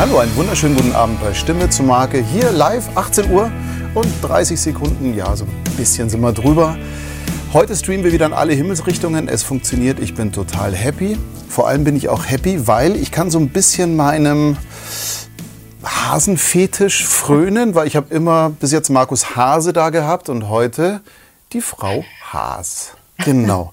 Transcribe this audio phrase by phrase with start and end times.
[0.00, 2.22] Hallo, einen wunderschönen guten Abend bei Stimme zur Marke.
[2.22, 3.52] Hier live 18 Uhr
[3.92, 5.14] und 30 Sekunden.
[5.14, 6.78] Ja, so ein bisschen sind wir drüber.
[7.52, 9.28] Heute streamen wir wieder in alle Himmelsrichtungen.
[9.28, 10.00] Es funktioniert.
[10.00, 11.18] Ich bin total happy.
[11.50, 14.56] Vor allem bin ich auch happy, weil ich kann so ein bisschen meinem
[15.84, 21.02] Hasenfetisch frönen, weil ich habe immer bis jetzt Markus Hase da gehabt und heute
[21.52, 22.94] die Frau Haas.
[23.24, 23.72] Genau.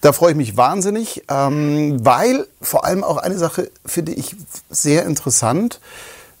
[0.00, 4.36] Da freue ich mich wahnsinnig, ähm, weil vor allem auch eine Sache finde ich
[4.70, 5.80] sehr interessant.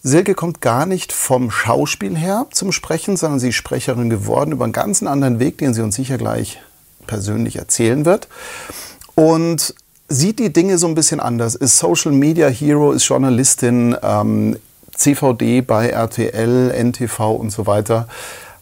[0.02, 4.64] Silke kommt gar nicht vom Schauspiel her zum Sprechen, sondern sie ist Sprecherin geworden über
[4.64, 6.60] einen ganz anderen Weg, den sie uns sicher gleich
[7.06, 8.28] persönlich erzählen wird.
[9.14, 9.74] Und
[10.08, 14.58] sieht die Dinge so ein bisschen anders, ist Social Media Hero, ist Journalistin, ähm,
[14.94, 18.06] CVD bei RTL, NTV und so weiter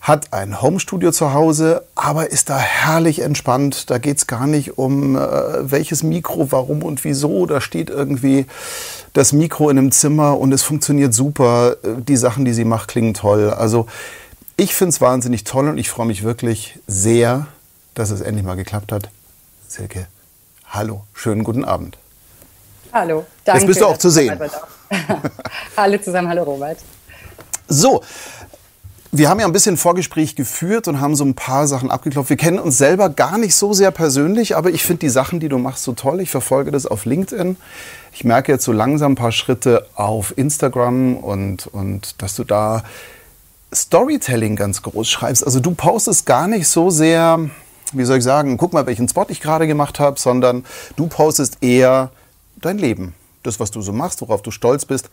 [0.02, 3.88] hat ein Homestudio zu Hause, aber ist da herrlich entspannt.
[3.88, 7.46] Da geht es gar nicht um äh, welches Mikro, warum und wieso.
[7.46, 8.46] Da steht irgendwie
[9.12, 11.76] das Mikro in einem Zimmer und es funktioniert super.
[11.84, 13.50] Die Sachen, die sie macht, klingen toll.
[13.50, 13.86] Also
[14.56, 17.46] ich finde es wahnsinnig toll und ich freue mich wirklich sehr,
[17.94, 19.08] dass es endlich mal geklappt hat.
[19.68, 20.08] Silke,
[20.66, 21.96] hallo, schönen guten Abend.
[22.92, 23.60] Hallo, danke.
[23.60, 24.36] Jetzt bist du auch zu sehen.
[25.76, 26.78] hallo zusammen, hallo Robert.
[27.68, 28.02] So,
[29.14, 32.30] wir haben ja ein bisschen Vorgespräch geführt und haben so ein paar Sachen abgeklopft.
[32.30, 35.50] Wir kennen uns selber gar nicht so sehr persönlich, aber ich finde die Sachen, die
[35.50, 36.22] du machst, so toll.
[36.22, 37.58] Ich verfolge das auf LinkedIn.
[38.14, 42.84] Ich merke jetzt so langsam ein paar Schritte auf Instagram und, und dass du da
[43.74, 45.44] Storytelling ganz groß schreibst.
[45.44, 47.38] Also du postest gar nicht so sehr,
[47.92, 50.64] wie soll ich sagen, guck mal, welchen Spot ich gerade gemacht habe, sondern
[50.96, 52.10] du postest eher
[52.62, 53.14] dein Leben.
[53.42, 55.10] Das, was du so machst, worauf du stolz bist.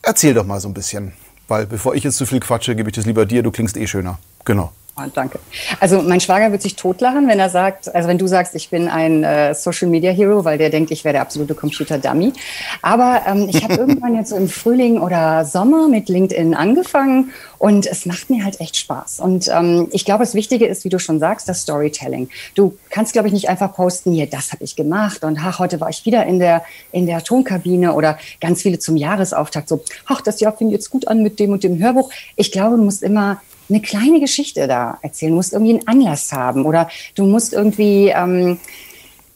[0.00, 1.12] Erzähl doch mal so ein bisschen.
[1.52, 3.42] Weil bevor ich jetzt zu viel quatsche, gebe ich das lieber dir.
[3.42, 4.18] Du klingst eh schöner.
[4.46, 4.72] Genau.
[4.94, 5.38] Oh, danke.
[5.80, 8.88] Also mein Schwager wird sich totlachen, wenn er sagt, also wenn du sagst, ich bin
[8.88, 12.34] ein äh, Social Media Hero, weil der denkt, ich wäre der absolute Computer Dummy.
[12.82, 17.86] Aber ähm, ich habe irgendwann jetzt so im Frühling oder Sommer mit LinkedIn angefangen und
[17.86, 19.20] es macht mir halt echt Spaß.
[19.20, 22.28] Und ähm, ich glaube, das Wichtige ist, wie du schon sagst, das Storytelling.
[22.54, 25.80] Du kannst, glaube ich, nicht einfach posten, hier, das habe ich gemacht und ach, heute
[25.80, 30.20] war ich wieder in der in der Tonkabine oder ganz viele zum Jahresauftakt so, ach,
[30.20, 32.10] das Jahr fing jetzt gut an mit dem und dem Hörbuch.
[32.36, 35.32] Ich glaube, du musst immer eine kleine Geschichte da erzählen.
[35.32, 38.58] Du musst irgendwie einen Anlass haben oder du musst irgendwie ähm,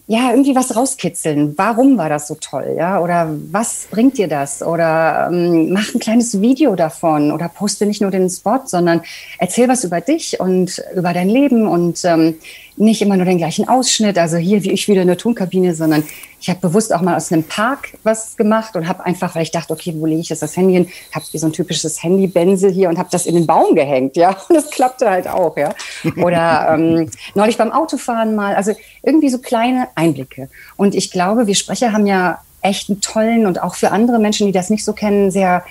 [0.08, 1.58] ja, irgendwie was rauskitzeln.
[1.58, 2.76] Warum war das so toll?
[2.78, 4.62] Ja, oder was bringt dir das?
[4.62, 9.02] Oder ähm, mach ein kleines Video davon oder poste nicht nur den Spot, sondern
[9.38, 12.36] erzähl was über dich und über dein Leben und ähm,
[12.76, 16.04] nicht immer nur den gleichen Ausschnitt, also hier wie ich wieder in der Tonkabine, sondern
[16.40, 19.50] ich habe bewusst auch mal aus einem Park was gemacht und habe einfach, weil ich
[19.50, 20.88] dachte, okay, wo lege ich jetzt das Handy hin?
[21.12, 24.36] Habe wie so ein typisches Handy-Bensel hier und habe das in den Baum gehängt, ja.
[24.48, 25.74] Und das klappte halt auch, ja.
[26.22, 28.72] Oder ähm, neulich beim Autofahren mal, also
[29.02, 30.48] irgendwie so kleine Einblicke.
[30.76, 34.46] Und ich glaube, wir Sprecher haben ja echt einen tollen und auch für andere Menschen,
[34.46, 35.64] die das nicht so kennen, sehr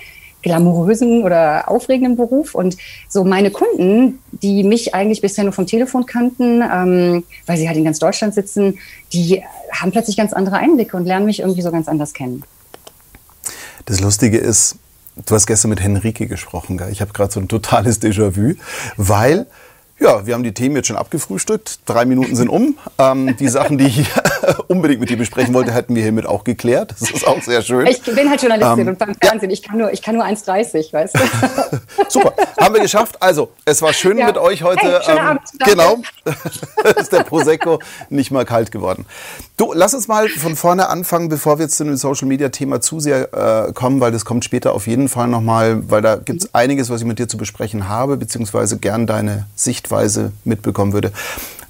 [0.46, 2.54] glamourösen oder aufregenden Beruf.
[2.54, 2.76] Und
[3.08, 7.76] so meine Kunden, die mich eigentlich bisher nur vom Telefon kannten, ähm, weil sie halt
[7.76, 8.78] in ganz Deutschland sitzen,
[9.12, 9.42] die
[9.72, 12.44] haben plötzlich ganz andere Einblicke und lernen mich irgendwie so ganz anders kennen.
[13.86, 14.76] Das Lustige ist,
[15.26, 16.90] du hast gestern mit Henrike gesprochen, gell?
[16.90, 18.54] ich habe gerade so ein totales Déjà-vu,
[18.96, 19.46] weil
[19.98, 21.80] ja, wir haben die Themen jetzt schon abgefrühstückt.
[21.86, 22.76] Drei Minuten sind um.
[22.98, 24.06] Ähm, die Sachen, die ich
[24.68, 26.94] unbedingt mit dir besprechen wollte, hätten wir hiermit auch geklärt.
[27.00, 27.86] Das ist auch sehr schön.
[27.86, 29.54] Ich bin halt Journalistin ähm, und beim Fernsehen, ja.
[29.54, 31.78] ich kann nur, ich nur 1,30, weißt du.
[32.08, 33.16] Super, haben wir geschafft.
[33.20, 34.26] Also, es war schön ja.
[34.26, 35.00] mit euch heute.
[35.02, 35.98] Hey, ähm, Abend, genau,
[37.00, 37.80] ist der Prosecco
[38.10, 39.06] nicht mal kalt geworden.
[39.56, 43.32] Du, lass uns mal von vorne anfangen, bevor wir jetzt zu dem Social-Media-Thema zu sehr
[43.32, 46.90] äh, kommen, weil das kommt später auf jeden Fall nochmal, weil da gibt es einiges,
[46.90, 51.12] was ich mit dir zu besprechen habe, beziehungsweise gern deine Sicht Sichtweise mitbekommen würde.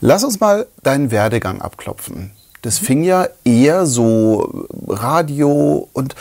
[0.01, 2.33] Lass uns mal deinen Werdegang abklopfen.
[2.63, 6.15] Das fing ja eher so Radio und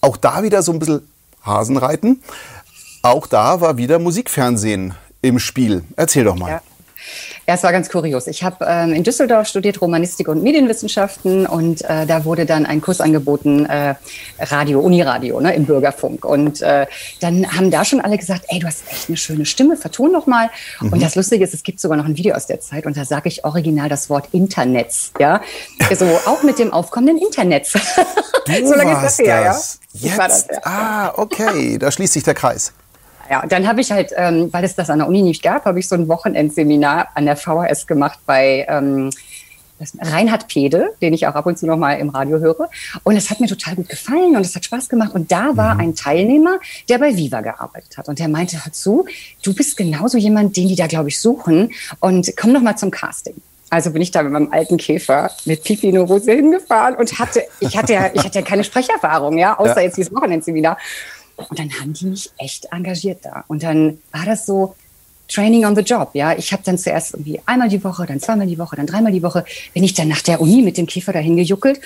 [0.00, 1.08] auch da wieder so ein bisschen
[1.44, 2.22] Hasenreiten.
[3.02, 5.84] Auch da war wieder Musikfernsehen im Spiel.
[5.96, 6.50] Erzähl doch mal.
[6.50, 6.62] Ja.
[7.48, 8.28] Ja, es war ganz kurios.
[8.28, 12.80] Ich habe ähm, in Düsseldorf studiert Romanistik und Medienwissenschaften und äh, da wurde dann ein
[12.80, 13.96] Kurs angeboten, äh,
[14.38, 16.24] Radio, Uniradio, ne, im Bürgerfunk.
[16.24, 16.86] Und äh,
[17.18, 20.26] dann haben da schon alle gesagt, ey, du hast echt eine schöne Stimme, verton noch
[20.26, 20.50] mal.
[20.80, 20.92] Mhm.
[20.92, 23.04] Und das Lustige ist, es gibt sogar noch ein Video aus der Zeit und da
[23.04, 25.40] sage ich original das Wort Internets, ja.
[25.92, 27.66] So, auch mit dem aufkommenden Internet.
[27.66, 29.52] so lange ist das her, ja.
[29.52, 29.80] Jetzt?
[30.18, 30.58] Das, ja.
[30.62, 32.72] Ah, okay, da schließt sich der Kreis.
[33.32, 35.64] Ja, und dann habe ich halt, ähm, weil es das an der Uni nicht gab,
[35.64, 39.08] habe ich so ein Wochenendseminar an der VHS gemacht bei ähm,
[39.98, 42.68] Reinhard Pede, den ich auch ab und zu noch mal im Radio höre.
[43.04, 45.14] Und es hat mir total gut gefallen und es hat Spaß gemacht.
[45.14, 45.80] Und da war mhm.
[45.80, 46.58] ein Teilnehmer,
[46.90, 48.06] der bei Viva gearbeitet hat.
[48.06, 49.06] Und der meinte, hör zu,
[49.42, 51.72] du bist genauso jemand, den die da, glaube ich, suchen.
[52.00, 53.36] Und komm noch mal zum Casting.
[53.70, 57.78] Also bin ich da mit meinem alten Käfer mit Pipi Rose hingefahren und hatte, ich
[57.78, 59.84] hatte ja, ich hatte ja keine Sprecherfahrung, ja, außer ja.
[59.84, 60.76] jetzt dieses Wochenendseminar.
[61.36, 63.44] Und dann haben die mich echt engagiert da.
[63.48, 64.74] Und dann war das so,
[65.28, 66.10] Training on the Job.
[66.12, 69.12] Ja, ich habe dann zuerst irgendwie einmal die Woche, dann zweimal die Woche, dann dreimal
[69.12, 71.80] die Woche bin ich dann nach der Uni mit dem Kiefer dahin gejuckelt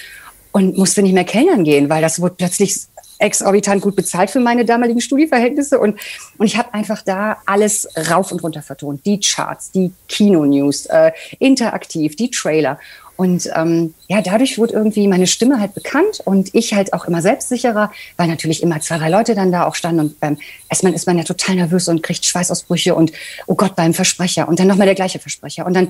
[0.52, 2.76] und musste nicht mehr kellnern gehen, weil das wurde plötzlich
[3.18, 5.98] exorbitant gut bezahlt für meine damaligen Studieverhältnisse und
[6.36, 11.12] und ich habe einfach da alles rauf und runter vertont, die Charts, die Kino-News, äh,
[11.38, 12.78] interaktiv, die Trailer
[13.16, 17.22] und ähm, ja, dadurch wurde irgendwie meine Stimme halt bekannt und ich halt auch immer
[17.22, 20.36] selbstsicherer, weil natürlich immer zwei, drei Leute dann da auch standen und beim
[20.68, 23.12] erstmal ist man ja total nervös und kriegt Schweißausbrüche und
[23.46, 25.88] oh Gott, beim Versprecher und dann nochmal der gleiche Versprecher und dann,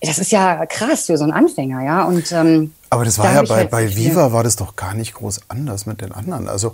[0.00, 2.04] das ist ja krass für so einen Anfänger, ja.
[2.04, 5.14] Und ähm, aber das war ja bei, halt bei Viva war das doch gar nicht
[5.14, 6.48] groß anders mit den anderen.
[6.48, 6.72] Also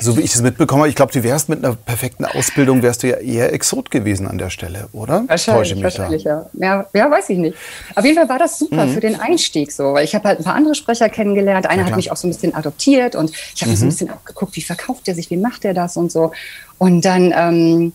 [0.00, 3.08] so wie ich es mitbekomme, ich glaube, du wärst mit einer perfekten Ausbildung, wärst du
[3.08, 5.24] ja eher Exot gewesen an der Stelle, oder?
[5.26, 6.46] Wahrscheinlich, wahrscheinlich ja.
[6.54, 6.86] ja.
[6.92, 7.10] ja.
[7.10, 7.56] weiß ich nicht.
[7.94, 8.92] Auf jeden Fall war das super mhm.
[8.92, 11.66] für den Einstieg so, weil ich habe halt ein paar andere Sprecher kennengelernt.
[11.66, 13.76] Einer ja, hat mich auch so ein bisschen adoptiert und ich habe mhm.
[13.76, 16.32] so ein bisschen abgeguckt, wie verkauft der sich, wie macht der das und so.
[16.76, 17.92] Und dann ähm,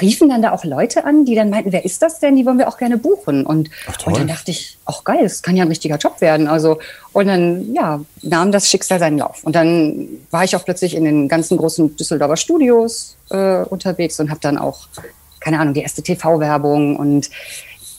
[0.00, 2.36] riefen dann da auch Leute an, die dann meinten, wer ist das denn?
[2.36, 3.46] Die wollen wir auch gerne buchen.
[3.46, 3.70] Und,
[4.04, 6.46] und dann dachte ich, ach geil, das kann ja ein richtiger Job werden.
[6.46, 6.78] Also,
[7.12, 9.42] und dann, ja, nahm das Schicksal seinen Lauf.
[9.44, 14.30] Und dann war ich auch plötzlich in den ganzen großen Düsseldorfer Studios äh, unterwegs und
[14.30, 14.88] habe dann auch,
[15.40, 17.30] keine Ahnung, die erste TV-Werbung und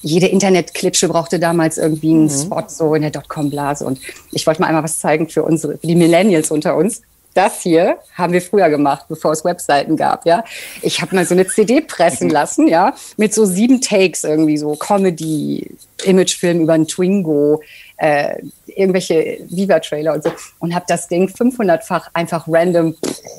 [0.01, 2.30] jede Internetklitsche brauchte damals irgendwie einen mhm.
[2.30, 3.86] Spot so in der Dotcom-Blase.
[3.86, 4.00] Und
[4.31, 7.01] ich wollte mal einmal was zeigen für unsere, für die Millennials unter uns
[7.36, 10.44] das hier haben wir früher gemacht, bevor es Webseiten gab, ja.
[10.82, 14.76] Ich habe mal so eine CD pressen lassen, ja, mit so sieben Takes irgendwie so
[14.76, 17.62] Comedy, Imagefilm über einen Twingo,
[17.98, 22.96] äh, irgendwelche Viva-Trailer und so und habe das Ding 500-fach einfach random,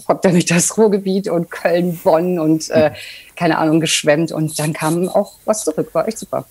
[0.08, 2.92] habe dann durch das Ruhrgebiet und Köln, Bonn und äh,
[3.34, 6.46] keine Ahnung geschwemmt und dann kam auch was zurück, war echt super.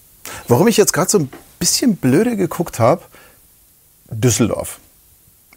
[0.48, 3.04] Warum ich jetzt gerade so ein bisschen blöde geguckt habe,
[4.10, 4.80] Düsseldorf.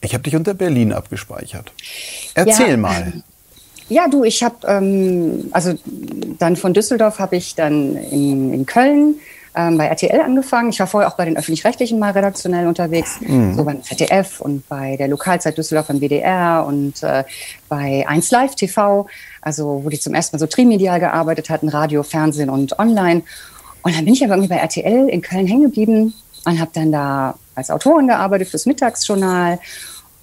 [0.01, 1.73] Ich habe dich unter Berlin abgespeichert.
[2.35, 3.13] Erzähl ja, mal.
[3.89, 5.75] Ja, du, ich habe, ähm, also
[6.39, 9.17] dann von Düsseldorf habe ich dann in, in Köln
[9.55, 10.71] ähm, bei RTL angefangen.
[10.71, 13.55] Ich war vorher auch bei den Öffentlich-Rechtlichen mal redaktionell unterwegs, mhm.
[13.55, 17.25] so beim ZDF und bei der Lokalzeit Düsseldorf beim WDR und äh,
[17.69, 19.09] bei 1 Live TV,
[19.41, 23.23] also wo die zum ersten Mal so trimedial gearbeitet hatten, Radio, Fernsehen und Online.
[23.83, 26.93] Und dann bin ich aber irgendwie bei RTL in Köln hängen geblieben und habe dann
[26.93, 29.59] da als Autorin gearbeitet fürs Mittagsjournal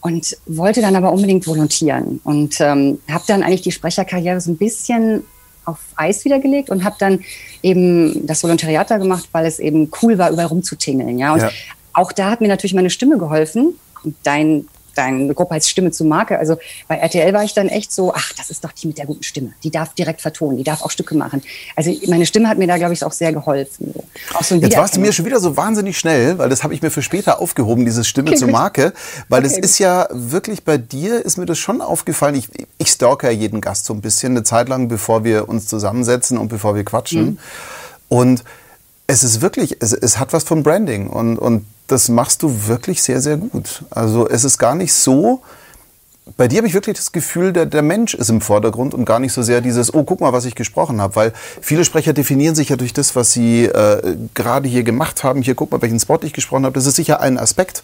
[0.02, 4.58] und wollte dann aber unbedingt volontieren und ähm, habe dann eigentlich die Sprecherkarriere so ein
[4.58, 5.24] bisschen
[5.66, 7.24] auf Eis wiedergelegt und habe dann
[7.64, 11.18] eben das Volontariat da gemacht, weil es eben cool war, überall rumzutingeln.
[11.18, 11.50] Ja, und ja.
[11.94, 13.74] auch da hat mir natürlich meine Stimme geholfen.
[14.24, 16.40] Dein deine Gruppe als Stimme zu Marke.
[16.40, 16.58] Also
[16.88, 19.24] bei RTL war ich dann echt so, ach, das ist doch die mit der guten
[19.24, 19.54] Stimme.
[19.64, 21.42] Die darf direkt vertonen, die darf auch Stücke machen.
[21.76, 23.94] Also meine Stimme hat mir da, glaube ich, auch sehr geholfen.
[24.34, 26.82] Auch so Jetzt warst du mir schon wieder so wahnsinnig schnell, weil das habe ich
[26.82, 28.94] mir für später aufgehoben, diese Stimme okay, zu Marke.
[29.30, 29.50] Weil okay.
[29.50, 32.36] das ist ja wirklich bei dir, ist mir das schon aufgefallen.
[32.36, 35.68] Ich, ich stalke ja jeden Gast so ein bisschen eine Zeit lang, bevor wir uns
[35.68, 37.26] zusammensetzen und bevor wir quatschen.
[37.26, 37.38] Mhm.
[38.08, 38.44] Und
[39.08, 43.02] es ist wirklich, es, es hat was von Branding und, und das machst du wirklich
[43.04, 43.84] sehr, sehr gut.
[43.90, 45.42] Also es ist gar nicht so,
[46.38, 49.20] bei dir habe ich wirklich das Gefühl, der, der Mensch ist im Vordergrund und gar
[49.20, 51.16] nicht so sehr dieses, oh, guck mal, was ich gesprochen habe.
[51.16, 55.44] Weil viele Sprecher definieren sich ja durch das, was sie äh, gerade hier gemacht haben.
[55.44, 56.74] Hier, guck mal, welchen Spot ich gesprochen habe.
[56.74, 57.84] Das ist sicher ein Aspekt.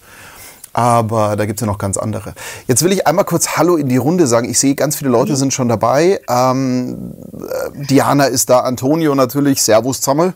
[0.74, 2.34] Aber da gibt es ja noch ganz andere.
[2.68, 4.50] Jetzt will ich einmal kurz Hallo in die Runde sagen.
[4.50, 6.20] Ich sehe, ganz viele Leute sind schon dabei.
[6.28, 9.62] Ähm, äh, Diana ist da, Antonio natürlich.
[9.62, 10.34] Servus zusammen.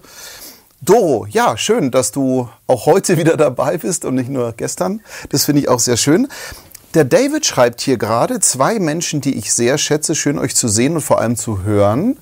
[0.86, 5.02] Doro, ja, schön, dass du auch heute wieder dabei bist und nicht nur gestern.
[5.30, 6.28] Das finde ich auch sehr schön.
[6.94, 10.94] Der David schreibt hier gerade zwei Menschen, die ich sehr schätze, schön euch zu sehen
[10.94, 12.18] und vor allem zu hören.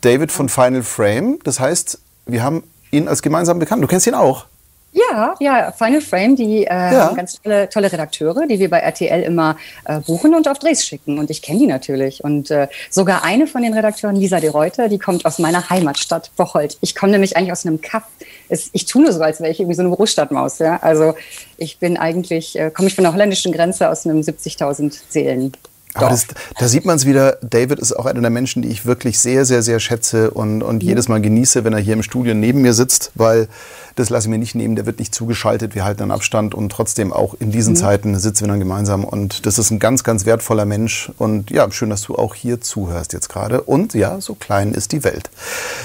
[0.00, 3.82] David von Final Frame, das heißt, wir haben ihn als gemeinsam bekannt.
[3.82, 4.46] Du kennst ihn auch.
[4.94, 7.06] Ja, ja, Final Frame, die äh, ja.
[7.06, 9.56] haben ganz tolle, tolle Redakteure, die wir bei RTL immer
[9.86, 11.18] äh, buchen und auf Drehs schicken.
[11.18, 12.22] Und ich kenne die natürlich.
[12.22, 16.30] Und äh, sogar eine von den Redakteuren, Lisa de Reuter, die kommt aus meiner Heimatstadt
[16.36, 16.76] Bocholt.
[16.82, 18.04] Ich komme nämlich eigentlich aus einem Kaff.
[18.50, 20.58] Es, ich tue nur so, als wäre ich irgendwie so eine Großstadtmaus.
[20.58, 20.76] Ja?
[20.82, 21.14] Also
[21.56, 25.52] ich bin eigentlich, äh, komme ich von der holländischen Grenze aus einem 70.000 Seelen
[25.94, 26.26] aber das,
[26.58, 29.44] da sieht man es wieder, David ist auch einer der Menschen, die ich wirklich sehr,
[29.44, 30.88] sehr, sehr schätze und, und mhm.
[30.88, 33.48] jedes Mal genieße, wenn er hier im Studio neben mir sitzt, weil
[33.94, 36.70] das lasse ich mir nicht nehmen, der wird nicht zugeschaltet, wir halten einen Abstand und
[36.70, 37.78] trotzdem auch in diesen mhm.
[37.78, 39.04] Zeiten sitzen wir dann gemeinsam.
[39.04, 41.12] Und das ist ein ganz, ganz wertvoller Mensch.
[41.18, 43.60] Und ja, schön, dass du auch hier zuhörst jetzt gerade.
[43.60, 45.30] Und ja, so klein ist die Welt.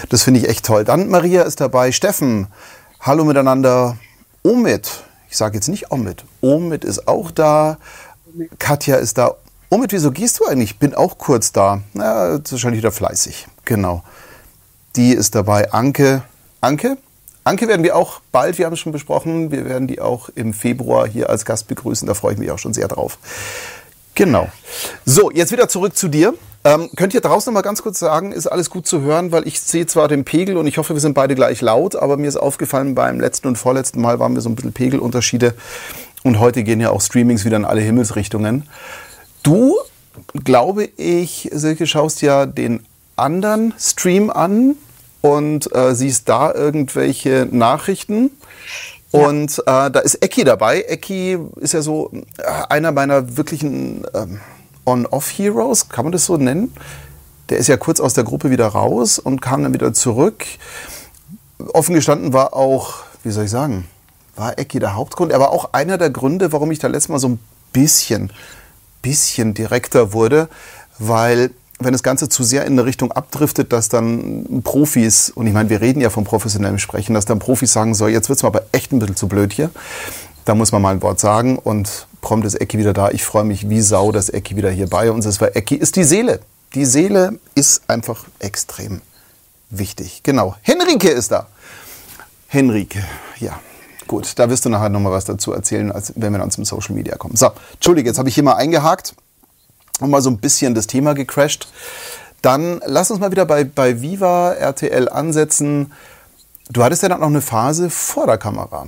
[0.10, 0.86] Das finde ich echt toll.
[0.86, 2.48] Dann Maria ist dabei, Steffen,
[3.02, 3.98] hallo miteinander,
[4.44, 7.78] Omid, ich sage jetzt nicht Omid, Omid ist auch da,
[8.60, 9.36] Katja ist da
[9.70, 10.72] Omid, wieso gehst du eigentlich?
[10.72, 11.82] Ich bin auch kurz da.
[11.94, 13.48] Na, ist wahrscheinlich wieder fleißig.
[13.66, 14.04] Genau.
[14.96, 15.74] Die ist dabei.
[15.74, 16.24] Anke.
[16.62, 16.98] Anke?
[17.44, 20.54] Anke werden wir auch bald, wir haben es schon besprochen, wir werden die auch im
[20.54, 22.06] Februar hier als Gast begrüßen.
[22.06, 23.18] Da freue ich mich auch schon sehr drauf.
[24.16, 24.50] Genau.
[25.06, 26.34] So, jetzt wieder zurück zu dir.
[26.64, 29.62] Ähm, könnt ihr draußen mal ganz kurz sagen, ist alles gut zu hören, weil ich
[29.62, 32.36] sehe zwar den Pegel und ich hoffe, wir sind beide gleich laut, aber mir ist
[32.36, 35.54] aufgefallen, beim letzten und vorletzten Mal waren wir so ein bisschen Pegelunterschiede
[36.24, 38.68] und heute gehen ja auch Streamings wieder in alle Himmelsrichtungen.
[39.48, 39.78] Du,
[40.44, 42.86] glaube ich, Silke, schaust ja den
[43.16, 44.76] anderen Stream an
[45.22, 48.32] und äh, siehst da irgendwelche Nachrichten.
[49.14, 49.26] Ja.
[49.26, 50.84] Und äh, da ist Eki dabei.
[50.90, 54.42] Eki ist ja so äh, einer meiner wirklichen ähm,
[54.86, 56.74] On-Off-Heroes, kann man das so nennen?
[57.48, 60.44] Der ist ja kurz aus der Gruppe wieder raus und kam dann wieder zurück.
[61.72, 63.88] Offen gestanden war auch, wie soll ich sagen,
[64.36, 65.32] war Ecki der Hauptgrund.
[65.32, 67.40] Er war auch einer der Gründe, warum ich da letztes Mal so ein
[67.72, 68.30] bisschen,
[69.02, 70.50] bisschen direkter wurde,
[71.00, 75.54] weil wenn das Ganze zu sehr in eine Richtung abdriftet, dass dann Profis, und ich
[75.54, 78.44] meine, wir reden ja von professionellem Sprechen, dass dann Profis sagen, so, jetzt wird es
[78.44, 79.70] mir aber echt ein bisschen zu blöd hier.
[80.46, 83.10] Da muss man mal ein Wort sagen und prompt ist Ecki wieder da.
[83.10, 85.96] Ich freue mich wie Sau, dass Ecki wieder hier bei uns ist, weil Ecki ist
[85.98, 86.40] die Seele.
[86.74, 89.02] Die Seele ist einfach extrem
[89.70, 90.22] wichtig.
[90.24, 90.56] Genau.
[90.62, 91.48] Henrike ist da.
[92.48, 93.04] Henrike,
[93.40, 93.60] ja.
[94.08, 96.96] Gut, da wirst du nachher nochmal was dazu erzählen, als wenn wir dann zum Social
[96.96, 97.36] Media kommen.
[97.36, 99.16] So, Entschuldige, jetzt habe ich hier mal eingehakt
[100.00, 101.68] und mal so ein bisschen das Thema gecrashed.
[102.42, 105.92] Dann lass uns mal wieder bei, bei Viva RTL ansetzen.
[106.70, 108.88] Du hattest ja dann noch eine Phase vor der Kamera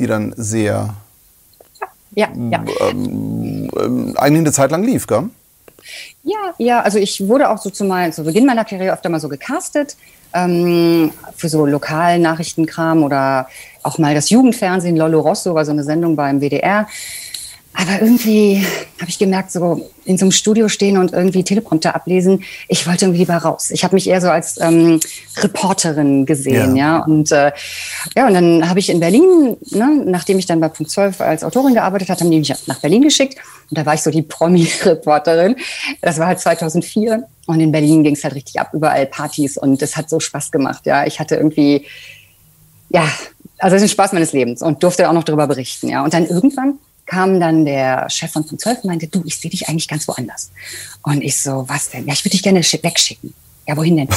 [0.00, 0.94] die dann sehr
[2.12, 2.64] ja, ja.
[2.80, 5.30] Ähm, ähm, eigentlich eine Zeit lang lief, gell?
[6.22, 9.20] Ja, ja, also ich wurde auch so zu, mal, zu Beginn meiner Karriere öfter mal
[9.20, 9.96] so gecastet
[10.34, 13.48] ähm, für so lokalen Nachrichtenkram oder
[13.82, 14.96] auch mal das Jugendfernsehen.
[14.96, 16.86] Lollo Rosso war so eine Sendung beim WDR.
[17.72, 18.66] Aber irgendwie
[19.00, 23.04] habe ich gemerkt, so in so einem Studio stehen und irgendwie Teleprompter ablesen, ich wollte
[23.04, 23.70] irgendwie lieber raus.
[23.70, 24.98] Ich habe mich eher so als ähm,
[25.36, 26.98] Reporterin gesehen, ja.
[26.98, 27.04] ja?
[27.04, 27.52] Und äh,
[28.16, 31.44] ja, und dann habe ich in Berlin, ne, nachdem ich dann bei Punkt 12 als
[31.44, 33.36] Autorin gearbeitet habe, haben die mich nach Berlin geschickt.
[33.70, 35.56] Und da war ich so die Promi-Reporterin.
[36.02, 37.24] Das war halt 2004.
[37.46, 39.56] Und in Berlin ging es halt richtig ab, überall Partys.
[39.56, 41.06] Und es hat so Spaß gemacht, ja.
[41.06, 41.86] Ich hatte irgendwie,
[42.88, 43.08] ja,
[43.58, 46.02] also das ist ein Spaß meines Lebens und durfte auch noch darüber berichten, ja.
[46.02, 46.78] Und dann irgendwann
[47.10, 50.06] kam dann der Chef von Punkt 12 und meinte, du, ich sehe dich eigentlich ganz
[50.06, 50.52] woanders.
[51.02, 52.06] Und ich so, was denn?
[52.06, 53.34] Ja, ich würde dich gerne wegschicken.
[53.66, 54.08] Ja, wohin denn?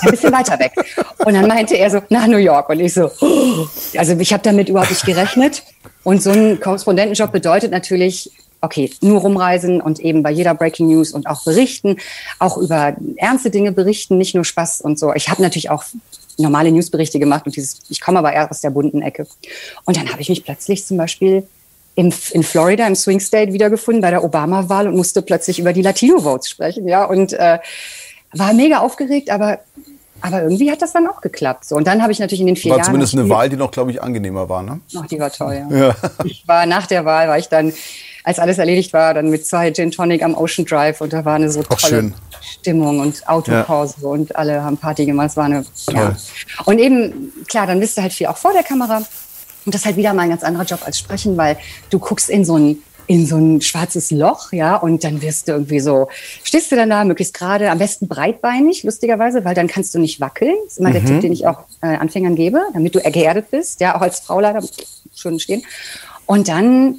[0.00, 0.72] Ein bisschen weiter weg.
[1.18, 2.70] Und dann meinte er so, nach New York.
[2.70, 3.10] Und ich so,
[3.98, 5.62] also ich habe damit überhaupt nicht gerechnet.
[6.04, 11.12] Und so ein Korrespondentenjob bedeutet natürlich, okay, nur rumreisen und eben bei jeder Breaking News
[11.12, 11.98] und auch berichten,
[12.38, 15.12] auch über ernste Dinge berichten, nicht nur Spaß und so.
[15.14, 15.84] Ich habe natürlich auch
[16.38, 19.26] normale Newsberichte gemacht und dieses, ich komme aber eher aus der bunten Ecke.
[19.84, 21.46] Und dann habe ich mich plötzlich zum Beispiel
[21.98, 25.82] in, in Florida im Swing State wiedergefunden bei der Obama-Wahl und musste plötzlich über die
[25.82, 27.58] Latino-Votes sprechen, ja, und äh,
[28.32, 29.58] war mega aufgeregt, aber
[30.20, 31.64] aber irgendwie hat das dann auch geklappt.
[31.64, 32.86] So, und dann habe ich natürlich in den vier war Jahren.
[32.86, 34.80] War zumindest eine Wahl, die noch, glaube ich, angenehmer war, ne?
[34.96, 35.76] Ach, die war toll, ja.
[35.76, 35.94] ja.
[36.24, 37.72] Ich war nach der Wahl, war ich dann,
[38.24, 41.36] als alles erledigt war, dann mit zwei Gin Tonic am Ocean Drive und da war
[41.36, 44.08] eine so tolle Stimmung und Autokurse ja.
[44.08, 45.30] und alle haben Party gemacht.
[45.30, 45.94] Es war eine, toll.
[45.94, 46.16] ja.
[46.64, 49.02] Und eben, klar, dann bist du halt viel auch vor der Kamera.
[49.68, 51.58] Und das ist halt wieder mal ein ganz anderer Job als Sprechen, weil
[51.90, 55.52] du guckst in so ein in so ein schwarzes Loch, ja, und dann wirst du
[55.52, 56.08] irgendwie so,
[56.42, 60.22] stehst du dann da, möglichst gerade, am besten breitbeinig, lustigerweise, weil dann kannst du nicht
[60.22, 60.54] wackeln.
[60.64, 60.94] Das ist immer mhm.
[60.94, 64.20] der Tipp, den ich auch äh, Anfängern gebe, damit du geerdet bist, ja, auch als
[64.20, 64.62] Frau leider
[65.14, 65.62] schön stehen.
[66.24, 66.96] Und dann,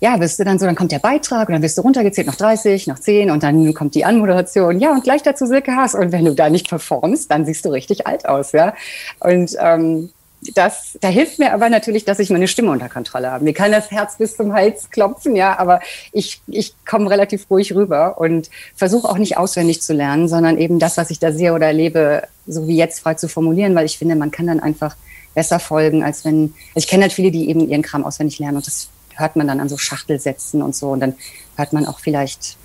[0.00, 2.36] ja, wirst du dann so, dann kommt der Beitrag und dann wirst du runtergezählt nach
[2.36, 5.94] 30, nach 10 und dann kommt die Anmoderation, ja, und gleich dazu Silke Haas.
[5.94, 8.74] Und wenn du da nicht performst, dann siehst du richtig alt aus, ja.
[9.20, 10.10] Und ähm,
[10.54, 13.44] das, da hilft mir aber natürlich, dass ich meine Stimme unter Kontrolle habe.
[13.44, 15.80] Mir kann das Herz bis zum Hals klopfen, ja, aber
[16.12, 20.78] ich, ich komme relativ ruhig rüber und versuche auch nicht auswendig zu lernen, sondern eben
[20.78, 23.98] das, was ich da sehe oder erlebe, so wie jetzt frei zu formulieren, weil ich
[23.98, 24.96] finde, man kann dann einfach
[25.34, 28.56] besser folgen, als wenn, also ich kenne halt viele, die eben ihren Kram auswendig lernen
[28.56, 31.14] und das hört man dann an so Schachtelsätzen und so und dann
[31.56, 32.56] hört man auch vielleicht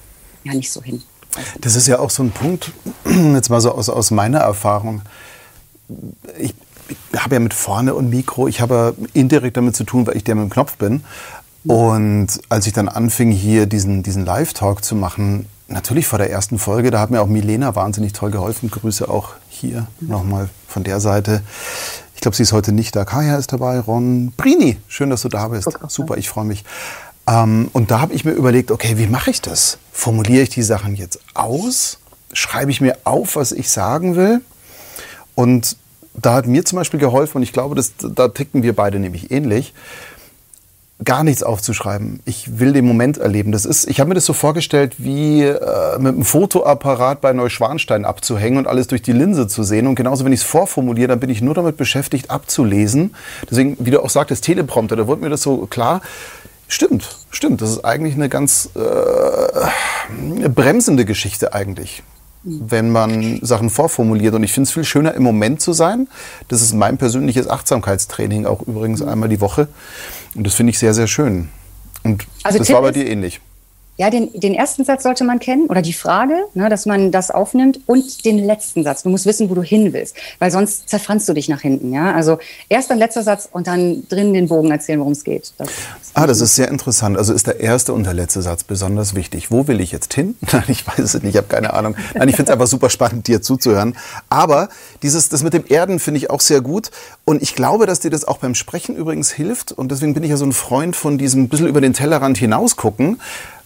[0.43, 1.01] ja nicht so hin.
[1.59, 2.71] Das ist ja auch so ein Punkt,
[3.05, 5.01] jetzt mal so aus, aus meiner Erfahrung.
[6.37, 6.53] Ich,
[7.17, 10.35] habe ja mit vorne und Mikro, ich habe indirekt damit zu tun, weil ich der
[10.35, 11.03] mit dem Knopf bin.
[11.63, 16.57] Und als ich dann anfing, hier diesen, diesen Live-Talk zu machen, natürlich vor der ersten
[16.57, 18.71] Folge, da hat mir auch Milena wahnsinnig toll geholfen.
[18.71, 21.41] Grüße auch hier nochmal von der Seite.
[22.15, 23.05] Ich glaube, sie ist heute nicht da.
[23.05, 24.31] Kaya ist dabei, Ron.
[24.37, 25.69] Brini, schön, dass du da bist.
[25.87, 26.63] Super, ich freue mich.
[27.27, 29.77] Ähm, und da habe ich mir überlegt, okay, wie mache ich das?
[29.91, 31.99] Formuliere ich die Sachen jetzt aus?
[32.33, 34.41] Schreibe ich mir auf, was ich sagen will?
[35.35, 35.77] Und
[36.13, 39.31] da hat mir zum Beispiel geholfen, und ich glaube, das, da ticken wir beide nämlich
[39.31, 39.73] ähnlich,
[41.03, 42.19] gar nichts aufzuschreiben.
[42.25, 43.51] Ich will den Moment erleben.
[43.51, 48.05] Das ist, ich habe mir das so vorgestellt, wie äh, mit einem Fotoapparat bei Neuschwanstein
[48.05, 49.87] abzuhängen und alles durch die Linse zu sehen.
[49.87, 53.15] Und genauso, wenn ich es vorformuliere, dann bin ich nur damit beschäftigt, abzulesen.
[53.49, 56.01] Deswegen, wie du auch sagtest, Teleprompter, da wurde mir das so klar
[56.71, 57.61] Stimmt, stimmt.
[57.61, 62.01] Das ist eigentlich eine ganz äh, bremsende Geschichte eigentlich,
[62.43, 64.33] wenn man Sachen vorformuliert.
[64.33, 66.07] Und ich finde es viel schöner, im Moment zu sein.
[66.47, 69.67] Das ist mein persönliches Achtsamkeitstraining, auch übrigens einmal die Woche.
[70.35, 71.49] Und das finde ich sehr, sehr schön.
[72.03, 73.41] Und also das Tipp war bei dir ähnlich.
[74.01, 77.29] Ja, den, den ersten Satz sollte man kennen oder die Frage, ne, dass man das
[77.29, 79.03] aufnimmt und den letzten Satz.
[79.03, 81.93] Du musst wissen, wo du hin willst, weil sonst zerfranst du dich nach hinten.
[81.93, 82.11] Ja?
[82.11, 85.53] Also erster und letzter Satz und dann drin den Bogen erzählen, worum es geht.
[85.59, 85.69] Das
[86.15, 87.15] ah, das ist sehr interessant.
[87.15, 89.51] Also ist der erste und der letzte Satz besonders wichtig.
[89.51, 90.35] Wo will ich jetzt hin?
[90.51, 91.95] Nein, ich weiß es nicht, ich habe keine Ahnung.
[92.15, 93.95] Nein, ich finde es einfach super spannend, dir zuzuhören.
[94.29, 94.69] Aber
[95.03, 96.89] dieses, das mit dem Erden finde ich auch sehr gut.
[97.23, 99.71] Und ich glaube, dass dir das auch beim Sprechen übrigens hilft.
[99.71, 103.19] Und deswegen bin ich ja so ein Freund von diesem bisschen über den Tellerrand hinausgucken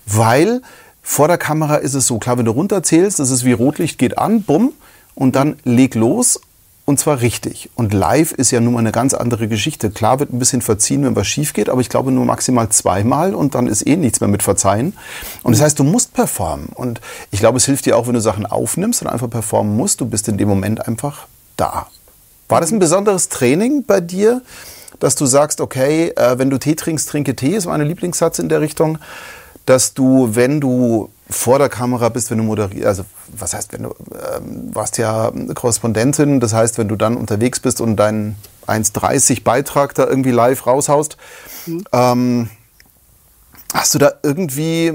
[0.06, 0.62] weil
[1.02, 4.18] vor der Kamera ist es so, klar, wenn du runterzählst, das ist wie Rotlicht geht
[4.18, 4.74] an, bumm,
[5.14, 6.40] und dann leg los
[6.86, 7.72] und zwar richtig.
[7.76, 9.90] Und live ist ja nun mal eine ganz andere Geschichte.
[9.90, 13.34] Klar wird ein bisschen verziehen, wenn was schief geht, aber ich glaube nur maximal zweimal
[13.34, 14.96] und dann ist eh nichts mehr mit Verzeihen.
[15.42, 16.68] Und das heißt, du musst performen.
[16.76, 20.00] Und ich glaube, es hilft dir auch, wenn du Sachen aufnimmst und einfach performen musst.
[20.00, 21.88] Du bist in dem Moment einfach da.
[22.50, 24.44] War das ein besonderes Training bei dir,
[25.00, 28.48] dass du sagst, okay, äh, wenn du Tee trinkst, trinke Tee, ist mein Lieblingssatz in
[28.48, 29.00] der Richtung
[29.66, 33.06] dass du, wenn du vor der Kamera bist, wenn du moderierst, also
[33.36, 33.96] was heißt, wenn du
[34.36, 38.36] ähm, warst ja Korrespondentin, das heißt, wenn du dann unterwegs bist und deinen
[38.68, 41.18] 1,30 Beitrag da irgendwie live raushaust,
[41.66, 41.84] mhm.
[41.92, 42.50] ähm,
[43.74, 44.94] hast du da irgendwie,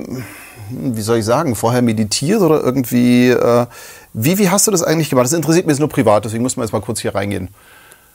[0.70, 3.66] wie soll ich sagen, vorher meditiert oder irgendwie, äh,
[4.12, 5.24] wie, wie hast du das eigentlich gemacht?
[5.24, 7.48] Das interessiert mich jetzt nur privat, deswegen muss man jetzt mal kurz hier reingehen.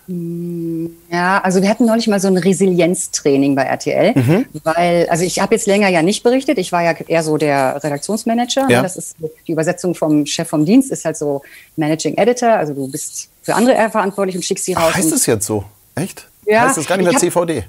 [0.07, 4.45] Ja, also wir hatten neulich mal so ein Resilienztraining bei RTL, mhm.
[4.63, 7.83] weil, also ich habe jetzt länger ja nicht berichtet, ich war ja eher so der
[7.83, 8.67] Redaktionsmanager.
[8.69, 8.83] Ja.
[8.83, 9.15] Das ist
[9.47, 11.41] die Übersetzung vom Chef vom Dienst, ist halt so
[11.75, 14.91] Managing Editor, also du bist für andere verantwortlich und schickst sie raus.
[14.91, 15.65] Ach, heißt es jetzt so?
[15.95, 16.27] Echt?
[16.45, 16.67] Ja.
[16.67, 17.57] Heißt das gar nicht mehr CVD?
[17.57, 17.65] Okay.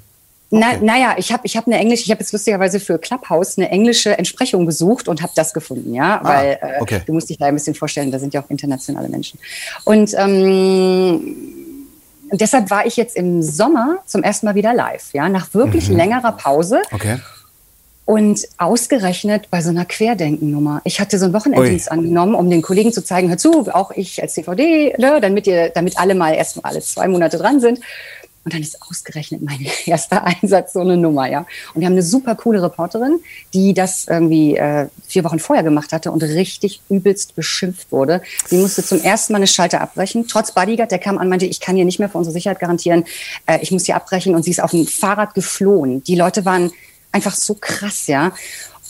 [0.49, 3.69] Na, naja, ich habe ich hab eine Englisch, ich habe jetzt lustigerweise für Clubhouse eine
[3.69, 7.01] englische Entsprechung besucht und habe das gefunden, ja, ah, weil äh, okay.
[7.05, 9.39] du musst dich da ein bisschen vorstellen, da sind ja auch internationale Menschen.
[9.83, 11.56] Und ähm,
[12.29, 15.89] und deshalb war ich jetzt im Sommer zum ersten Mal wieder live, ja, nach wirklich
[15.89, 15.97] mhm.
[15.97, 16.81] längerer Pause.
[16.91, 17.17] Okay.
[18.05, 20.79] Und ausgerechnet bei so einer Querdenkennummer.
[20.85, 24.21] Ich hatte so einen Wochenenddienst angenommen, um den Kollegen zu zeigen, hör zu, auch ich
[24.21, 27.81] als CVD, ne, damit, ihr, damit alle mal erst mal alle zwei Monate dran sind.
[28.47, 31.39] Und dann ist ausgerechnet mein erster Einsatz so eine Nummer, ja.
[31.73, 33.19] Und wir haben eine super coole Reporterin,
[33.53, 38.21] die das irgendwie äh, vier Wochen vorher gemacht hatte und richtig übelst beschimpft wurde.
[38.45, 41.59] Sie musste zum ersten Mal eine Schalter abbrechen, trotz Bodyguard, der kam an, meinte, ich
[41.59, 43.03] kann hier nicht mehr für unsere Sicherheit garantieren,
[43.47, 44.33] äh, ich muss hier abbrechen.
[44.33, 46.01] Und sie ist auf dem Fahrrad geflohen.
[46.05, 46.71] Die Leute waren
[47.11, 48.31] einfach so krass, ja.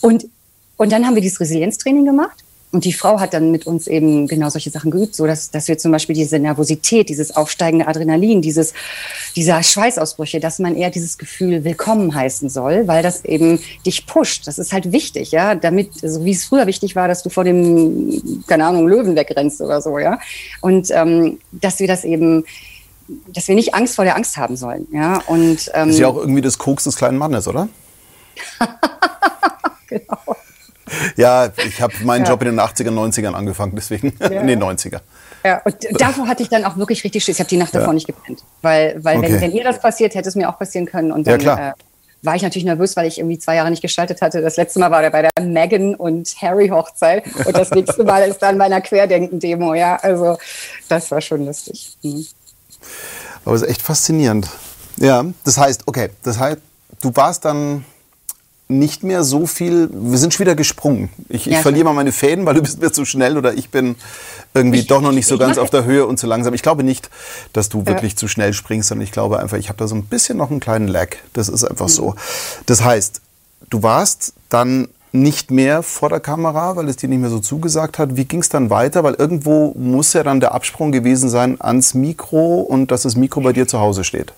[0.01, 0.27] Und,
[0.75, 2.43] und dann haben wir dieses Resilienztraining gemacht.
[2.71, 5.69] Und die Frau hat dann mit uns eben genau solche Sachen geübt, so dass, dass
[5.69, 8.73] wir zum Beispiel diese Nervosität, dieses aufsteigende Adrenalin, dieses,
[9.38, 14.47] dieser Schweißausbrüche, dass man eher dieses Gefühl willkommen heißen soll, weil das eben dich pusht.
[14.47, 17.45] Das ist halt wichtig, ja, damit, so wie es früher wichtig war, dass du vor
[17.45, 20.19] dem, keine Ahnung, Löwen wegrennst oder so, ja.
[20.60, 22.43] Und ähm, dass wir das eben,
[23.34, 25.21] dass wir nicht Angst vor der Angst haben sollen, ja.
[25.27, 27.69] Und ähm, ist ja auch irgendwie das Koks des kleinen Mannes, oder?
[29.88, 30.17] genau.
[31.15, 32.32] Ja, ich habe meinen ja.
[32.32, 34.28] Job in den 80er, 90ern angefangen, deswegen ja.
[34.28, 35.02] in den 90er.
[35.43, 37.36] Ja, und davor hatte ich dann auch wirklich richtig Schiss.
[37.36, 37.93] Ich habe die Nacht davor ja.
[37.93, 38.43] nicht gepennt.
[38.62, 39.34] Weil, weil okay.
[39.34, 41.12] wenn, wenn ihr das passiert, hätte es mir auch passieren können.
[41.12, 41.73] Und dann ja, äh,
[42.21, 44.41] war ich natürlich nervös, weil ich irgendwie zwei Jahre nicht geschaltet hatte.
[44.41, 47.23] Das letzte Mal war der bei der Meghan und Harry Hochzeit.
[47.45, 49.73] Und das nächste Mal ist dann bei einer Querdenken-Demo.
[49.76, 50.38] Ja, also
[50.89, 51.97] das war schon lustig.
[52.04, 52.26] Mhm.
[53.45, 54.50] Aber es ist echt faszinierend.
[54.97, 56.58] Ja, das heißt, okay, das heißt,
[57.02, 57.86] du warst dann
[58.69, 59.89] nicht mehr so viel.
[59.91, 61.10] Wir sind schon wieder gesprungen.
[61.30, 63.69] Ich, ja, ich verliere mal meine Fäden, weil du bist mir zu schnell oder ich
[63.69, 63.95] bin
[64.53, 66.53] irgendwie ich, doch noch nicht so ganz auf der Höhe und zu langsam.
[66.53, 67.10] Ich glaube nicht,
[67.53, 68.17] dass du wirklich ja.
[68.17, 70.60] zu schnell springst, sondern ich glaube einfach, ich habe da so ein bisschen noch einen
[70.60, 71.15] kleinen Lag.
[71.34, 71.91] Das ist einfach mhm.
[71.91, 72.15] so.
[72.65, 73.21] Das heißt,
[73.69, 77.97] du warst dann nicht mehr vor der Kamera, weil es dir nicht mehr so zugesagt
[77.97, 78.17] hat.
[78.17, 79.03] Wie ging es dann weiter?
[79.03, 83.41] Weil irgendwo muss ja dann der Absprung gewesen sein ans Mikro und dass das Mikro
[83.41, 84.34] bei dir zu Hause steht.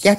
[0.00, 0.14] Ja,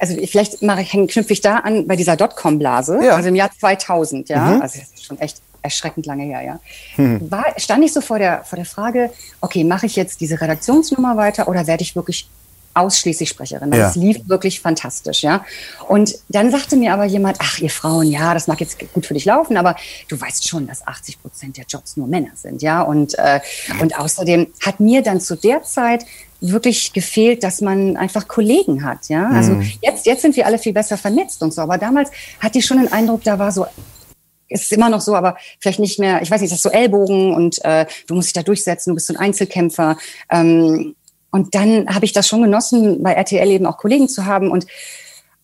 [0.00, 3.16] also vielleicht mache ich, knüpfe ich da an bei dieser Dotcom-Blase, ja.
[3.16, 4.62] also im Jahr 2000, ja, mhm.
[4.62, 6.60] also das ist schon echt erschreckend lange her, ja.
[6.96, 7.30] Mhm.
[7.30, 9.10] War, stand ich so vor der, vor der Frage,
[9.42, 12.28] okay, mache ich jetzt diese Redaktionsnummer weiter oder werde ich wirklich
[12.72, 13.72] ausschließlich Sprecherin.
[13.72, 13.78] Ja.
[13.78, 15.44] Das lief wirklich fantastisch, ja.
[15.88, 19.14] Und dann sagte mir aber jemand, ach, ihr Frauen, ja, das mag jetzt gut für
[19.14, 19.76] dich laufen, aber
[20.08, 22.82] du weißt schon, dass 80 Prozent der Jobs nur Männer sind, ja.
[22.82, 23.40] Und, äh,
[23.80, 26.06] und außerdem hat mir dann zu der Zeit
[26.40, 29.08] wirklich gefehlt, dass man einfach Kollegen hat.
[29.08, 29.70] Ja, also mhm.
[29.82, 31.62] jetzt, jetzt sind wir alle viel besser vernetzt und so.
[31.62, 33.66] Aber damals hatte ich schon den Eindruck, da war so
[34.50, 37.32] ist immer noch so, aber vielleicht nicht mehr, ich weiß nicht, das ist so Ellbogen
[37.32, 39.96] und äh, du musst dich da durchsetzen, du bist so ein Einzelkämpfer.
[40.28, 40.96] Ähm,
[41.30, 44.50] und dann habe ich das schon genossen, bei RTL eben auch Kollegen zu haben.
[44.50, 44.66] Und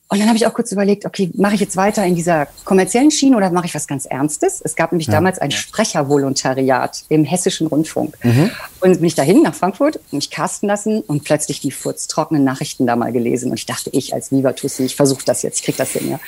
[0.08, 3.10] Und dann habe ich auch kurz überlegt, okay, mache ich jetzt weiter in dieser kommerziellen
[3.10, 4.60] Schiene oder mache ich was ganz Ernstes?
[4.62, 5.14] Es gab nämlich ja.
[5.14, 8.16] damals ein Sprechervolontariat im Hessischen Rundfunk.
[8.22, 8.50] Mhm.
[8.80, 12.94] Und bin ich dahin nach Frankfurt, mich casten lassen und plötzlich die furztrockenen Nachrichten da
[12.94, 13.50] mal gelesen.
[13.50, 16.10] Und ich dachte, ich als Viva Tussi, ich versuche das jetzt, ich krieg das hin,
[16.10, 16.20] ja.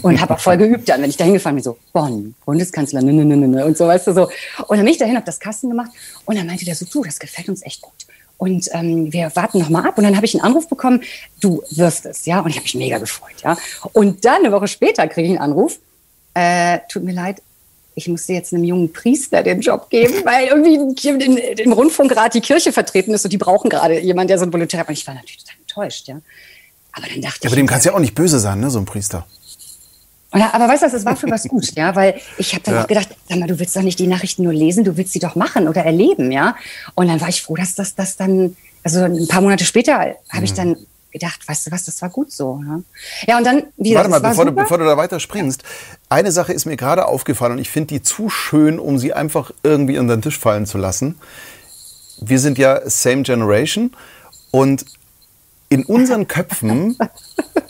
[0.00, 3.12] Und habe auch voll geübt dann, wenn ich da hingefahren bin, so, Bonn, Bundeskanzler, ne,
[3.12, 4.22] ne, ne, ne, und so, weißt du, so.
[4.68, 5.90] Und dann bin ich dahin, habe das Kasten gemacht
[6.24, 8.06] und dann meinte der so, du, das gefällt uns echt gut.
[8.38, 9.98] Und ähm, wir warten noch mal ab.
[9.98, 11.02] Und dann habe ich einen Anruf bekommen,
[11.40, 12.40] du wirst es, ja.
[12.40, 13.56] Und ich habe mich mega gefreut, ja.
[13.92, 15.78] Und dann eine Woche später kriege ich einen Anruf,
[16.34, 17.42] äh, tut mir leid,
[17.96, 22.40] ich musste jetzt einem jungen Priester den Job geben, weil irgendwie im Rundfunk gerade die
[22.40, 24.88] Kirche vertreten ist und die brauchen gerade jemanden, der so ein Volontär hat.
[24.88, 26.20] Und ich war natürlich total enttäuscht, ja.
[26.92, 27.46] Aber dann dachte ja, ich.
[27.46, 29.26] Aber dem kannst du ja auch nicht böse sein, ne, so ein Priester.
[30.34, 32.82] Ja, aber weißt du, es war für was gut, ja, weil ich habe dann ja.
[32.82, 35.20] auch gedacht, sag mal, du willst doch nicht die Nachrichten nur lesen, du willst sie
[35.20, 36.56] doch machen oder erleben, ja.
[36.94, 40.16] Und dann war ich froh, dass das, das dann, also ein paar Monate später habe
[40.38, 40.44] mhm.
[40.44, 40.76] ich dann
[41.10, 42.60] gedacht, weißt du was, das war gut so.
[42.66, 42.80] Ja,
[43.26, 45.62] ja und dann wie Warte mal, bevor du, bevor du da weiter springst.
[46.08, 49.50] Eine Sache ist mir gerade aufgefallen und ich finde die zu schön, um sie einfach
[49.62, 51.18] irgendwie unter den Tisch fallen zu lassen.
[52.20, 53.92] Wir sind ja Same Generation
[54.50, 54.84] und
[55.68, 56.98] in unseren Köpfen,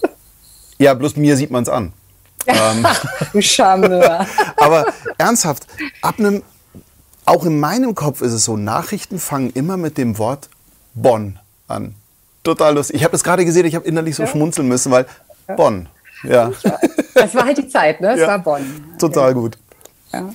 [0.78, 1.92] ja, bloß mir sieht man es an.
[2.48, 2.86] Ähm,
[3.32, 4.26] du Charmeur.
[4.56, 4.86] aber
[5.18, 5.66] ernsthaft,
[6.02, 6.42] ab einem,
[7.24, 10.48] auch in meinem Kopf ist es so, Nachrichten fangen immer mit dem Wort
[10.94, 11.94] Bonn an.
[12.42, 12.96] Total lustig.
[12.96, 14.28] Ich habe das gerade gesehen, ich habe innerlich so ja.
[14.28, 15.06] schmunzeln müssen, weil
[15.48, 15.54] ja.
[15.54, 15.88] Bonn.
[16.24, 16.50] Ja.
[17.14, 18.12] Das war halt die Zeit, ne?
[18.12, 18.26] Es ja.
[18.26, 18.94] war Bonn.
[18.98, 19.58] Total gut.
[20.12, 20.30] Ja.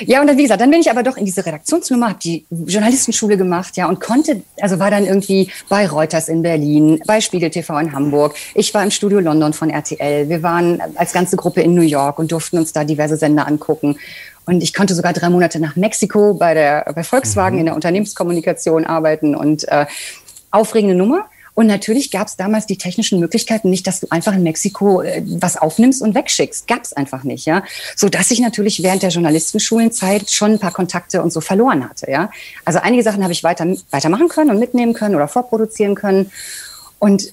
[0.00, 2.44] Ja, und dann, wie gesagt, dann bin ich aber doch in diese Redaktionsnummer, habe die
[2.50, 7.50] Journalistenschule gemacht, ja, und konnte, also war dann irgendwie bei Reuters in Berlin, bei Spiegel
[7.50, 8.34] TV in Hamburg.
[8.54, 10.28] Ich war im Studio London von RTL.
[10.28, 13.96] Wir waren als ganze Gruppe in New York und durften uns da diverse Sender angucken.
[14.46, 17.60] Und ich konnte sogar drei Monate nach Mexiko bei der bei Volkswagen mhm.
[17.60, 19.86] in der Unternehmenskommunikation arbeiten und äh,
[20.50, 21.26] aufregende Nummer.
[21.56, 25.22] Und natürlich gab es damals die technischen Möglichkeiten nicht, dass du einfach in Mexiko äh,
[25.24, 26.68] was aufnimmst und wegschickst.
[26.68, 27.64] Gab es einfach nicht, ja.
[27.96, 32.10] So dass ich natürlich während der Journalistenschulenzeit schon ein paar Kontakte und so verloren hatte,
[32.10, 32.30] ja.
[32.66, 36.30] Also einige Sachen habe ich weiter weitermachen können und mitnehmen können oder vorproduzieren können.
[36.98, 37.32] Und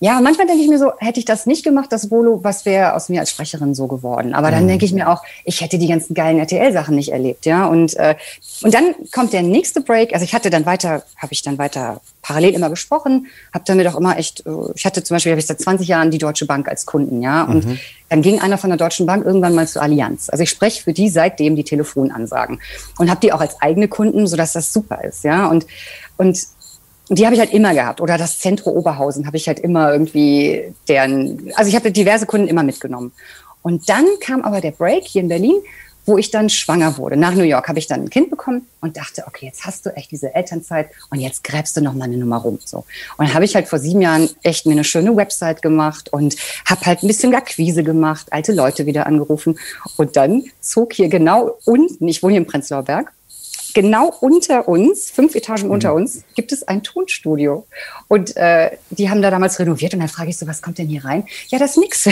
[0.00, 2.94] ja, manchmal denke ich mir so, hätte ich das nicht gemacht, das Volo, was wäre
[2.94, 4.32] aus mir als Sprecherin so geworden?
[4.32, 4.68] Aber dann mhm.
[4.68, 7.66] denke ich mir auch, ich hätte die ganzen geilen RTL-Sachen nicht erlebt, ja.
[7.66, 8.14] Und äh,
[8.62, 10.12] und dann kommt der nächste Break.
[10.12, 13.96] Also ich hatte dann weiter, habe ich dann weiter parallel immer gesprochen, habe damit auch
[13.96, 14.46] immer echt.
[14.46, 17.20] Äh, ich hatte zum Beispiel, habe ich seit 20 Jahren die Deutsche Bank als Kunden,
[17.20, 17.42] ja.
[17.42, 17.78] Und mhm.
[18.08, 20.30] dann ging einer von der Deutschen Bank irgendwann mal zur Allianz.
[20.30, 22.60] Also ich spreche für die seitdem die Telefonansagen
[22.98, 25.48] und habe die auch als eigene Kunden, so dass das super ist, ja.
[25.48, 25.66] Und
[26.18, 26.38] und
[27.08, 28.00] und die habe ich halt immer gehabt.
[28.00, 32.48] Oder das Zentro Oberhausen habe ich halt immer irgendwie deren, also ich habe diverse Kunden
[32.48, 33.12] immer mitgenommen.
[33.62, 35.56] Und dann kam aber der Break hier in Berlin,
[36.08, 37.18] wo ich dann schwanger wurde.
[37.18, 39.90] Nach New York habe ich dann ein Kind bekommen und dachte, okay, jetzt hast du
[39.90, 42.58] echt diese Elternzeit und jetzt gräbst du noch mal eine Nummer rum.
[42.64, 42.78] So.
[42.78, 46.36] Und dann habe ich halt vor sieben Jahren echt mir eine schöne Website gemacht und
[46.64, 49.58] habe halt ein bisschen Akquise gemacht, alte Leute wieder angerufen.
[49.98, 53.12] Und dann zog hier genau unten, ich wohne hier im Prenzlauer Berg,
[53.80, 55.70] genau unter uns, fünf Etagen mhm.
[55.70, 57.64] unter uns, gibt es ein Tonstudio.
[58.08, 59.94] Und äh, die haben da damals renoviert.
[59.94, 61.26] Und dann frage ich so, was kommt denn hier rein?
[61.46, 62.08] Ja, das ist nix.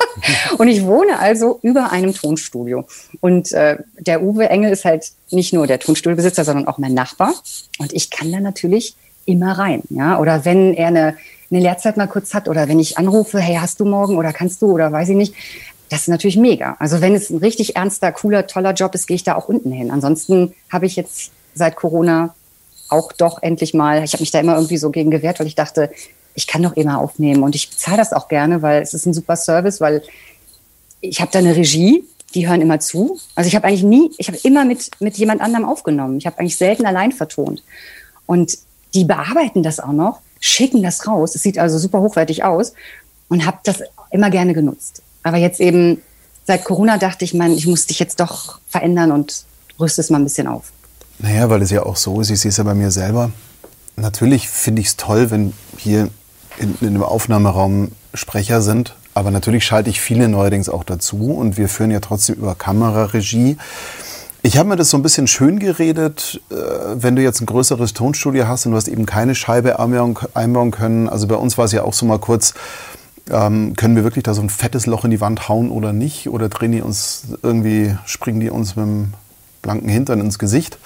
[0.58, 2.86] und ich wohne also über einem Tonstudio.
[3.20, 7.34] Und äh, der Uwe Engel ist halt nicht nur der Tonstudiobesitzer, sondern auch mein Nachbar.
[7.78, 8.96] Und ich kann da natürlich
[9.26, 9.82] immer rein.
[9.90, 10.18] Ja?
[10.18, 11.16] Oder wenn er eine,
[11.50, 14.62] eine Lehrzeit mal kurz hat oder wenn ich anrufe, hey, hast du morgen oder kannst
[14.62, 15.34] du oder weiß ich nicht,
[15.92, 16.74] das ist natürlich mega.
[16.78, 19.70] Also wenn es ein richtig ernster, cooler, toller Job ist, gehe ich da auch unten
[19.70, 19.90] hin.
[19.90, 22.34] Ansonsten habe ich jetzt seit Corona
[22.88, 25.54] auch doch endlich mal, ich habe mich da immer irgendwie so gegen gewehrt, weil ich
[25.54, 25.90] dachte,
[26.34, 29.12] ich kann doch immer aufnehmen und ich bezahle das auch gerne, weil es ist ein
[29.12, 30.02] super Service, weil
[31.02, 33.18] ich habe da eine Regie, die hören immer zu.
[33.34, 36.16] Also ich habe eigentlich nie, ich habe immer mit, mit jemand anderem aufgenommen.
[36.16, 37.62] Ich habe eigentlich selten allein vertont.
[38.24, 38.56] Und
[38.94, 41.34] die bearbeiten das auch noch, schicken das raus.
[41.34, 42.72] Es sieht also super hochwertig aus
[43.28, 45.02] und habe das immer gerne genutzt.
[45.22, 46.02] Aber jetzt eben
[46.46, 49.44] seit Corona dachte ich, man, ich muss dich jetzt doch verändern und
[49.78, 50.72] rüste es mal ein bisschen auf.
[51.18, 53.30] Naja, weil es ja auch so ist, ich sehe es ja bei mir selber.
[53.96, 56.08] Natürlich finde ich es toll, wenn hier
[56.58, 61.56] in, in einem Aufnahmeraum Sprecher sind, aber natürlich schalte ich viele neuerdings auch dazu und
[61.56, 63.56] wir führen ja trotzdem über Kameraregie.
[64.42, 66.54] Ich habe mir das so ein bisschen schön geredet, äh,
[66.94, 71.08] wenn du jetzt ein größeres Tonstudio hast und du hast eben keine Scheibe einbauen können.
[71.08, 72.54] Also bei uns war es ja auch so mal kurz,
[73.30, 76.28] ähm, können wir wirklich da so ein fettes Loch in die Wand hauen oder nicht?
[76.28, 79.14] Oder drehen die uns irgendwie, springen die uns mit dem
[79.62, 80.78] blanken Hintern ins Gesicht?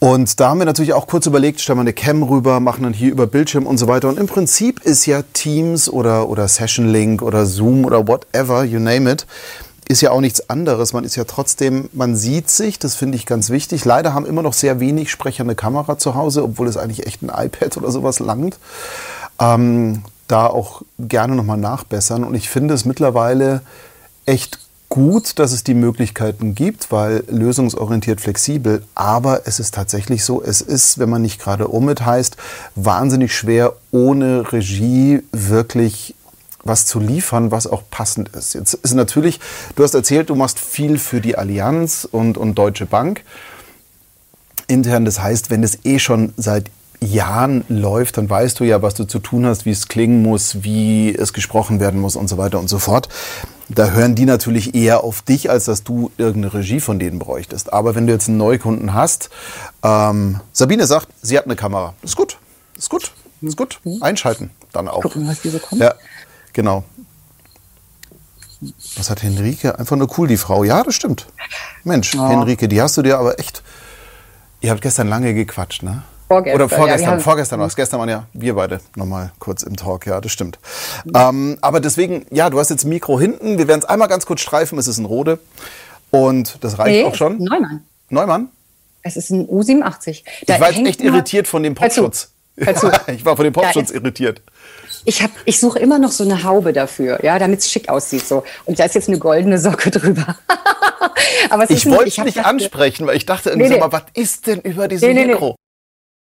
[0.00, 2.92] Und da haben wir natürlich auch kurz überlegt, stellen wir eine Cam rüber, machen dann
[2.92, 4.08] hier über Bildschirm und so weiter.
[4.08, 8.78] Und im Prinzip ist ja Teams oder, oder Session Link oder Zoom oder whatever, you
[8.78, 9.26] name it,
[9.88, 10.92] ist ja auch nichts anderes.
[10.92, 13.84] Man ist ja trotzdem, man sieht sich, das finde ich ganz wichtig.
[13.84, 17.22] Leider haben immer noch sehr wenig Sprecher eine Kamera zu Hause, obwohl es eigentlich echt
[17.22, 18.58] ein iPad oder sowas langt.
[19.40, 22.24] Ähm, da auch gerne nochmal nachbessern.
[22.24, 23.62] Und ich finde es mittlerweile
[24.26, 24.58] echt
[24.88, 28.82] gut, dass es die Möglichkeiten gibt, weil lösungsorientiert flexibel.
[28.94, 32.36] Aber es ist tatsächlich so, es ist, wenn man nicht gerade Omid heißt,
[32.74, 36.14] wahnsinnig schwer, ohne Regie wirklich
[36.62, 38.54] was zu liefern, was auch passend ist.
[38.54, 39.40] Jetzt ist natürlich,
[39.76, 43.22] du hast erzählt, du machst viel für die Allianz und, und Deutsche Bank
[44.66, 45.04] intern.
[45.04, 46.70] Das heißt, wenn es eh schon seit
[47.04, 50.62] Jahren läuft, dann weißt du ja, was du zu tun hast, wie es klingen muss,
[50.62, 53.08] wie es gesprochen werden muss und so weiter und so fort.
[53.68, 57.72] Da hören die natürlich eher auf dich, als dass du irgendeine Regie von denen bräuchtest.
[57.72, 59.30] Aber wenn du jetzt einen Neukunden hast,
[59.82, 61.94] ähm, Sabine sagt, sie hat eine Kamera.
[62.02, 62.38] Ist gut,
[62.76, 63.80] ist gut, ist gut.
[64.00, 65.02] Einschalten dann auch.
[65.02, 65.80] Gucken, was diese kommt.
[65.80, 65.94] Ja,
[66.52, 66.84] genau.
[68.96, 69.78] Was hat Henrike?
[69.78, 70.64] Einfach nur cool, die Frau.
[70.64, 71.26] Ja, das stimmt.
[71.84, 72.28] Mensch, Oh.
[72.28, 73.62] Henrike, die hast du dir aber echt.
[74.60, 76.02] Ihr habt gestern lange gequatscht, ne?
[76.28, 77.76] Vorgestern, Oder ja, vorgestern, haben- vorgestern war es.
[77.76, 80.58] Gestern waren ja wir beide nochmal kurz im Talk, ja, das stimmt.
[81.14, 83.58] Ähm, aber deswegen, ja, du hast jetzt ein Mikro hinten.
[83.58, 84.78] Wir werden es einmal ganz kurz streifen.
[84.78, 85.38] Es ist ein Rode.
[86.10, 87.38] Und das reicht Nee, auch schon.
[87.38, 87.84] Neumann.
[88.08, 88.48] Neumann?
[89.02, 90.22] Es ist ein U87.
[90.46, 92.30] Da ich war jetzt echt irritiert von dem Popschutz.
[92.56, 94.40] ich war von dem Popschutz ist- irritiert.
[95.06, 98.26] Ich, hab, ich suche immer noch so eine Haube dafür, ja, damit es schick aussieht.
[98.26, 98.42] So.
[98.64, 100.38] Und da ist jetzt eine goldene Socke drüber.
[101.50, 103.78] Aber es Ich wollte es nicht ansprechen, weil ich dachte Nee, nee.
[103.78, 105.26] mal, was ist denn über diesem nee.
[105.26, 105.56] Mikro?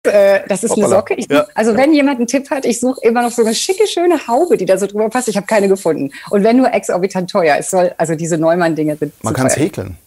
[0.04, 0.96] Äh, das ist eine Hoppala.
[0.98, 1.14] Socke.
[1.16, 1.46] Ich, Ja.
[1.54, 4.58] Also wenn jemand einen Tipp hat, ich suche immer noch so eine schicke, schöne Haube,
[4.58, 5.28] die da so drüber passt.
[5.28, 6.12] Ich habe keine gefunden.
[6.32, 7.56] Und wenn nur exorbitant teuer.
[7.60, 9.98] Es soll, also diese Neumann-Dinger sind Man kann es häkeln.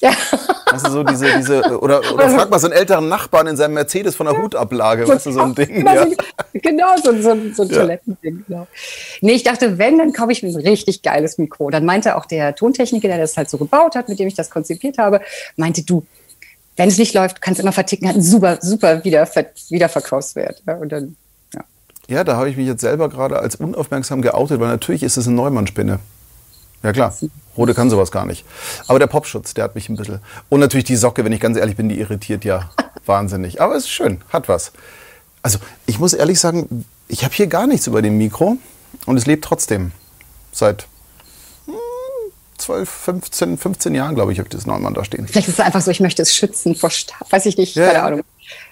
[0.00, 0.10] Ja.
[0.70, 3.74] Weißt du, so diese, diese, oder, oder frag mal so einen älteren Nachbarn in seinem
[3.74, 5.68] Mercedes von der Hutablage, weißt du, so ein Ding.
[5.68, 6.06] Genau, Ja.
[6.06, 6.14] so,
[6.52, 7.76] genau, so, so, so ein Ja.
[7.78, 8.44] Toilettending.
[8.46, 8.66] Genau.
[9.22, 11.70] Nee, ich dachte, wenn, dann kaufe ich mir ein richtig geiles Mikro.
[11.70, 14.50] Dann meinte auch der Tontechniker, der das halt so gebaut hat, mit dem ich das
[14.50, 15.20] konzipiert habe,
[15.56, 16.04] meinte, du,
[16.76, 20.62] wenn es nicht läuft, kannst du immer verticken, hat einen super, super Wiederver Wiederverkaufswert.
[20.66, 21.16] Ja, und dann,
[21.54, 21.64] ja.
[22.08, 25.26] ja, da habe ich mich jetzt selber gerade als unaufmerksam geoutet, weil natürlich ist es
[25.26, 25.98] eine Neumann-Spinne.
[26.82, 27.16] Ja klar,
[27.56, 28.44] Rode kann sowas gar nicht.
[28.86, 30.20] Aber der Popschutz, der hat mich ein bisschen...
[30.50, 32.70] Und natürlich die Socke, wenn ich ganz ehrlich bin, die irritiert ja
[33.06, 33.60] wahnsinnig.
[33.60, 34.72] Aber es ist schön, hat was.
[35.42, 38.58] Also ich muss ehrlich sagen, ich habe hier gar nichts über dem Mikro
[39.06, 39.92] und es lebt trotzdem.
[40.52, 40.86] Seit
[42.58, 45.26] 12, 15, 15 Jahren, glaube ich, habe ich das Neumann da stehen.
[45.28, 47.86] Vielleicht ist es einfach so, ich möchte es schützen vor Stab, weiß ich nicht, Ja,
[47.86, 48.04] keine ja.
[48.06, 48.20] Ahnung.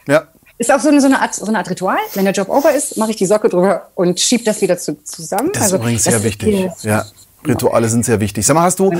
[0.06, 0.24] Ja,
[0.58, 1.96] Ist auch so eine, so, eine Art, so eine Art Ritual.
[2.14, 5.02] Wenn der Job over ist, mache ich die Socke drüber und schiebe das wieder zu,
[5.04, 5.50] zusammen.
[5.52, 6.70] Das ist Also, übrigens sehr wichtig.
[6.82, 7.04] Ja,
[7.46, 8.46] Rituale sind sehr wichtig.
[8.46, 8.90] Sag mal, hast du,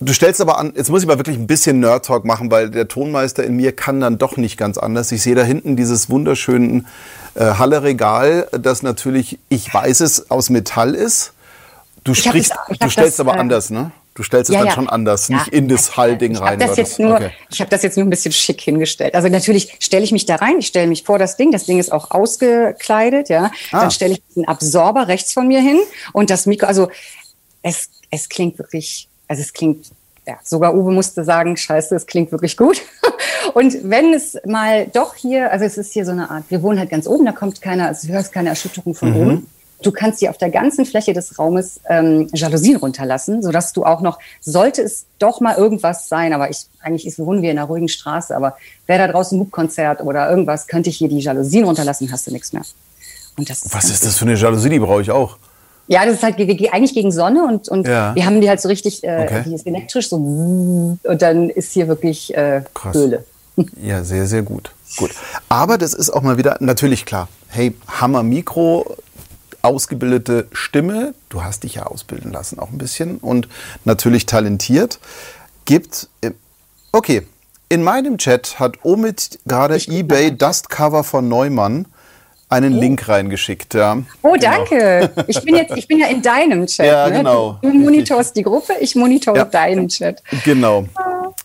[0.00, 2.86] du stellst aber an, jetzt muss ich mal wirklich ein bisschen Nerd-Talk machen, weil der
[2.86, 5.10] Tonmeister in mir kann dann doch nicht ganz anders.
[5.10, 6.84] Ich sehe da hinten dieses wunderschöne
[7.34, 11.32] äh, Halle-Regal, das natürlich, ich weiß es, aus Metall ist.
[12.04, 13.90] Du sprichst, das- du stellst das, aber äh, anders, ne?
[14.20, 16.58] Du stellst es dann schon anders, Ja, nicht in das Hallding rein.
[16.58, 17.30] Das jetzt nur, okay.
[17.50, 19.14] Ich habe das jetzt nur ein bisschen schick hingestellt.
[19.14, 21.78] Also natürlich stelle ich mich da rein, ich stelle mich vor das Ding, das Ding
[21.78, 23.50] ist auch ausgekleidet, ja.
[23.72, 23.80] Ah.
[23.80, 25.78] Dann stelle ich einen Absorber rechts von mir hin
[26.12, 26.90] und das Mikro, also
[27.62, 29.86] es, es klingt wirklich, also es klingt,
[30.26, 32.82] ja, sogar Uwe musste sagen, scheiße, es klingt wirklich gut.
[33.54, 36.78] Und wenn es mal doch hier, also es ist hier so eine Art, wir wohnen
[36.78, 39.46] halt ganz oben, da kommt keiner, also du hörst keine Erschütterung von oben.
[39.82, 44.00] Du kannst hier auf der ganzen Fläche des Raumes ähm, Jalousien runterlassen, sodass du auch
[44.02, 47.66] noch, sollte es doch mal irgendwas sein, aber ich, eigentlich ist, wohnen wir in einer
[47.66, 51.64] ruhigen Straße, aber wäre da draußen ein Hubkonzert oder irgendwas, könnte ich hier die Jalousien
[51.64, 52.62] runterlassen, hast du nichts mehr.
[53.38, 54.68] Und das Was ganz ist das für eine Jalousie?
[54.68, 55.38] Die brauche ich auch.
[55.88, 58.14] ja, das ist halt ge- ge- eigentlich gegen Sonne und, und Ja.
[58.14, 59.42] wir haben die halt so richtig, äh, Okay.
[59.46, 62.94] die ist elektrisch, so und dann ist hier wirklich äh, Krass.
[62.94, 63.24] Höhle.
[63.82, 64.72] Ja, sehr, sehr gut.
[64.96, 65.10] Gut.
[65.48, 67.28] Aber das ist auch mal wieder natürlich klar.
[67.48, 68.96] Hey, Hammer Mikro,
[69.62, 73.48] ausgebildete Stimme, du hast dich ja ausbilden lassen auch ein bisschen und
[73.84, 74.98] natürlich talentiert.
[75.64, 76.32] Gibt, äh,
[76.92, 77.26] okay,
[77.68, 81.86] in meinem Chat hat Omid gerade eBay Dustcover von Neumann
[82.50, 83.74] einen Link reingeschickt.
[83.74, 83.98] Ja.
[84.22, 84.36] Oh, Genau.
[84.40, 85.10] danke.
[85.28, 86.86] Ich bin jetzt, ich bin ja in deinem Chat.
[86.86, 87.18] Ja, ne?
[87.18, 87.58] genau.
[87.62, 89.44] Du monitorst die Gruppe, ich monitore Ja.
[89.44, 90.22] deinen Chat.
[90.44, 90.84] Genau.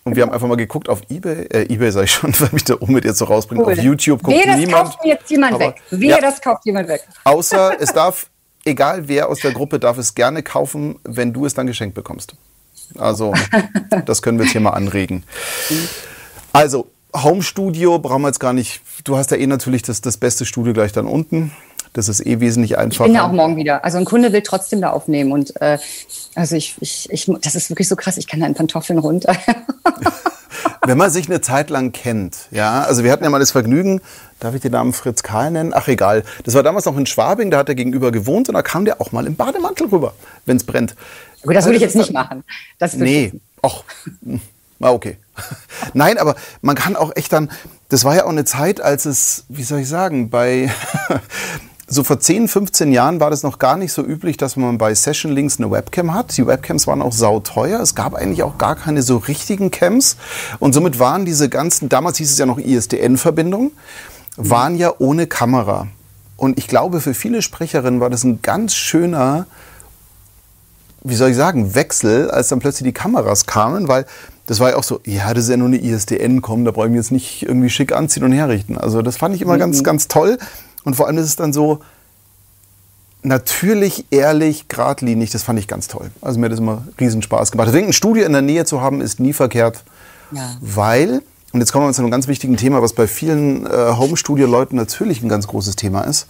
[0.04, 2.64] Und wir haben einfach mal geguckt auf eBay, äh, eBay sag ich schon, weil mich
[2.64, 3.66] der Omid jetzt so rausbringt.
[3.66, 3.74] Cool.
[3.74, 4.84] Auf YouTube guckt Wehe, das niemand.
[4.86, 5.82] kauft mir jetzt jemand Aber- weg.
[5.92, 6.22] Wehe, Ja.
[6.22, 7.02] das kauft jemand weg.
[7.24, 8.28] Außer es darf,
[8.66, 12.34] egal wer aus der Gruppe, darf es gerne kaufen, wenn du es dann geschenkt bekommst.
[12.98, 13.34] Also,
[14.06, 15.24] das können wir jetzt hier mal anregen.
[16.52, 16.88] Also,
[17.24, 18.82] Home Studio brauchen wir jetzt gar nicht.
[19.04, 21.52] Du hast ja eh natürlich das, das beste Studio gleich dann unten.
[21.94, 23.06] Das ist eh wesentlich Ich einfacher.
[23.06, 23.86] bin ja auch morgen wieder.
[23.86, 25.78] Also ein Kunde will trotzdem da aufnehmen und äh,
[26.36, 28.18] also ich, ich, ich, das ist wirklich so krass.
[28.18, 29.36] Ich kann da in Pantoffeln runter.
[30.86, 34.02] Wenn man sich eine Zeit lang kennt, ja, also wir hatten ja mal das Vergnügen,
[34.40, 35.72] darf ich den Namen Fritz Karl nennen?
[35.74, 36.24] Ach egal.
[36.44, 39.02] Das war damals noch in Schwabing, da hat er gegenüber gewohnt und da kam der
[39.02, 40.14] auch mal im Bademantel rüber,
[40.46, 40.96] wenn es brennt.
[41.44, 42.44] Gut, das würde ich Also jetzt nicht machen.
[42.78, 43.84] Das ich Nee, ach,
[44.24, 44.42] hm,
[44.82, 45.18] ah, okay.
[45.94, 47.52] Nein, aber man kann auch echt dann,
[47.90, 50.72] das war ja auch eine Zeit, als es, wie soll ich sagen, bei,
[51.88, 54.96] so vor 10, 15 Jahren war das noch gar nicht so üblich, dass man bei
[54.96, 56.36] Session Links eine Webcam hat.
[56.38, 57.80] Die Webcams waren auch sauteuer.
[57.80, 60.18] Es gab eigentlich auch gar keine so richtigen Cams.
[60.60, 63.72] Und somit waren diese ganzen, damals hieß es ja noch ISDN-Verbindungen,
[64.36, 65.88] waren ja ohne Kamera.
[66.38, 69.46] Und ich glaube, für viele Sprecherinnen war das ein ganz schöner,
[71.04, 74.06] wie soll ich sagen, Wechsel, als dann plötzlich die Kameras kamen, weil
[74.46, 76.86] das war ja auch so, ja, das ist ja nur eine ISDN, komm, da brauche
[76.86, 78.78] ich mich jetzt nicht irgendwie schick anziehen und herrichten.
[78.78, 79.60] Also das fand ich immer mhm.
[79.60, 80.38] ganz, ganz toll.
[80.84, 81.80] Und vor allem ist es dann so
[83.24, 85.32] natürlich, ehrlich, geradlinig.
[85.32, 86.12] Das fand ich ganz toll.
[86.22, 87.68] Also mir hat das immer riesen Spaß gemacht.
[87.68, 89.84] Deswegen ein Studio in der Nähe zu haben, ist nie verkehrt.
[90.32, 90.58] Ja.
[90.62, 94.76] Weil, und jetzt kommen wir zu einem ganz wichtigen Thema, was bei vielen äh, Home-Studio-Leuten
[94.76, 96.28] natürlich ein ganz großes Thema ist.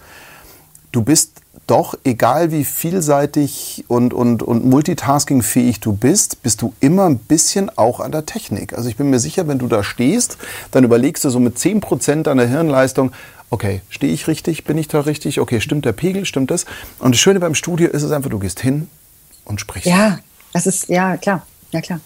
[0.94, 7.06] Du bist doch, egal wie vielseitig und, und, und multitaskingfähig du bist, bist du immer
[7.06, 8.74] ein bisschen auch an der Technik.
[8.74, 10.38] Also ich bin mir sicher, wenn du da stehst,
[10.72, 13.12] dann überlegst du so mit 10% deiner Hirnleistung,
[13.50, 16.66] okay, stehe ich richtig, bin ich da richtig, okay, stimmt der Pegel, stimmt das?
[17.00, 18.90] Und das Schöne beim Studio ist es einfach, du gehst hin
[19.46, 19.88] und sprichst.
[19.88, 20.20] Ja,
[20.54, 22.00] das ist, ja, klar, ja, klar.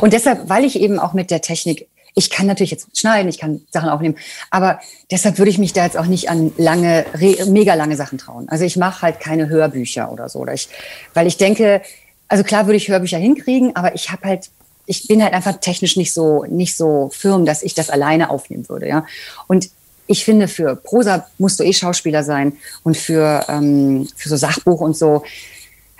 [0.00, 3.38] Und deshalb, weil ich eben auch mit der Technik ich kann natürlich jetzt schneiden, ich
[3.38, 4.16] kann Sachen aufnehmen,
[4.50, 7.04] aber deshalb würde ich mich da jetzt auch nicht an lange,
[7.46, 8.48] mega lange Sachen trauen.
[8.48, 10.68] Also ich mache halt keine Hörbücher oder so, oder ich,
[11.12, 11.82] weil ich denke,
[12.26, 14.50] also klar würde ich Hörbücher hinkriegen, aber ich habe halt
[14.88, 18.68] ich bin halt einfach technisch nicht so nicht so firm, dass ich das alleine aufnehmen
[18.68, 19.04] würde, ja.
[19.46, 19.68] Und
[20.06, 22.52] ich finde, für Prosa musst du eh Schauspieler sein
[22.82, 25.24] und für, ähm, für so Sachbuch und so.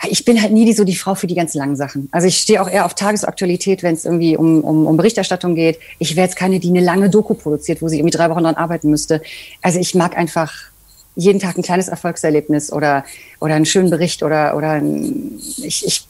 [0.09, 2.09] Ich bin halt nie die, so die Frau für die ganz langen Sachen.
[2.13, 5.79] Also ich stehe auch eher auf Tagesaktualität, wenn es irgendwie um, um, um Berichterstattung geht.
[5.99, 8.57] Ich wäre jetzt keine, die eine lange Doku produziert, wo sie irgendwie drei Wochen dran
[8.57, 9.23] arbeiten müsste.
[9.63, 10.53] Also ich mag einfach
[11.15, 13.05] jeden Tag ein kleines Erfolgserlebnis oder,
[13.41, 16.07] oder einen schönen Bericht oder, oder ein, ich, ich,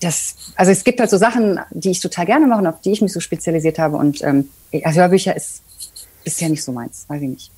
[0.00, 2.92] das, also es gibt halt so Sachen, die ich total gerne mache und auf die
[2.92, 3.98] ich mich so spezialisiert habe.
[3.98, 4.48] Und ähm,
[4.82, 7.50] also Hörbücher ist ja nicht so meins, weiß ich nicht.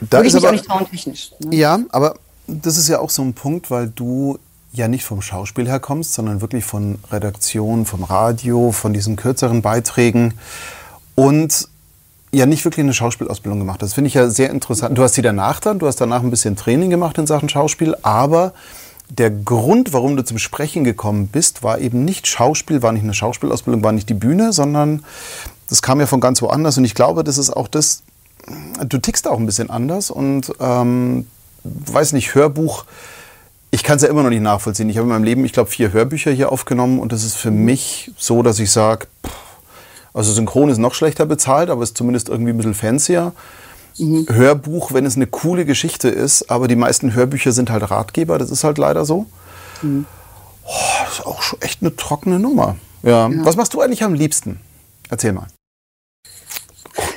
[0.00, 1.32] Da Würde ich mich aber, auch nicht trauen technisch.
[1.40, 1.56] Ne?
[1.56, 4.38] Ja, aber das ist ja auch so ein Punkt, weil du
[4.72, 10.34] ja nicht vom Schauspiel herkommst, sondern wirklich von Redaktion, vom Radio, von diesen kürzeren Beiträgen
[11.14, 11.68] und
[12.32, 13.80] ja nicht wirklich eine Schauspielausbildung gemacht.
[13.80, 14.96] Das finde ich ja sehr interessant.
[14.98, 17.96] Du hast sie danach dann, du hast danach ein bisschen Training gemacht in Sachen Schauspiel,
[18.02, 18.52] aber
[19.08, 23.14] der Grund, warum du zum Sprechen gekommen bist, war eben nicht Schauspiel, war nicht eine
[23.14, 25.04] Schauspielausbildung, war nicht die Bühne, sondern
[25.68, 28.02] das kam ja von ganz woanders und ich glaube, das ist auch das,
[28.84, 31.26] du tickst auch ein bisschen anders und ähm,
[31.86, 32.84] weiß nicht, Hörbuch,
[33.70, 34.88] ich kann es ja immer noch nicht nachvollziehen.
[34.88, 37.50] Ich habe in meinem Leben, ich glaube, vier Hörbücher hier aufgenommen und das ist für
[37.50, 39.06] mich so, dass ich sage,
[40.14, 43.32] also Synchron ist noch schlechter bezahlt, aber ist zumindest irgendwie ein bisschen fancier.
[43.98, 44.26] Mhm.
[44.30, 48.50] Hörbuch, wenn es eine coole Geschichte ist, aber die meisten Hörbücher sind halt Ratgeber, das
[48.50, 49.26] ist halt leider so.
[49.82, 50.06] Mhm.
[50.64, 52.76] Oh, das ist auch schon echt eine trockene Nummer.
[53.02, 53.28] Ja.
[53.28, 53.44] ja.
[53.44, 54.60] Was machst du eigentlich am liebsten?
[55.08, 55.46] Erzähl mal.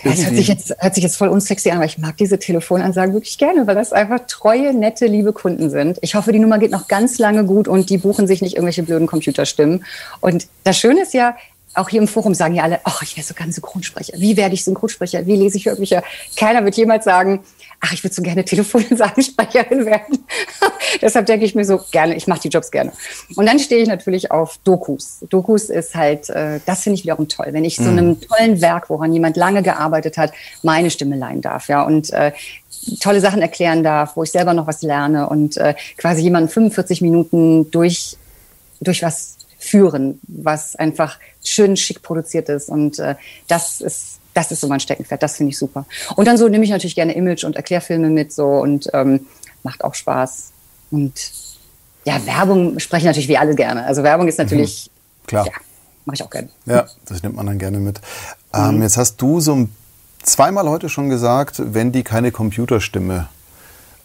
[0.03, 3.13] Das hört sich, jetzt, hört sich jetzt voll unsexy an, aber ich mag diese Telefonansagen
[3.13, 5.97] wirklich gerne, weil das einfach treue, nette, liebe Kunden sind.
[6.01, 8.83] Ich hoffe, die Nummer geht noch ganz lange gut und die buchen sich nicht irgendwelche
[8.83, 9.85] blöden Computerstimmen.
[10.21, 11.35] Und das Schöne ist ja,
[11.75, 14.13] auch hier im Forum sagen ja alle, ach, ich wäre so ganz Synchronsprecher.
[14.17, 15.25] Wie werde ich Synchronsprecher?
[15.25, 16.03] Wie lese ich Hörbücher?
[16.35, 17.41] Keiner wird jemals sagen,
[17.81, 20.25] ach, ich würde so gerne Telefonsagensprecherin werden.
[21.01, 22.91] Deshalb denke ich mir so gerne, ich mache die Jobs gerne.
[23.35, 25.19] Und dann stehe ich natürlich auf Dokus.
[25.29, 27.97] Dokus ist halt, äh, das finde ich wiederum toll, wenn ich so mhm.
[27.97, 32.33] einem tollen Werk, woran jemand lange gearbeitet hat, meine Stimme leihen darf, ja und äh,
[32.99, 37.01] tolle Sachen erklären darf, wo ich selber noch was lerne und äh, quasi jemanden 45
[37.01, 38.17] Minuten durch
[38.81, 43.15] durch was führen, was einfach schön schick produziert ist und äh,
[43.47, 45.85] das ist das ist so mein Steckenpferd, das finde ich super.
[46.15, 49.25] Und dann so nehme ich natürlich gerne Image- und Erklärfilme mit so und ähm,
[49.63, 50.51] macht auch Spaß.
[50.91, 51.31] Und
[52.05, 53.85] ja, Werbung spreche ich natürlich wie alle gerne.
[53.85, 54.89] Also Werbung ist natürlich,
[55.23, 55.27] mhm.
[55.27, 55.51] klar, ja,
[56.05, 56.49] mache ich auch gerne.
[56.65, 58.01] Ja, das nimmt man dann gerne mit.
[58.53, 58.81] Ähm, mhm.
[58.83, 59.67] Jetzt hast du so
[60.23, 63.29] zweimal heute schon gesagt, wenn die keine Computerstimme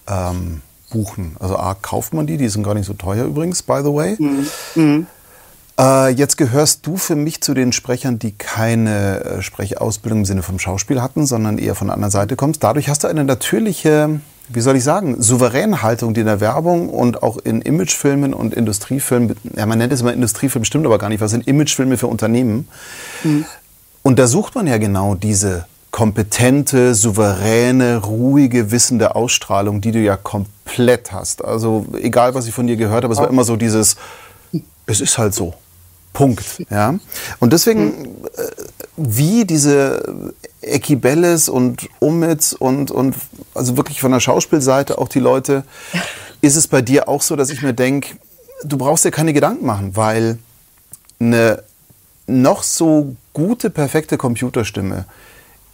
[0.07, 1.37] ähm, buchen.
[1.41, 4.17] Also A, kauft man die, die sind gar nicht so teuer übrigens, by the way.
[4.19, 5.07] Mhm.
[5.79, 10.43] Äh, jetzt gehörst du für mich zu den Sprechern, die keine äh, Sprechausbildung im Sinne
[10.43, 12.63] vom Schauspiel hatten, sondern eher von der anderen Seite kommst.
[12.63, 16.89] Dadurch hast du eine natürliche, wie soll ich sagen, souveräne Haltung, die in der Werbung
[16.89, 21.09] und auch in Imagefilmen und Industriefilmen, ja, man nennt es immer Industriefilm, stimmt aber gar
[21.09, 22.69] nicht, was sind Imagefilme für Unternehmen?
[23.25, 23.45] Mhm.
[24.03, 30.17] Und da sucht man ja genau diese kompetente, souveräne, ruhige, wissende Ausstrahlung, die du ja
[30.17, 31.45] komplett hast.
[31.45, 33.97] Also egal, was ich von dir gehört habe, es war immer so dieses,
[34.87, 35.55] es ist halt so.
[36.15, 36.63] Punkt.
[36.71, 36.95] Ja?
[37.41, 38.43] Und deswegen, äh,
[38.97, 43.15] wie diese Ekibelles und Umitz und, und
[43.55, 45.65] also wirklich von der Schauspielseite auch die Leute,
[46.41, 48.17] ist es bei dir auch so, dass ich mir denke,
[48.65, 50.39] du brauchst dir keine Gedanken machen, weil
[51.21, 51.63] eine
[52.27, 55.05] noch so gute, perfekte Computerstimme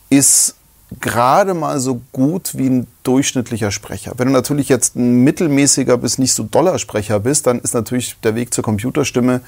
[0.09, 0.57] ist
[0.99, 4.13] gerade mal so gut wie ein durchschnittlicher Sprecher.
[4.17, 8.17] Wenn du natürlich jetzt ein mittelmäßiger bis nicht so doller Sprecher bist, dann ist natürlich
[8.25, 9.41] der Weg zur Computerstimme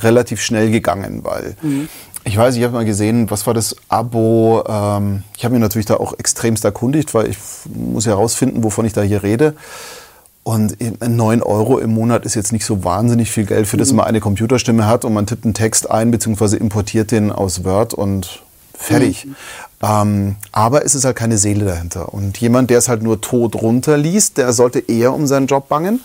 [0.00, 1.88] relativ schnell gegangen, weil mhm.
[2.24, 4.64] ich weiß, ich habe mal gesehen, was war das Abo?
[4.68, 7.38] Ähm, ich habe mich natürlich da auch extremst erkundigt, weil ich
[7.72, 9.54] muss ja herausfinden, wovon ich da hier rede.
[10.42, 13.98] Und 9 Euro im Monat ist jetzt nicht so wahnsinnig viel Geld, für das mhm.
[13.98, 17.94] man eine Computerstimme hat und man tippt einen Text ein, beziehungsweise importiert den aus Word
[17.94, 18.42] und
[18.78, 19.26] fertig.
[19.26, 19.36] Mhm.
[19.82, 22.12] Ähm, aber es ist halt keine Seele dahinter.
[22.14, 26.00] Und jemand, der es halt nur tot runterliest, der sollte eher um seinen Job bangen.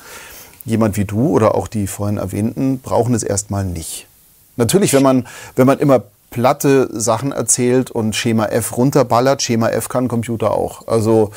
[0.65, 4.07] Jemand wie du oder auch die vorhin erwähnten brauchen es erstmal nicht.
[4.55, 9.89] Natürlich, wenn man, wenn man immer platte Sachen erzählt und Schema F runterballert, Schema F
[9.89, 10.87] kann Computer auch.
[10.87, 11.31] Also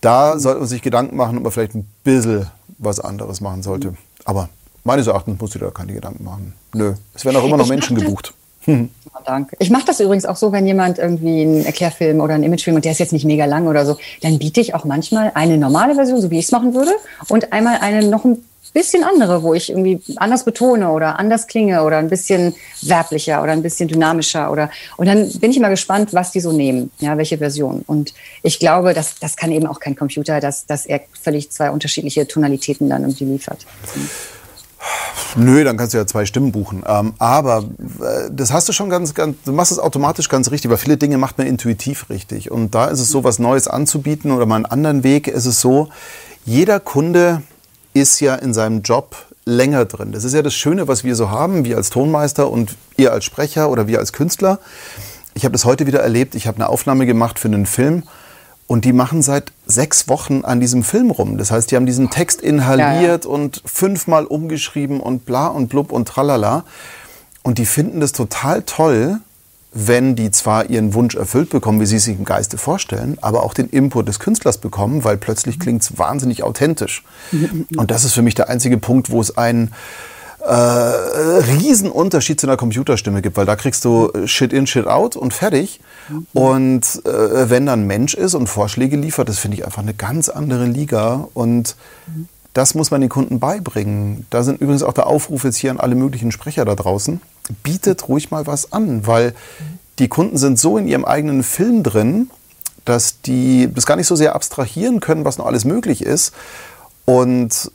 [0.00, 2.46] da sollte man sich Gedanken machen, ob man vielleicht ein bisschen
[2.78, 3.94] was anderes machen sollte.
[4.24, 4.48] Aber
[4.84, 6.54] meines Erachtens muss ich da keine Gedanken machen.
[6.72, 8.34] Nö, es werden auch immer noch Menschen gebucht.
[8.68, 8.90] Hm.
[9.24, 9.56] Danke.
[9.58, 12.84] Ich mache das übrigens auch so, wenn jemand irgendwie einen Erklärfilm oder einen Imagefilm und
[12.84, 15.94] der ist jetzt nicht mega lang oder so, dann biete ich auch manchmal eine normale
[15.94, 16.92] Version, so wie ich es machen würde,
[17.28, 18.42] und einmal eine noch ein
[18.72, 23.52] bisschen andere, wo ich irgendwie anders betone oder anders klinge oder ein bisschen werblicher oder
[23.52, 27.16] ein bisschen dynamischer oder und dann bin ich immer gespannt, was die so nehmen, ja,
[27.16, 27.82] welche Version.
[27.86, 31.70] Und ich glaube, dass das kann eben auch kein Computer, dass, dass er völlig zwei
[31.70, 33.66] unterschiedliche Tonalitäten dann irgendwie liefert.
[35.36, 36.82] Nö, dann kannst du ja zwei Stimmen buchen.
[36.86, 37.64] Ähm, aber
[38.00, 40.96] äh, das hast du schon ganz, ganz, du machst es automatisch ganz richtig, weil viele
[40.96, 42.50] Dinge macht man intuitiv richtig.
[42.50, 45.60] Und da ist es so, was Neues anzubieten oder mal einen anderen Weg, ist es
[45.60, 45.88] so,
[46.44, 47.42] jeder Kunde
[47.94, 50.12] ist ja in seinem Job länger drin.
[50.12, 53.24] Das ist ja das Schöne, was wir so haben, wir als Tonmeister und ihr als
[53.24, 54.58] Sprecher oder wir als Künstler.
[55.34, 58.02] Ich habe das heute wieder erlebt, ich habe eine Aufnahme gemacht für einen Film
[58.68, 61.38] und die machen seit sechs Wochen an diesem Film rum.
[61.38, 63.34] Das heißt, die haben diesen Text inhaliert ja, ja.
[63.34, 66.64] und fünfmal umgeschrieben und bla und blub und tralala.
[67.42, 69.20] Und die finden das total toll,
[69.72, 73.54] wenn die zwar ihren Wunsch erfüllt bekommen, wie sie sich im Geiste vorstellen, aber auch
[73.54, 77.04] den Input des Künstlers bekommen, weil plötzlich klingt es wahnsinnig authentisch.
[77.76, 79.72] Und das ist für mich der einzige Punkt, wo es einen
[80.40, 85.34] äh, Riesenunterschied zu einer Computerstimme gibt, weil da kriegst du Shit in, Shit out und
[85.34, 85.80] fertig.
[86.32, 90.28] Und äh, wenn dann Mensch ist und Vorschläge liefert, das finde ich einfach eine ganz
[90.28, 91.28] andere Liga.
[91.34, 91.76] Und
[92.54, 94.26] das muss man den Kunden beibringen.
[94.30, 97.20] Da sind übrigens auch der Aufruf jetzt hier an alle möglichen Sprecher da draußen.
[97.62, 99.34] Bietet ruhig mal was an, weil
[99.98, 102.30] die Kunden sind so in ihrem eigenen Film drin,
[102.84, 106.32] dass die das gar nicht so sehr abstrahieren können, was noch alles möglich ist.
[107.04, 107.70] Und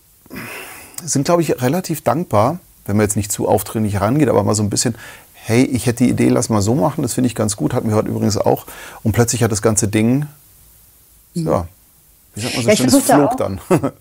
[1.06, 4.64] sind, glaube ich, relativ dankbar, wenn man jetzt nicht zu aufdringlich herangeht, aber mal so
[4.64, 4.96] ein bisschen,
[5.34, 7.90] hey, ich hätte die Idee, lass mal so machen, das finde ich ganz gut, hatten
[7.90, 8.66] wir heute übrigens auch.
[9.04, 10.26] Und plötzlich hat das ganze Ding,
[11.34, 11.48] mhm.
[11.48, 11.68] ja,
[12.36, 13.60] wie sagt man so ja, schön, es flog dann.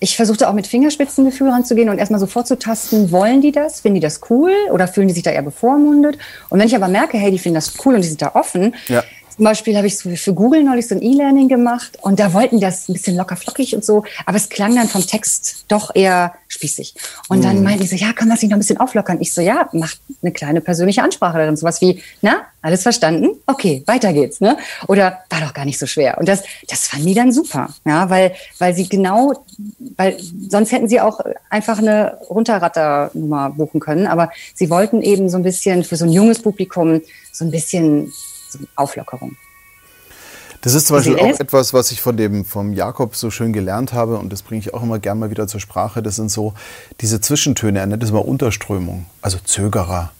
[0.00, 3.80] ich versuchte auch mit Fingerspitzengefühl ranzugehen und erstmal so vorzutasten, wollen die das?
[3.80, 6.18] Finden die das cool oder fühlen die sich da eher bevormundet?
[6.50, 8.74] Und wenn ich aber merke, hey, die finden das cool und die sind da offen,
[8.88, 9.02] ja.
[9.36, 12.88] Zum Beispiel habe ich für Google neulich so ein E-Learning gemacht und da wollten das
[12.88, 16.94] ein bisschen locker flockig und so, aber es klang dann vom Text doch eher spießig.
[17.28, 17.64] Und dann mhm.
[17.64, 19.20] meinten die so, ja, kann man sich noch ein bisschen auflockern?
[19.20, 21.56] Ich so, ja, macht eine kleine persönliche Ansprache darin.
[21.56, 23.30] Sowas wie, na, alles verstanden?
[23.46, 24.40] Okay, weiter geht's.
[24.40, 24.56] Ne?
[24.86, 26.16] Oder war doch gar nicht so schwer.
[26.18, 29.44] Und das, das fanden die dann super, ja, weil, weil sie genau,
[29.96, 30.16] weil
[30.48, 31.20] sonst hätten sie auch
[31.50, 36.12] einfach eine Runterratternummer buchen können, aber sie wollten eben so ein bisschen für so ein
[36.12, 38.12] junges Publikum so ein bisschen
[38.76, 39.36] Auflockerung.
[40.64, 43.92] Das ist zum Beispiel auch etwas, was ich von dem vom Jakob so schön gelernt
[43.92, 46.02] habe und das bringe ich auch immer gerne mal wieder zur Sprache.
[46.02, 46.54] Das sind so
[47.02, 50.12] diese Zwischentöne, er nennt es mal Unterströmung, also Zögerer,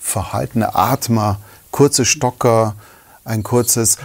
[0.00, 1.40] verhaltene Atmer,
[1.72, 2.74] kurze Stocker,
[3.24, 3.98] ein kurzes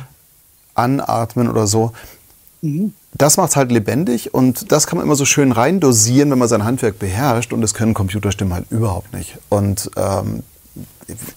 [0.76, 1.94] Anatmen oder so.
[2.62, 2.94] Mhm.
[3.14, 6.40] Das macht es halt lebendig und das kann man immer so schön rein dosieren, wenn
[6.40, 9.38] man sein Handwerk beherrscht und das können Computerstimmen halt überhaupt nicht.
[9.48, 10.44] Und ähm,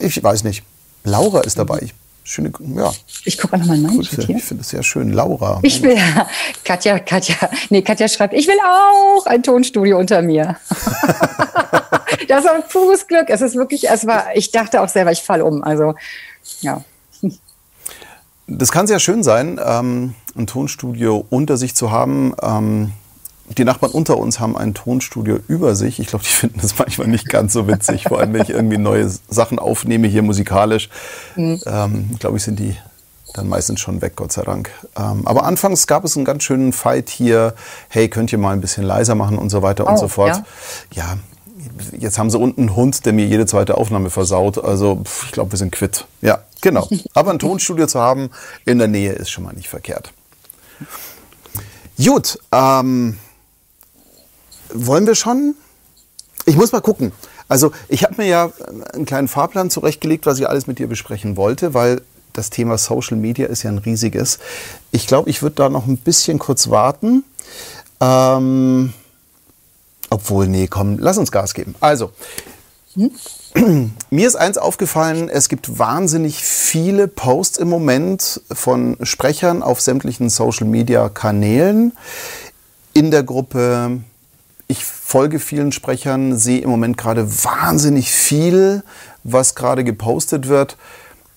[0.01, 0.65] ich weiß nicht,
[1.05, 1.79] Laura ist dabei.
[1.83, 1.95] Ich
[2.31, 2.93] schöne, ja.
[3.25, 4.37] Ich gucke mal in meinen Chat hier.
[4.37, 5.13] Ich finde es sehr schön.
[5.13, 5.59] Laura.
[5.63, 5.97] Ich will,
[6.65, 7.37] Katja, Katja,
[7.71, 10.57] nee, Katja schreibt, ich will auch ein Tonstudio unter mir.
[12.29, 13.29] das war pures Glück.
[13.29, 15.63] Es ist wirklich, es war, ich dachte auch selber, ich falle um.
[15.65, 15.95] Also,
[16.61, 16.85] ja.
[18.47, 22.35] Das kann sehr schön sein, ähm, ein Tonstudio unter sich zu haben.
[22.43, 22.93] Ähm,
[23.57, 25.99] die Nachbarn unter uns haben ein Tonstudio über sich.
[26.01, 28.79] Ich glaube, die finden das manchmal nicht ganz so witzig, vor allem wenn ich irgendwie
[28.79, 30.89] neue Sachen aufnehme hier musikalisch.
[31.37, 31.61] Mhm.
[31.67, 32.77] Ähm, glaube ich, sind die
[33.35, 34.71] dann meistens schon weg, Gott sei Dank.
[34.97, 37.55] Ähm, aber anfangs gab es einen ganz schönen Fight hier.
[37.89, 40.43] Hey, könnt ihr mal ein bisschen leiser machen und so weiter oh, und so fort.
[40.93, 41.05] Ja?
[41.05, 41.19] ja,
[41.97, 44.63] jetzt haben sie unten einen Hund, der mir jede zweite Aufnahme versaut.
[44.63, 46.07] Also ich glaube, wir sind quitt.
[46.21, 46.89] Ja, genau.
[47.15, 48.31] Aber ein Tonstudio zu haben
[48.65, 50.13] in der Nähe ist schon mal nicht verkehrt.
[52.03, 53.19] Gut, ähm,
[54.73, 55.55] wollen wir schon?
[56.47, 57.13] Ich muss mal gucken.
[57.49, 58.51] Also ich habe mir ja
[58.93, 62.03] einen kleinen Fahrplan zurechtgelegt, was ich alles mit dir besprechen wollte, weil
[62.33, 64.39] das Thema Social Media ist ja ein riesiges.
[64.93, 67.25] Ich glaube, ich würde da noch ein bisschen kurz warten.
[68.01, 68.93] Ähm,
[70.11, 71.75] obwohl, nee, komm, lass uns Gas geben.
[71.81, 72.13] Also,
[72.95, 73.11] hm?
[74.11, 80.31] mir ist eins aufgefallen, es gibt wahnsinnig viele Posts im Moment von Sprechern auf sämtlichen
[80.31, 81.93] Social-Media-Kanälen.
[82.93, 84.01] In der Gruppe,
[84.71, 88.85] ich folge vielen Sprechern, sehe im Moment gerade wahnsinnig viel,
[89.25, 90.77] was gerade gepostet wird.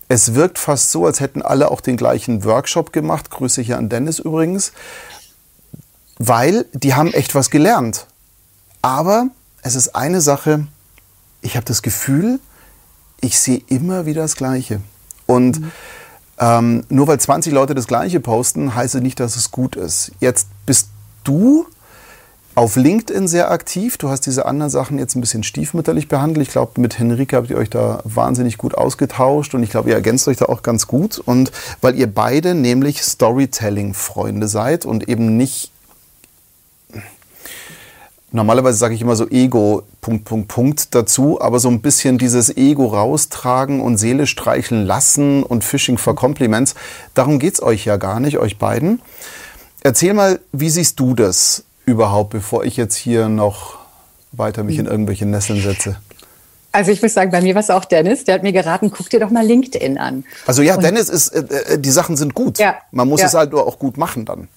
[0.08, 3.32] Es wirkt fast so, als hätten alle auch den gleichen Workshop gemacht.
[3.32, 4.72] Grüße hier an Dennis übrigens.
[6.20, 8.06] Weil die haben echt was gelernt.
[8.84, 9.30] Aber
[9.64, 10.68] es ist eine Sache,
[11.42, 12.40] ich habe das Gefühl,
[13.20, 14.80] ich sehe immer wieder das Gleiche.
[15.26, 15.72] Und mhm.
[16.38, 20.12] ähm, nur weil 20 Leute das Gleiche posten, heißt es nicht, dass es gut ist.
[20.20, 20.90] Jetzt bist
[21.24, 21.66] du
[22.56, 23.98] auf LinkedIn sehr aktiv.
[23.98, 26.48] Du hast diese anderen Sachen jetzt ein bisschen stiefmütterlich behandelt.
[26.48, 29.96] Ich glaube, mit Henrike habt ihr euch da wahnsinnig gut ausgetauscht und ich glaube, ihr
[29.96, 31.20] ergänzt euch da auch ganz gut.
[31.20, 31.52] Und
[31.82, 35.72] weil ihr beide nämlich Storytelling-Freunde seid und eben nicht
[38.34, 42.58] normalerweise sage ich immer so Ego, Punkt, Punkt, Punkt dazu, aber so ein bisschen dieses
[42.58, 46.74] Ego raustragen und Seele streicheln lassen und Fishing for Compliments,
[47.14, 49.02] darum geht es euch ja gar nicht, euch beiden.
[49.82, 53.78] Erzähl mal, wie siehst du das überhaupt, bevor ich jetzt hier noch
[54.32, 55.98] weiter mich in irgendwelche Nesseln setze?
[56.72, 59.08] Also ich muss sagen, bei mir war es auch Dennis, der hat mir geraten, guck
[59.10, 60.26] dir doch mal LinkedIn an.
[60.48, 62.58] Also ja, Dennis ist, äh, äh die Sachen sind gut.
[62.58, 63.28] Ja, Man muss ja.
[63.28, 64.48] es halt nur auch gut machen dann.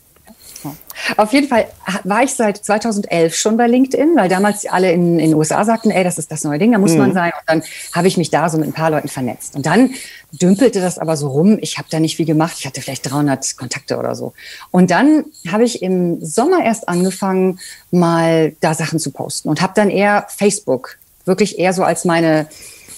[1.16, 1.66] Auf jeden Fall
[2.04, 6.04] war ich seit 2011 schon bei LinkedIn, weil damals alle in den USA sagten, ey,
[6.04, 6.98] das ist das neue Ding, da muss mhm.
[6.98, 7.32] man sein.
[7.38, 7.62] Und dann
[7.92, 9.54] habe ich mich da so mit ein paar Leuten vernetzt.
[9.54, 9.94] Und dann
[10.32, 11.58] dümpelte das aber so rum.
[11.60, 12.56] Ich habe da nicht viel gemacht.
[12.58, 14.32] Ich hatte vielleicht 300 Kontakte oder so.
[14.70, 17.58] Und dann habe ich im Sommer erst angefangen,
[17.90, 22.46] mal da Sachen zu posten und habe dann eher Facebook wirklich eher so als meine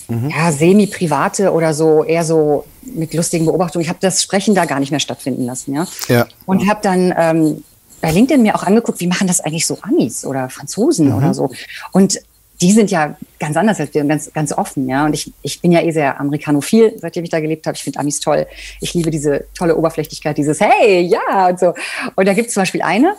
[0.08, 0.30] mhm.
[0.30, 3.82] ja, semi-private oder so, eher so mit lustigen Beobachtungen.
[3.82, 5.86] Ich habe das Sprechen da gar nicht mehr stattfinden lassen, ja.
[6.08, 6.26] ja.
[6.46, 7.64] Und habe dann ähm,
[8.00, 11.14] bei LinkedIn mir auch angeguckt, wie machen das eigentlich so Amis oder Franzosen mhm.
[11.16, 11.50] oder so.
[11.92, 12.20] Und
[12.60, 15.04] die sind ja ganz anders als wir und ganz, ganz offen, ja.
[15.04, 17.76] Und ich, ich bin ja eh sehr amerikanophil, seitdem ich da gelebt habe.
[17.76, 18.46] Ich finde Amis toll.
[18.80, 21.74] Ich liebe diese tolle Oberflächlichkeit, dieses Hey, ja und so.
[22.16, 23.14] Und da gibt es zum Beispiel eine,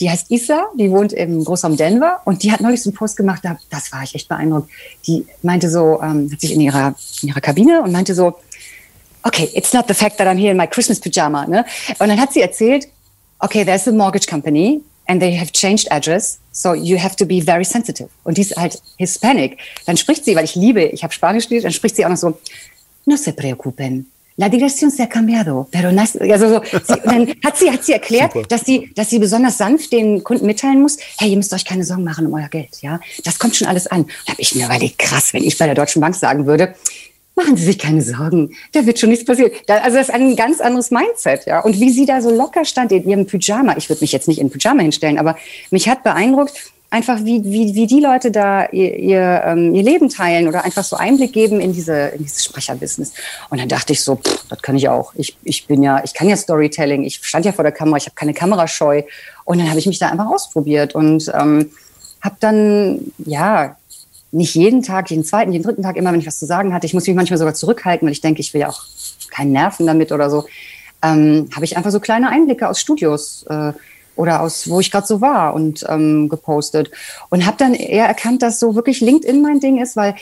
[0.00, 3.16] die heißt Isa, die wohnt im Großraum Denver und die hat neulich so einen Post
[3.16, 4.68] gemacht, da, das war ich echt beeindruckt.
[5.06, 8.34] Die meinte so, ähm, hat sich in ihrer, in ihrer Kabine und meinte so,
[9.22, 11.46] okay, it's not the fact that I'm here in my Christmas pyjama.
[11.46, 11.64] Ne?
[11.98, 12.88] Und dann hat sie erzählt,
[13.38, 17.40] okay, there's a mortgage company and they have changed address, so you have to be
[17.40, 18.08] very sensitive.
[18.24, 19.58] Und die ist halt Hispanic.
[19.86, 22.16] Dann spricht sie, weil ich liebe, ich habe Spanisch studiert, dann spricht sie auch noch
[22.16, 22.38] so,
[23.04, 27.70] no se preocupen, La dirección se ha cambiado, pero also so, sie, dann hat sie
[27.70, 28.48] hat sie erklärt, Super.
[28.48, 31.84] dass sie dass sie besonders sanft den Kunden mitteilen muss, hey, ihr müsst euch keine
[31.84, 34.06] Sorgen machen um euer Geld, ja, das kommt schon alles an.
[34.26, 36.74] Da habe ich mir überlegt, krass, wenn ich bei der Deutschen Bank sagen würde,
[37.36, 39.52] machen Sie sich keine Sorgen, da wird schon nichts passieren.
[39.66, 41.60] Da, also das ist ein ganz anderes Mindset, ja.
[41.60, 44.40] Und wie sie da so locker stand in ihrem Pyjama, ich würde mich jetzt nicht
[44.40, 45.36] in Pyjama hinstellen, aber
[45.70, 50.08] mich hat beeindruckt, einfach wie, wie, wie die Leute da ihr, ihr, ähm, ihr Leben
[50.08, 53.12] teilen oder einfach so Einblick geben in diese in dieses Sprecherbusiness.
[53.50, 55.12] Und dann dachte ich so, pff, das kann ich auch.
[55.16, 57.02] Ich, ich bin ja, ich kann ja Storytelling.
[57.02, 59.02] Ich stand ja vor der Kamera, ich habe keine Kamerascheu.
[59.44, 61.72] Und dann habe ich mich da einfach ausprobiert und ähm,
[62.20, 63.76] habe dann ja
[64.30, 66.86] nicht jeden Tag, jeden zweiten, jeden dritten Tag immer, wenn ich was zu sagen hatte.
[66.86, 68.84] Ich muss mich manchmal sogar zurückhalten, weil ich denke, ich will ja auch
[69.30, 70.46] keinen Nerven damit oder so.
[71.02, 73.72] Ähm, habe ich einfach so kleine Einblicke aus Studios äh,
[74.16, 76.90] oder aus wo ich gerade so war und ähm, gepostet
[77.30, 80.14] und habe dann eher erkannt, dass so wirklich LinkedIn mein Ding ist, weil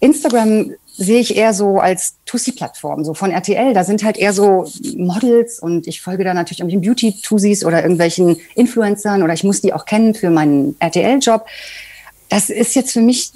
[0.00, 3.72] Instagram sehe ich eher so als Tussi-Plattform, so von RTL.
[3.72, 8.36] Da sind halt eher so Models und ich folge da natürlich irgendwelchen Beauty-Tussis oder irgendwelchen
[8.56, 11.46] Influencern oder ich muss die auch kennen für meinen RTL-Job.
[12.28, 13.30] Das ist jetzt für mich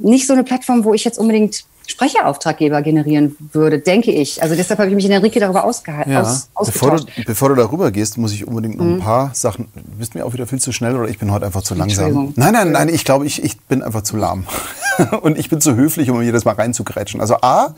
[0.00, 4.42] nicht so eine Plattform, wo ich jetzt unbedingt Sprecherauftraggeber generieren würde, denke ich.
[4.42, 6.12] Also deshalb habe ich mich in Enrique darüber ausgehalten.
[6.12, 6.22] Ja.
[6.22, 9.00] Aus, bevor, du, bevor du darüber gehst, muss ich unbedingt noch ein mhm.
[9.00, 9.68] paar Sachen.
[9.74, 12.32] Du bist mir auch wieder viel zu schnell oder ich bin heute einfach zu langsam.
[12.36, 14.46] Nein, nein, nein, ich glaube, ich, ich bin einfach zu lahm.
[15.20, 17.20] Und ich bin zu höflich, um jedes Mal reinzugrätschen.
[17.20, 17.74] Also A,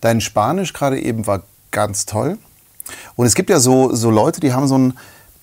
[0.00, 2.38] dein Spanisch gerade eben war ganz toll.
[3.14, 4.94] Und es gibt ja so, so Leute, die haben so ein,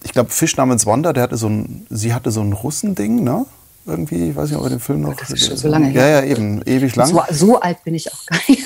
[0.03, 3.45] ich glaube, Fisch namens Wanda, der hatte so ein, sie hatte so ein Russending, ne?
[3.89, 5.15] Irgendwie, ich weiß nicht, ob er den Film noch.
[5.15, 6.07] Das ist schon so lange her.
[6.07, 7.07] Ja, ja, eben, ewig lang.
[7.07, 8.63] So, so alt bin ich auch gar nicht.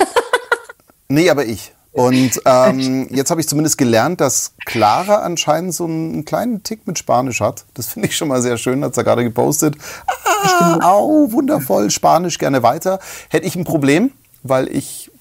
[1.08, 1.72] nee, aber ich.
[1.94, 6.98] Und ähm, jetzt habe ich zumindest gelernt, dass Clara anscheinend so einen kleinen Tick mit
[6.98, 7.64] Spanisch hat.
[7.74, 9.76] Das finde ich schon mal sehr schön, hat sie gerade gepostet.
[10.06, 12.98] Ah, au, wundervoll, Spanisch, gerne weiter.
[13.28, 14.10] Hätte ich ein Problem,
[14.42, 15.12] weil ich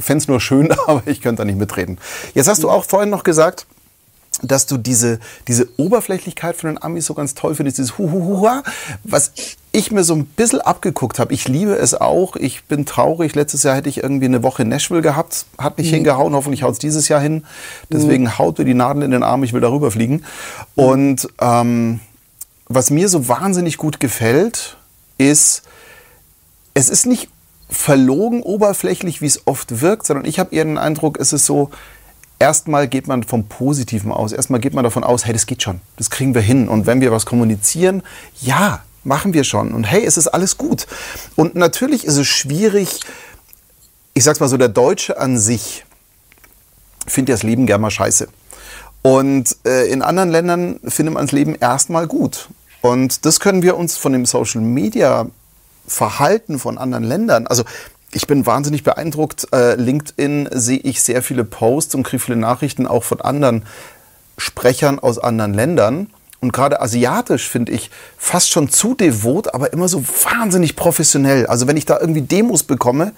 [0.00, 1.98] fände es nur schön, aber ich könnte da nicht mitreden.
[2.34, 3.66] Jetzt hast du auch vorhin noch gesagt,
[4.46, 5.18] dass du diese,
[5.48, 8.62] diese Oberflächlichkeit von den Amis so ganz toll findest, dieses Huhuhuha,
[9.02, 9.32] was
[9.72, 11.34] ich mir so ein bisschen abgeguckt habe.
[11.34, 12.36] Ich liebe es auch.
[12.36, 13.34] Ich bin traurig.
[13.34, 15.96] Letztes Jahr hätte ich irgendwie eine Woche in Nashville gehabt, hat mich mhm.
[15.96, 16.34] hingehauen.
[16.34, 17.44] Hoffentlich haut es dieses Jahr hin.
[17.90, 18.38] Deswegen mhm.
[18.38, 19.42] haut mir die Nadel in den Arm.
[19.42, 20.24] Ich will darüber fliegen.
[20.76, 22.00] Und ähm,
[22.68, 24.76] was mir so wahnsinnig gut gefällt,
[25.18, 25.62] ist,
[26.74, 27.28] es ist nicht
[27.68, 31.70] verlogen oberflächlich, wie es oft wirkt, sondern ich habe eher den Eindruck, es ist so,
[32.44, 34.32] erstmal geht man vom Positiven aus.
[34.32, 36.68] Erstmal geht man davon aus, hey, das geht schon, das kriegen wir hin.
[36.68, 38.02] Und wenn wir was kommunizieren,
[38.42, 39.72] ja, machen wir schon.
[39.72, 40.86] Und hey, es ist alles gut.
[41.36, 43.00] Und natürlich ist es schwierig,
[44.12, 45.86] ich sag's mal so, der Deutsche an sich
[47.06, 48.28] findet das Leben gerne mal scheiße.
[49.00, 52.50] Und äh, in anderen Ländern findet man das Leben erstmal gut.
[52.82, 55.26] Und das können wir uns von dem Social Media
[55.86, 57.64] Verhalten von anderen Ländern, also
[58.14, 59.48] ich bin wahnsinnig beeindruckt.
[59.52, 63.64] Äh, LinkedIn sehe ich sehr viele Posts und kriege viele Nachrichten auch von anderen
[64.38, 66.08] Sprechern aus anderen Ländern.
[66.40, 71.46] Und gerade asiatisch finde ich fast schon zu devot, aber immer so wahnsinnig professionell.
[71.46, 73.12] Also wenn ich da irgendwie Demos bekomme,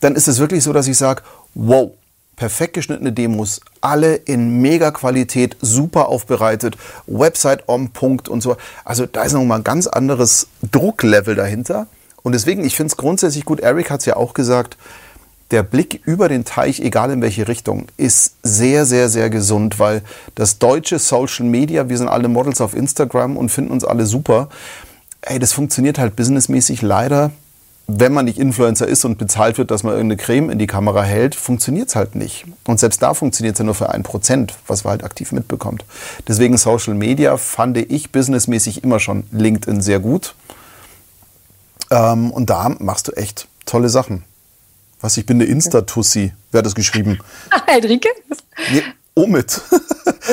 [0.00, 1.22] dann ist es wirklich so, dass ich sage,
[1.54, 1.92] wow,
[2.36, 6.76] perfekt geschnittene Demos, alle in mega Qualität, super aufbereitet,
[7.06, 8.56] Website on Punkt und so.
[8.84, 11.86] Also da ist nochmal ein ganz anderes Drucklevel dahinter.
[12.24, 14.76] Und deswegen, ich finde es grundsätzlich gut, Eric hat es ja auch gesagt,
[15.50, 20.02] der Blick über den Teich, egal in welche Richtung, ist sehr, sehr, sehr gesund, weil
[20.34, 24.48] das deutsche Social Media, wir sind alle Models auf Instagram und finden uns alle super.
[25.20, 27.30] Ey, das funktioniert halt businessmäßig leider,
[27.86, 31.02] wenn man nicht Influencer ist und bezahlt wird, dass man irgendeine Creme in die Kamera
[31.02, 32.46] hält, funktioniert es halt nicht.
[32.66, 35.84] Und selbst da funktioniert es ja nur für ein Prozent, was man halt aktiv mitbekommt.
[36.26, 40.34] Deswegen Social Media fand ich businessmäßig immer schon LinkedIn sehr gut.
[41.94, 44.24] Ähm, und da machst du echt tolle Sachen.
[45.00, 46.32] Was, ich bin eine Insta-Tussi.
[46.50, 47.18] Wer hat das geschrieben?
[47.66, 48.08] Heidrike?
[48.72, 48.82] Nee,
[49.14, 49.60] Omid.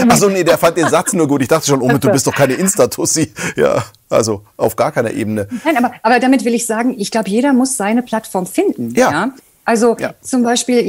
[0.09, 1.41] Achso, nee, der fand den Satz nur gut.
[1.41, 3.31] Ich dachte schon, Omid, du bist doch keine Insta-Tussi.
[3.55, 5.47] Ja, also auf gar keiner Ebene.
[5.63, 8.95] Nein, aber, aber damit will ich sagen, ich glaube, jeder muss seine Plattform finden.
[8.95, 9.11] Ja.
[9.11, 9.33] ja?
[9.63, 10.13] Also ja.
[10.21, 10.79] zum Beispiel,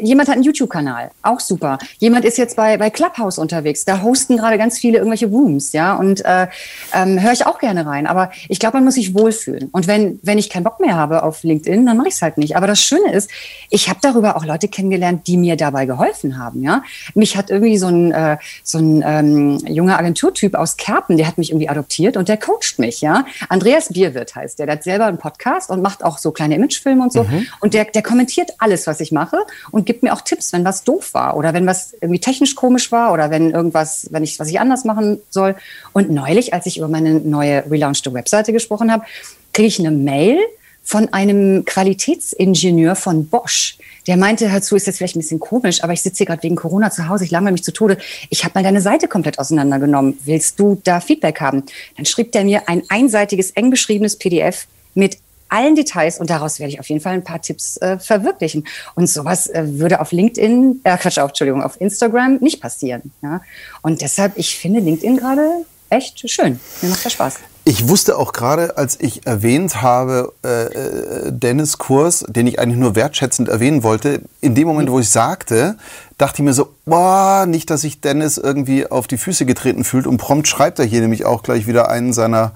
[0.00, 1.78] jemand hat einen YouTube-Kanal, auch super.
[1.98, 5.94] Jemand ist jetzt bei, bei Clubhouse unterwegs, da hosten gerade ganz viele irgendwelche Rooms, ja,
[5.94, 6.48] und äh,
[6.94, 8.06] ähm, höre ich auch gerne rein.
[8.06, 9.68] Aber ich glaube, man muss sich wohlfühlen.
[9.72, 12.38] Und wenn, wenn ich keinen Bock mehr habe auf LinkedIn, dann mache ich es halt
[12.38, 12.56] nicht.
[12.56, 13.30] Aber das Schöne ist,
[13.68, 16.82] ich habe darüber auch Leute kennengelernt, die mir dabei geholfen haben, ja.
[17.14, 21.36] Mich hat irgendwie so ein, äh, so ein ähm, junger Agenturtyp aus Kerpen, der hat
[21.36, 23.26] mich irgendwie adoptiert und der coacht mich, ja.
[23.50, 27.02] Andreas Bierwirt heißt der, der hat selber einen Podcast und macht auch so kleine Imagefilme
[27.02, 27.24] und so.
[27.24, 27.46] Mhm.
[27.60, 29.38] Und der, der kommentiert kommentiert alles, was ich mache
[29.72, 32.92] und gibt mir auch Tipps, wenn was doof war oder wenn was irgendwie technisch komisch
[32.92, 35.56] war oder wenn irgendwas, wenn ich, was ich anders machen soll.
[35.92, 39.04] Und neulich, als ich über meine neue relaunchte Webseite gesprochen habe,
[39.52, 40.38] kriege ich eine Mail
[40.84, 43.76] von einem Qualitätsingenieur von Bosch.
[44.06, 46.44] Der meinte, hör zu, ist jetzt vielleicht ein bisschen komisch, aber ich sitze hier gerade
[46.44, 47.98] wegen Corona zu Hause, ich langweile mich zu Tode.
[48.30, 50.16] Ich habe mal deine Seite komplett auseinandergenommen.
[50.24, 51.64] Willst du da Feedback haben?
[51.96, 55.18] Dann schrieb der mir ein einseitiges, eng beschriebenes PDF mit
[55.52, 58.66] allen Details und daraus werde ich auf jeden Fall ein paar Tipps äh, verwirklichen.
[58.94, 63.12] Und sowas äh, würde auf LinkedIn, äh, Quatsch, auf, Entschuldigung, auf Instagram nicht passieren.
[63.22, 63.42] Ja?
[63.82, 66.58] Und deshalb, ich finde LinkedIn gerade echt schön.
[66.80, 67.34] Mir macht das Spaß.
[67.64, 72.78] Ich wusste auch gerade, als ich erwähnt habe, äh, äh, Dennis Kurs, den ich eigentlich
[72.78, 75.76] nur wertschätzend erwähnen wollte, in dem Moment, wo ich sagte,
[76.18, 80.08] dachte ich mir so, boah, nicht, dass sich Dennis irgendwie auf die Füße getreten fühlt.
[80.08, 82.52] Und prompt schreibt er hier nämlich auch gleich wieder einen seiner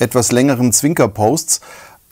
[0.00, 1.60] etwas längeren Zwinker-Posts.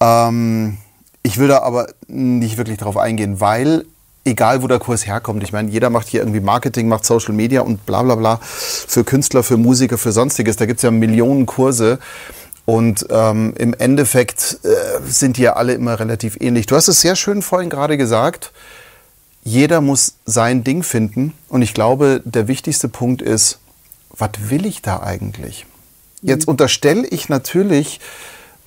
[0.00, 0.78] Ähm,
[1.22, 3.84] ich will da aber nicht wirklich drauf eingehen, weil
[4.24, 7.62] egal wo der Kurs herkommt, ich meine, jeder macht hier irgendwie Marketing, macht Social Media
[7.62, 10.56] und bla bla bla für Künstler, für Musiker, für sonstiges.
[10.56, 11.98] Da gibt es ja Millionen Kurse.
[12.64, 16.66] Und ähm, im Endeffekt äh, sind die ja alle immer relativ ähnlich.
[16.66, 18.52] Du hast es sehr schön vorhin gerade gesagt.
[19.44, 21.32] Jeder muss sein Ding finden.
[21.48, 23.60] Und ich glaube, der wichtigste Punkt ist,
[24.10, 25.64] was will ich da eigentlich?
[26.22, 26.52] Jetzt mhm.
[26.52, 28.00] unterstelle ich natürlich,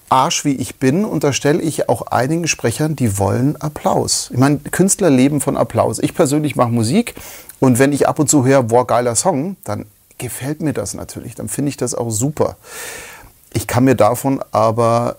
[0.09, 4.29] Arsch wie ich bin, unterstelle ich auch einigen Sprechern, die wollen Applaus.
[4.31, 5.99] Ich meine, Künstler leben von Applaus.
[5.99, 7.15] Ich persönlich mache Musik
[7.59, 9.85] und wenn ich ab und zu höre, boah, geiler Song, dann
[10.17, 11.35] gefällt mir das natürlich.
[11.35, 12.57] Dann finde ich das auch super.
[13.53, 15.17] Ich kann mir davon aber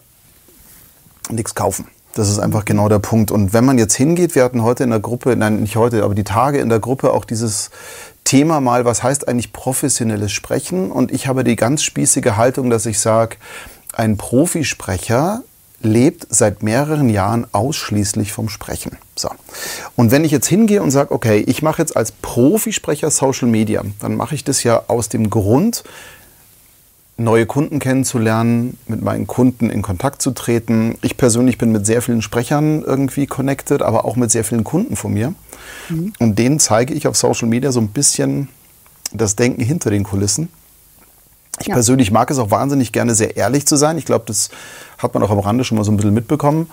[1.31, 1.87] nichts kaufen.
[2.15, 3.31] Das ist einfach genau der Punkt.
[3.31, 6.15] Und wenn man jetzt hingeht, wir hatten heute in der Gruppe, nein, nicht heute, aber
[6.15, 7.71] die Tage in der Gruppe auch dieses
[8.25, 10.91] Thema mal, was heißt eigentlich professionelles Sprechen?
[10.91, 13.37] Und ich habe die ganz spießige Haltung, dass ich sage,
[13.93, 15.43] ein Profisprecher
[15.83, 18.99] lebt seit mehreren Jahren ausschließlich vom Sprechen.
[19.17, 19.31] So.
[19.97, 23.83] Und wenn ich jetzt hingehe und sage, okay, ich mache jetzt als Profisprecher Social Media,
[24.01, 25.85] dann mache ich das ja aus dem Grund,
[27.17, 30.97] neue Kunden kennenzulernen, mit meinen Kunden in Kontakt zu treten.
[31.03, 34.97] Ich persönlich bin mit sehr vielen Sprechern irgendwie connected, aber auch mit sehr vielen Kunden
[34.97, 35.35] von mir.
[35.89, 36.13] Mhm.
[36.19, 38.49] Und denen zeige ich auf Social Media so ein bisschen
[39.13, 40.49] das Denken hinter den Kulissen.
[41.61, 41.75] Ich ja.
[41.75, 43.99] persönlich mag es auch wahnsinnig gerne, sehr ehrlich zu sein.
[43.99, 44.49] Ich glaube, das
[44.99, 46.71] hat man auch am Rande schon mal so ein bisschen mitbekommen.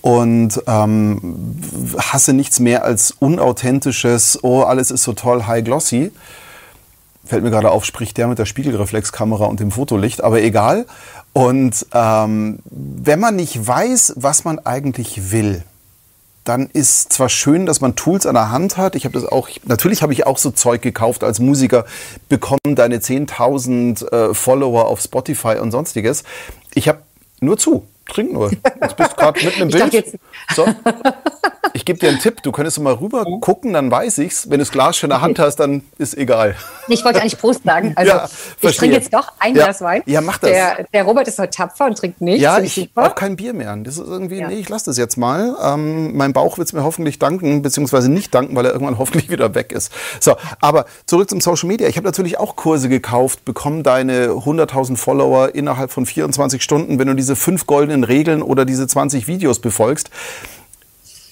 [0.00, 1.56] Und ähm,
[1.98, 6.12] hasse nichts mehr als unauthentisches, oh, alles ist so toll, high glossy.
[7.24, 10.86] Fällt mir gerade auf, spricht der mit der Spiegelreflexkamera und dem Fotolicht, aber egal.
[11.32, 15.62] Und ähm, wenn man nicht weiß, was man eigentlich will,
[16.48, 18.96] dann ist zwar schön, dass man Tools an der Hand hat.
[18.96, 21.84] Ich habe das auch, natürlich habe ich auch so Zeug gekauft als Musiker,
[22.30, 26.24] bekommen deine 10.000 äh, Follower auf Spotify und sonstiges.
[26.74, 27.02] Ich habe
[27.40, 27.86] nur zu.
[28.08, 28.50] Trink nur.
[28.50, 30.18] Jetzt bist du gerade mitten im Bild.
[30.54, 30.66] So.
[31.72, 32.42] Ich gebe dir einen Tipp.
[32.42, 34.50] Du könntest mal rüber gucken, dann weiß ich's.
[34.50, 36.56] Wenn du das Glas schon in der Hand hast, dann ist egal.
[36.88, 37.92] Ich wollte eigentlich Prost sagen.
[37.96, 38.28] Also ja,
[38.60, 39.64] ich trinke jetzt doch ein ja.
[39.64, 40.02] Glas Wein.
[40.06, 40.50] Ja, mach das.
[40.50, 42.42] Der, der, Robert ist heute tapfer und trinkt nichts.
[42.42, 43.76] Ja, ich auch kein Bier mehr.
[43.76, 44.48] Das ist irgendwie, ja.
[44.48, 45.56] nee, ich lasse das jetzt mal.
[45.62, 49.30] Ähm, mein Bauch wird es mir hoffentlich danken, beziehungsweise nicht danken, weil er irgendwann hoffentlich
[49.30, 49.92] wieder weg ist.
[50.20, 51.88] So, aber zurück zum Social Media.
[51.88, 57.08] Ich habe natürlich auch Kurse gekauft, bekommen deine 100.000 Follower innerhalb von 24 Stunden, wenn
[57.08, 60.10] du diese fünf goldenen Regeln oder diese 20 Videos befolgst.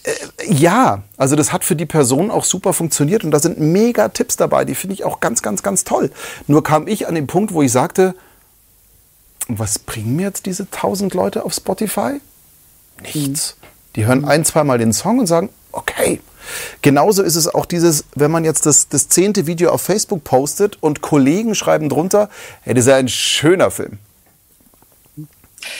[0.06, 0.12] Äh,
[0.48, 4.36] ja, also das hat für die Person auch super funktioniert und da sind mega Tipps
[4.36, 6.10] dabei, die finde ich auch ganz, ganz, ganz toll.
[6.46, 8.14] Nur kam ich an den Punkt, wo ich sagte,
[9.48, 12.20] was bringen mir jetzt diese 1000 Leute auf Spotify?
[13.02, 13.56] Nichts.
[13.94, 16.20] Die hören ein, zweimal den Song und sagen, okay.
[16.80, 20.80] Genauso ist es auch dieses, wenn man jetzt das, das zehnte Video auf Facebook postet
[20.80, 22.28] und Kollegen schreiben drunter,
[22.62, 23.98] hey, das ist ja ein schöner Film.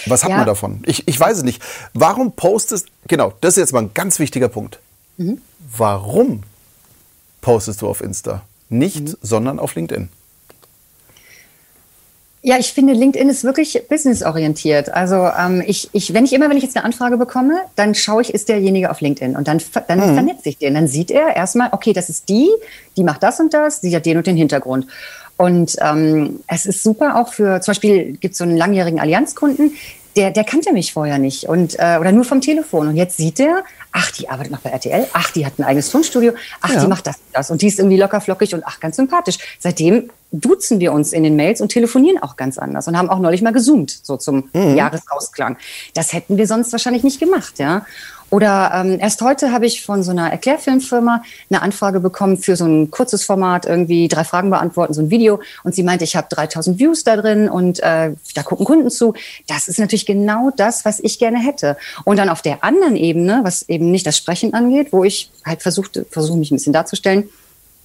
[0.07, 0.37] Was hat ja.
[0.39, 0.83] man davon?
[0.87, 1.63] Ich, ich weiß es nicht.
[1.95, 4.81] Warum postest, genau, das ist jetzt mal ein ganz wichtiger Punkt.
[5.17, 5.41] Mhm.
[5.77, 6.43] Warum
[7.41, 8.43] postest du auf Insta?
[8.69, 9.17] Nicht, mhm.
[9.23, 10.09] sondern auf LinkedIn.
[12.47, 14.91] Ja, ich finde, LinkedIn ist wirklich businessorientiert.
[14.91, 18.23] Also ähm, ich, ich, wenn ich immer, wenn ich jetzt eine Anfrage bekomme, dann schaue
[18.23, 20.15] ich, ist derjenige auf LinkedIn und dann, dann mhm.
[20.15, 20.75] vernetze ich den.
[20.75, 22.49] Dann sieht er erstmal, okay, das ist die,
[22.97, 24.87] die macht das und das, die hat den und den Hintergrund.
[25.37, 29.73] Und ähm, es ist super auch für, zum Beispiel gibt es so einen langjährigen Allianzkunden,
[30.17, 32.89] der, der kannte mich vorher nicht und äh, oder nur vom Telefon.
[32.89, 35.91] Und jetzt sieht er, ach, die arbeitet noch bei RTL, ach, die hat ein eigenes
[35.91, 36.33] Tonstudio,
[36.63, 36.81] ach, ja.
[36.81, 37.51] die macht das, das.
[37.51, 39.37] Und die ist irgendwie locker flockig und ach, ganz sympathisch.
[39.59, 43.19] Seitdem duzen wir uns in den Mails und telefonieren auch ganz anders und haben auch
[43.19, 44.75] neulich mal gesoomt, so zum mhm.
[44.75, 45.59] Jahresausklang.
[45.93, 47.85] Das hätten wir sonst wahrscheinlich nicht gemacht, ja.
[48.31, 52.65] Oder ähm, erst heute habe ich von so einer Erklärfilmfirma eine Anfrage bekommen für so
[52.65, 55.41] ein kurzes Format, irgendwie drei Fragen beantworten, so ein Video.
[55.63, 59.15] Und sie meinte, ich habe 3000 Views da drin und äh, da gucken Kunden zu.
[59.47, 61.77] Das ist natürlich genau das, was ich gerne hätte.
[62.05, 65.63] Und dann auf der anderen Ebene, was eben nicht das Sprechen angeht, wo ich halt
[65.63, 67.29] versuche mich ein bisschen darzustellen,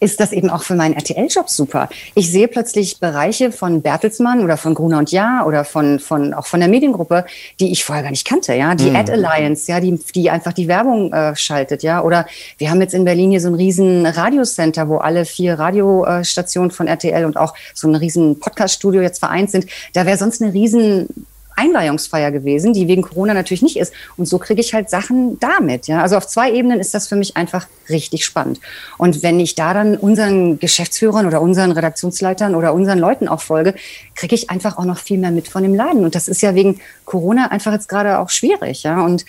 [0.01, 1.87] ist das eben auch für meinen RTL-Job super.
[2.15, 6.47] Ich sehe plötzlich Bereiche von Bertelsmann oder von Gruner und Jahr oder von, von, auch
[6.47, 7.23] von der Mediengruppe,
[7.59, 8.73] die ich vorher gar nicht kannte, ja.
[8.73, 8.95] Die mhm.
[8.95, 12.01] Ad Alliance, ja, die, die einfach die Werbung äh, schaltet, ja.
[12.01, 12.25] Oder
[12.57, 16.87] wir haben jetzt in Berlin hier so ein riesen Radiocenter, wo alle vier Radiostationen von
[16.87, 19.67] RTL und auch so ein riesen Podcast-Studio jetzt vereint sind.
[19.93, 21.09] Da wäre sonst eine riesen
[21.55, 23.93] Einweihungsfeier gewesen, die wegen Corona natürlich nicht ist.
[24.17, 25.87] Und so kriege ich halt Sachen damit.
[25.87, 26.01] Ja?
[26.01, 28.59] Also auf zwei Ebenen ist das für mich einfach richtig spannend.
[28.97, 33.75] Und wenn ich da dann unseren Geschäftsführern oder unseren Redaktionsleitern oder unseren Leuten auch folge,
[34.15, 36.03] kriege ich einfach auch noch viel mehr mit von dem Laden.
[36.03, 38.83] Und das ist ja wegen Corona einfach jetzt gerade auch schwierig.
[38.83, 39.03] Ja?
[39.03, 39.25] Und,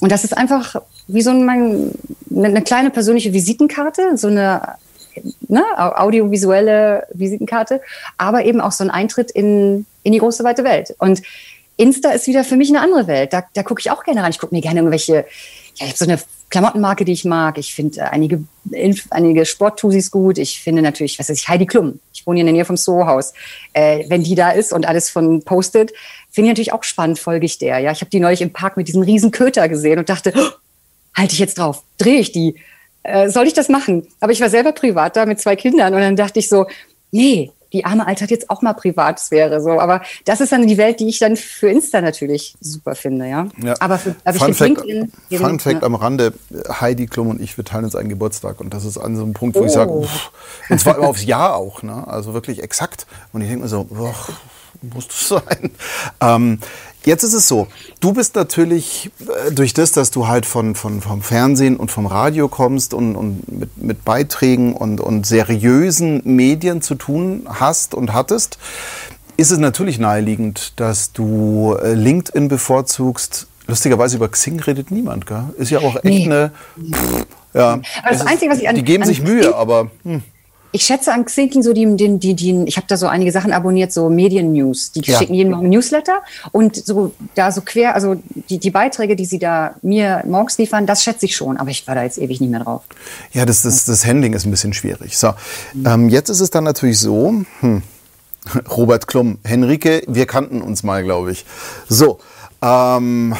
[0.00, 0.76] und das ist einfach
[1.08, 1.90] wie so ein,
[2.34, 4.76] eine kleine persönliche Visitenkarte, so eine
[5.48, 7.80] ne, audiovisuelle Visitenkarte,
[8.18, 10.94] aber eben auch so ein Eintritt in, in die große weite Welt.
[10.98, 11.22] Und
[11.76, 13.32] Insta ist wieder für mich eine andere Welt.
[13.32, 14.30] Da, da gucke ich auch gerne rein.
[14.30, 15.24] Ich gucke mir gerne irgendwelche, ja,
[15.74, 16.18] ich habe so eine
[16.48, 17.58] Klamottenmarke, die ich mag.
[17.58, 18.44] Ich finde äh, einige,
[19.10, 20.38] einige Sporttusis gut.
[20.38, 22.00] Ich finde natürlich, was weiß ich, Heidi Klum.
[22.14, 23.34] Ich wohne hier in der Nähe vom Soho-Haus.
[23.72, 25.92] Äh, wenn die da ist und alles von postet,
[26.30, 27.78] finde ich natürlich auch spannend, folge ich der.
[27.80, 30.50] Ja, ich habe die neulich im Park mit diesem riesen Köter gesehen und dachte, oh,
[31.14, 32.56] halte ich jetzt drauf, drehe ich die.
[33.02, 34.06] Äh, soll ich das machen?
[34.20, 36.66] Aber ich war selber privat da mit zwei Kindern und dann dachte ich so,
[37.10, 39.60] nee, die arme Alte hat jetzt auch mal Privatsphäre.
[39.60, 39.80] So.
[39.80, 43.26] Aber das ist dann die Welt, die ich dann für Insta natürlich super finde.
[43.26, 43.48] Ja.
[43.62, 43.74] ja.
[43.80, 45.12] Aber, für, aber Fun ich Fact, LinkedIn.
[45.38, 46.32] Fun Fact am Rande:
[46.68, 48.60] Heidi Klum und ich, wir teilen uns einen Geburtstag.
[48.60, 49.66] Und das ist an so einem Punkt, wo oh.
[49.66, 51.82] ich sage, und zwar immer aufs Jahr auch.
[51.82, 52.06] Ne?
[52.06, 53.06] Also wirklich exakt.
[53.32, 54.14] Und ich denke mir so, boah,
[54.82, 55.70] muss das sein?
[56.20, 56.58] Ähm,
[57.06, 57.68] Jetzt ist es so,
[58.00, 62.04] du bist natürlich äh, durch das, dass du halt von, von, vom Fernsehen und vom
[62.06, 68.12] Radio kommst und, und mit, mit Beiträgen und, und seriösen Medien zu tun hast und
[68.12, 68.58] hattest,
[69.36, 73.46] ist es natürlich naheliegend, dass du äh, LinkedIn bevorzugst.
[73.68, 75.44] Lustigerweise über Xing redet niemand, gell?
[75.58, 76.24] Ist ja auch echt nee.
[76.24, 76.50] eine.
[76.76, 77.80] Pff, ja.
[78.02, 79.92] Aber das Einzige, was ich an, die geben sich Mühe, aber.
[80.02, 80.22] Hm.
[80.72, 83.52] Ich schätze an Xing so die, die, die, die ich habe da so einige Sachen
[83.52, 84.92] abonniert, so Medien-News.
[84.92, 85.18] Die ja.
[85.18, 88.16] schicken jeden Morgen Newsletter und so da so quer, also
[88.50, 91.86] die, die Beiträge, die sie da mir morgens liefern, das schätze ich schon, aber ich
[91.86, 92.82] war da jetzt ewig nicht mehr drauf.
[93.32, 95.16] Ja, das, das, das Handling ist ein bisschen schwierig.
[95.16, 95.32] So,
[95.74, 95.86] mhm.
[95.86, 97.82] ähm, jetzt ist es dann natürlich so, hm,
[98.76, 101.44] Robert Klum, Henrike, wir kannten uns mal, glaube ich.
[101.88, 102.18] So,
[102.62, 103.34] ähm,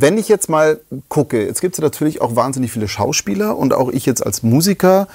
[0.00, 0.78] wenn ich jetzt mal
[1.08, 5.08] gucke, jetzt gibt es natürlich auch wahnsinnig viele Schauspieler und auch ich jetzt als Musiker,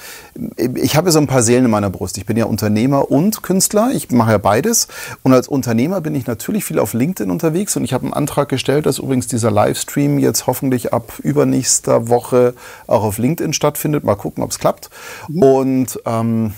[0.58, 2.18] ich habe ja so ein paar Seelen in meiner Brust.
[2.18, 4.88] Ich bin ja Unternehmer und Künstler, ich mache ja beides.
[5.22, 8.50] Und als Unternehmer bin ich natürlich viel auf LinkedIn unterwegs und ich habe einen Antrag
[8.50, 12.56] gestellt, dass übrigens dieser Livestream jetzt hoffentlich ab übernächster Woche
[12.88, 14.04] auch auf LinkedIn stattfindet.
[14.04, 14.90] Mal gucken, ob es klappt.
[15.28, 15.44] Mhm.
[15.44, 16.54] Und ähm,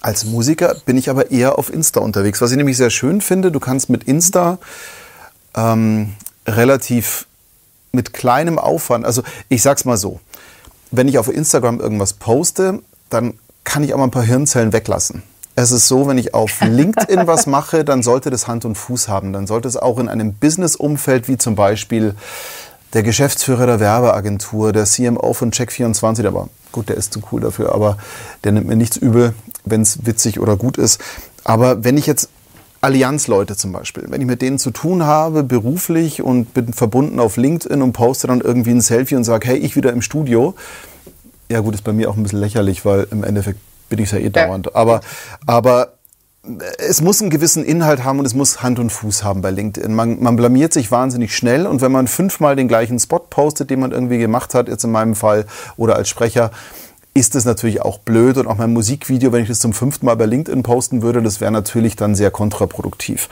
[0.00, 2.40] als Musiker bin ich aber eher auf Insta unterwegs.
[2.40, 4.58] Was ich nämlich sehr schön finde, du kannst mit Insta
[5.56, 6.14] ähm,
[6.46, 7.26] relativ
[7.92, 10.20] mit kleinem Aufwand, also ich sag's mal so,
[10.90, 12.80] wenn ich auf Instagram irgendwas poste,
[13.10, 13.34] dann
[13.64, 15.22] kann ich auch mal ein paar Hirnzellen weglassen.
[15.58, 19.08] Es ist so, wenn ich auf LinkedIn was mache, dann sollte das Hand und Fuß
[19.08, 19.32] haben.
[19.32, 22.14] Dann sollte es auch in einem Business-Umfeld wie zum Beispiel
[22.92, 27.74] der Geschäftsführer der Werbeagentur, der CMO von Check24, aber gut, der ist zu cool dafür,
[27.74, 27.98] aber
[28.44, 29.34] der nimmt mir nichts übel,
[29.64, 31.00] wenn es witzig oder gut ist.
[31.42, 32.28] Aber wenn ich jetzt
[32.80, 34.04] Allianzleute zum Beispiel.
[34.08, 38.26] Wenn ich mit denen zu tun habe, beruflich und bin verbunden auf LinkedIn und poste
[38.26, 40.54] dann irgendwie ein Selfie und sage, hey, ich wieder im Studio.
[41.48, 44.18] Ja gut, ist bei mir auch ein bisschen lächerlich, weil im Endeffekt bin ich ja
[44.18, 44.74] eh dauernd.
[44.74, 45.00] Aber,
[45.46, 45.92] aber
[46.78, 49.92] es muss einen gewissen Inhalt haben und es muss Hand und Fuß haben bei LinkedIn.
[49.92, 53.80] Man, man blamiert sich wahnsinnig schnell und wenn man fünfmal den gleichen Spot postet, den
[53.80, 55.46] man irgendwie gemacht hat, jetzt in meinem Fall
[55.76, 56.50] oder als Sprecher,
[57.16, 60.16] ist es natürlich auch blöd und auch mein Musikvideo, wenn ich das zum fünften Mal
[60.16, 63.30] bei LinkedIn posten würde, das wäre natürlich dann sehr kontraproduktiv.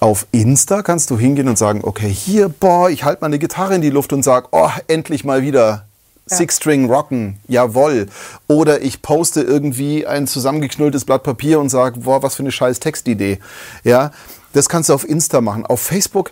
[0.00, 3.82] Auf Insta kannst du hingehen und sagen, okay, hier, boah, ich halte meine Gitarre in
[3.82, 5.84] die Luft und sage, oh, endlich mal wieder
[6.24, 8.06] Six-String Rocken, jawoll.
[8.46, 12.80] Oder ich poste irgendwie ein zusammengeknülltes Blatt Papier und sage, boah, was für eine scheiß
[12.80, 13.40] Textidee.
[13.84, 14.10] Ja,
[14.54, 15.66] das kannst du auf Insta machen.
[15.66, 16.30] Auf Facebook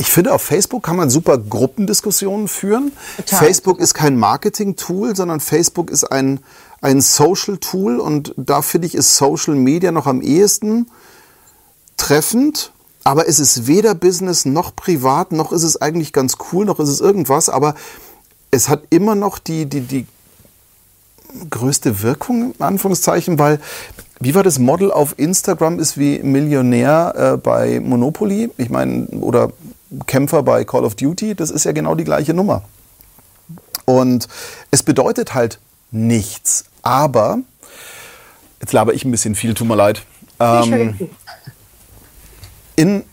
[0.00, 2.92] ich finde, auf Facebook kann man super Gruppendiskussionen führen.
[3.18, 3.38] Total.
[3.38, 6.40] Facebook ist kein Marketing-Tool, sondern Facebook ist ein,
[6.80, 10.90] ein Social-Tool und da finde ich, ist Social Media noch am ehesten
[11.98, 12.72] treffend.
[13.04, 16.88] Aber es ist weder Business noch privat, noch ist es eigentlich ganz cool, noch ist
[16.88, 17.50] es irgendwas.
[17.50, 17.74] Aber
[18.50, 20.06] es hat immer noch die, die, die
[21.50, 23.60] größte Wirkung, in Anführungszeichen, weil
[24.22, 28.50] wie war das Model auf Instagram ist wie Millionär äh, bei Monopoly?
[28.58, 29.50] Ich meine, oder
[30.06, 32.62] Kämpfer bei Call of Duty, das ist ja genau die gleiche Nummer.
[33.84, 34.28] Und
[34.70, 35.58] es bedeutet halt
[35.90, 36.64] nichts.
[36.82, 37.38] Aber,
[38.60, 40.02] jetzt laber ich ein bisschen viel, tut mir leid.
[40.38, 41.10] Ähm,
[42.76, 43.04] in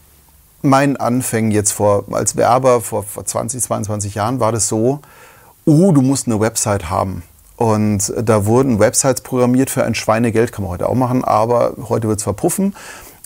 [0.62, 5.02] meinen Anfängen jetzt vor, als Werber vor, vor 20, 22 Jahren war das so,
[5.66, 7.24] uh, du musst eine Website haben.
[7.58, 12.08] Und da wurden Websites programmiert für ein Schweinegeld, kann man heute auch machen, aber heute
[12.08, 12.76] wird es verpuffen.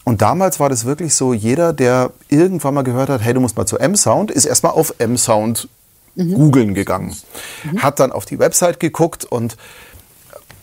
[0.04, 3.56] Und damals war das wirklich so, jeder, der irgendwann mal gehört hat, hey, du musst
[3.56, 5.70] mal zu M-Sound, ist erstmal auf M-Sound
[6.16, 6.34] mhm.
[6.34, 7.16] googeln gegangen.
[7.64, 7.84] Mhm.
[7.84, 9.58] Hat dann auf die Website geguckt und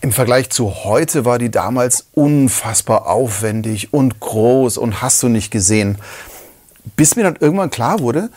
[0.01, 5.51] im Vergleich zu heute war die damals unfassbar aufwendig und groß und hast du nicht
[5.51, 5.97] gesehen.
[6.95, 8.29] Bis mir dann irgendwann klar wurde,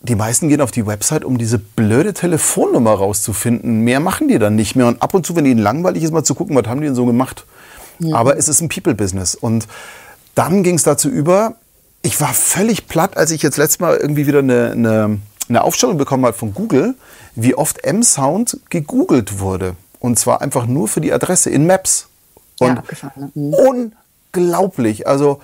[0.00, 3.80] die meisten gehen auf die Website, um diese blöde Telefonnummer rauszufinden.
[3.80, 4.86] Mehr machen die dann nicht mehr.
[4.86, 6.94] Und ab und zu, wenn ihnen langweilig ist, mal zu gucken, was haben die denn
[6.94, 7.46] so gemacht.
[8.00, 8.16] Ja.
[8.16, 9.34] Aber es ist ein People-Business.
[9.34, 9.66] Und
[10.34, 11.56] dann ging es dazu über,
[12.02, 15.96] ich war völlig platt, als ich jetzt letztes Mal irgendwie wieder eine, eine, eine Aufstellung
[15.96, 16.94] bekommen habe von Google,
[17.34, 19.74] wie oft M-Sound gegoogelt wurde.
[20.00, 22.08] Und zwar einfach nur für die Adresse in Maps.
[22.60, 23.30] Und ja, ne?
[23.34, 23.54] mhm.
[24.32, 25.06] unglaublich.
[25.06, 25.40] Also,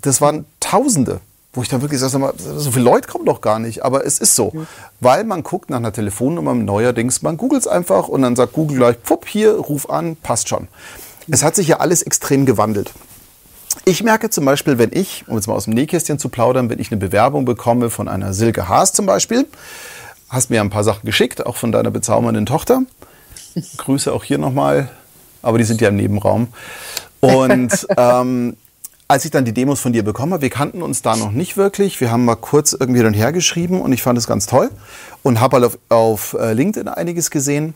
[0.00, 1.20] das waren Tausende,
[1.52, 3.84] wo ich dann wirklich sage, so viele Leute kommen doch gar nicht.
[3.84, 4.52] Aber es ist so.
[4.52, 4.66] Mhm.
[5.00, 8.76] Weil man guckt nach einer Telefonnummer neuerdings, man googelt es einfach und dann sagt Google
[8.76, 10.68] gleich, pfupp, hier, ruf an, passt schon.
[11.28, 12.92] Es hat sich ja alles extrem gewandelt.
[13.84, 16.78] Ich merke zum Beispiel, wenn ich, um jetzt mal aus dem Nähkästchen zu plaudern, wenn
[16.78, 19.46] ich eine Bewerbung bekomme von einer Silke Haas zum Beispiel,
[20.28, 22.82] hast mir ein paar Sachen geschickt, auch von deiner bezaubernden Tochter.
[23.76, 24.90] Grüße auch hier nochmal,
[25.42, 26.48] aber die sind ja im Nebenraum.
[27.20, 28.56] Und ähm,
[29.08, 31.56] als ich dann die Demos von dir bekommen habe, wir kannten uns da noch nicht
[31.56, 31.98] wirklich.
[32.00, 34.70] Wir haben mal kurz irgendwie dann hergeschrieben und ich fand es ganz toll
[35.22, 37.72] und habe halt auf, auf äh, LinkedIn einiges gesehen.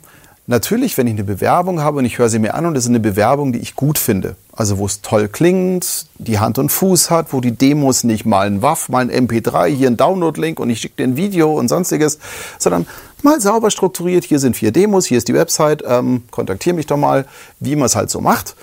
[0.49, 2.89] Natürlich, wenn ich eine Bewerbung habe und ich höre sie mir an und es ist
[2.89, 7.11] eine Bewerbung, die ich gut finde, also wo es toll klingt, die Hand und Fuß
[7.11, 10.69] hat, wo die Demos nicht mal ein WAF, mal ein MP3, hier ein Download-Link und
[10.69, 12.19] ich schicke dir ein Video und sonstiges,
[12.59, 12.89] sondern
[13.23, 16.97] mal sauber strukturiert, hier sind vier Demos, hier ist die Website, ähm, kontaktiere mich doch
[16.97, 17.25] mal,
[17.61, 18.57] wie man es halt so macht.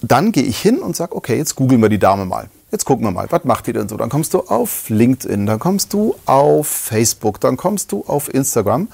[0.00, 2.48] Dann gehe ich hin und sage, okay, jetzt googeln wir die Dame mal.
[2.72, 3.98] Jetzt gucken wir mal, was macht die denn so?
[3.98, 8.88] Dann kommst du auf LinkedIn, dann kommst du auf Facebook, dann kommst du auf Instagram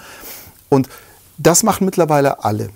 [0.68, 0.89] und
[1.39, 2.70] Das machen mittlerweile alle.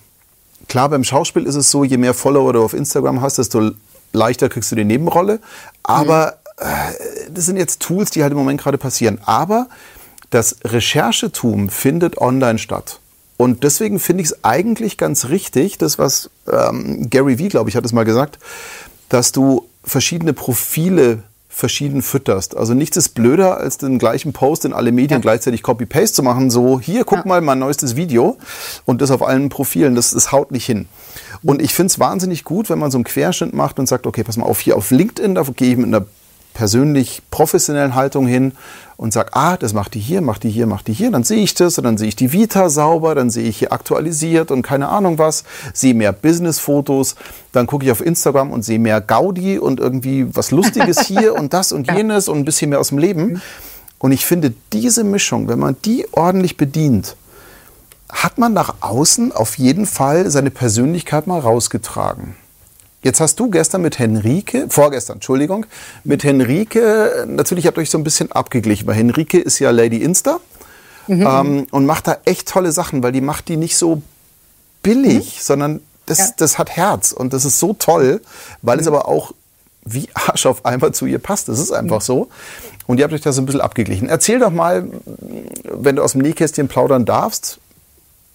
[0.69, 3.71] Klar, beim Schauspiel ist es so, je mehr Follower du auf Instagram hast, desto
[4.13, 5.41] leichter kriegst du die Nebenrolle.
[5.83, 6.67] Aber mhm.
[6.67, 9.19] äh, das sind jetzt Tools, die halt im Moment gerade passieren.
[9.25, 9.69] Aber
[10.31, 13.01] das Recherchetum findet online statt.
[13.37, 17.77] Und deswegen finde ich es eigentlich ganz richtig, das was ähm, Gary Vee, glaube ich,
[17.77, 18.39] hat es mal gesagt,
[19.09, 21.23] dass du verschiedene Profile
[21.61, 22.57] verschieden fütterst.
[22.57, 25.23] Also nichts ist blöder, als den gleichen Post in alle Medien ja.
[25.23, 26.51] gleichzeitig Copy-Paste zu machen.
[26.51, 27.25] So, hier, guck ja.
[27.27, 28.39] mal mein neuestes Video
[28.87, 29.95] und das auf allen Profilen.
[29.95, 30.89] Das, das haut nicht hin.
[31.45, 34.25] Und ich finde es wahnsinnig gut, wenn man so einen Querschnitt macht und sagt, okay,
[34.25, 36.05] pass mal auf, hier auf LinkedIn, da gehe ich mit einer
[36.55, 38.53] persönlich professionellen Haltung hin
[38.97, 41.43] und sage, ah, das macht die hier, macht die hier, macht die hier, dann sehe
[41.43, 44.61] ich das und dann sehe ich die Vita sauber, dann sehe ich hier aktualisiert und
[44.61, 47.15] keine Ahnung was, sehe mehr Business-Fotos,
[47.53, 51.55] dann gucke ich auf Instagram und sehe mehr Gaudi und irgendwie was Lustiges hier und
[51.55, 53.41] das und jenes und ein bisschen mehr aus dem Leben.
[53.99, 57.17] Und ich finde, diese Mischung, wenn man die ordentlich bedient,
[58.11, 62.35] hat man nach außen auf jeden Fall seine Persönlichkeit mal rausgetragen.
[63.03, 65.65] Jetzt hast du gestern mit Henrike, vorgestern, Entschuldigung,
[66.05, 69.99] mit Henrike, natürlich habt ihr euch so ein bisschen abgeglichen, weil Henrike ist ja Lady
[69.99, 70.39] Insta
[71.07, 71.27] mhm.
[71.27, 74.03] ähm, und macht da echt tolle Sachen, weil die macht die nicht so
[74.83, 75.41] billig, mhm.
[75.41, 76.27] sondern das, ja.
[76.37, 78.21] das hat Herz und das ist so toll,
[78.61, 78.81] weil mhm.
[78.83, 79.33] es aber auch
[79.85, 81.49] wie Arsch auf einmal zu ihr passt.
[81.49, 82.29] Das ist einfach so.
[82.87, 84.09] Und ihr habt euch da so ein bisschen abgeglichen.
[84.09, 84.89] Erzähl doch mal,
[85.65, 87.59] wenn du aus dem Nähkästchen plaudern darfst,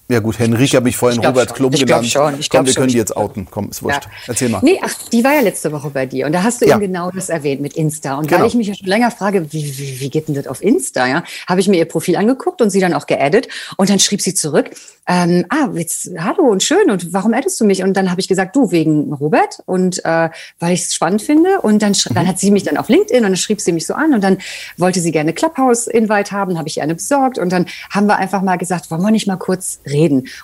[0.08, 2.06] ja gut, Henrike habe ich vorhin ich Robert Klum genannt.
[2.06, 2.40] Schon.
[2.40, 3.48] Ich Komm, wir können die jetzt outen.
[3.50, 4.04] Komm, ist wurscht.
[4.04, 4.12] Ja.
[4.28, 4.60] Erzähl mal.
[4.62, 6.76] Nee, ach, die war ja letzte Woche bei dir und da hast du ja.
[6.76, 8.16] eben genau das erwähnt mit Insta.
[8.20, 8.42] Und genau.
[8.42, 11.08] weil ich mich ja schon länger frage, wie, wie, wie geht denn das auf Insta,
[11.08, 13.48] ja, habe ich mir ihr Profil angeguckt und sie dann auch geaddet
[13.78, 14.70] und dann schrieb sie zurück,
[15.08, 17.82] ähm, ah, jetzt, hallo und schön und warum addest du mich?
[17.82, 20.30] Und dann habe ich gesagt, du, wegen Robert und äh,
[20.60, 21.62] weil ich es spannend finde.
[21.62, 22.14] Und dann, mhm.
[22.14, 24.24] dann hat sie mich dann auf LinkedIn und dann schrieb sie mich so an und
[24.24, 24.38] dann
[24.78, 28.44] wollte sie gerne Clubhouse-Invite haben, habe ich ihr eine besorgt und dann haben wir einfach
[28.44, 29.95] mal gesagt, wollen wir nicht mal kurz reden?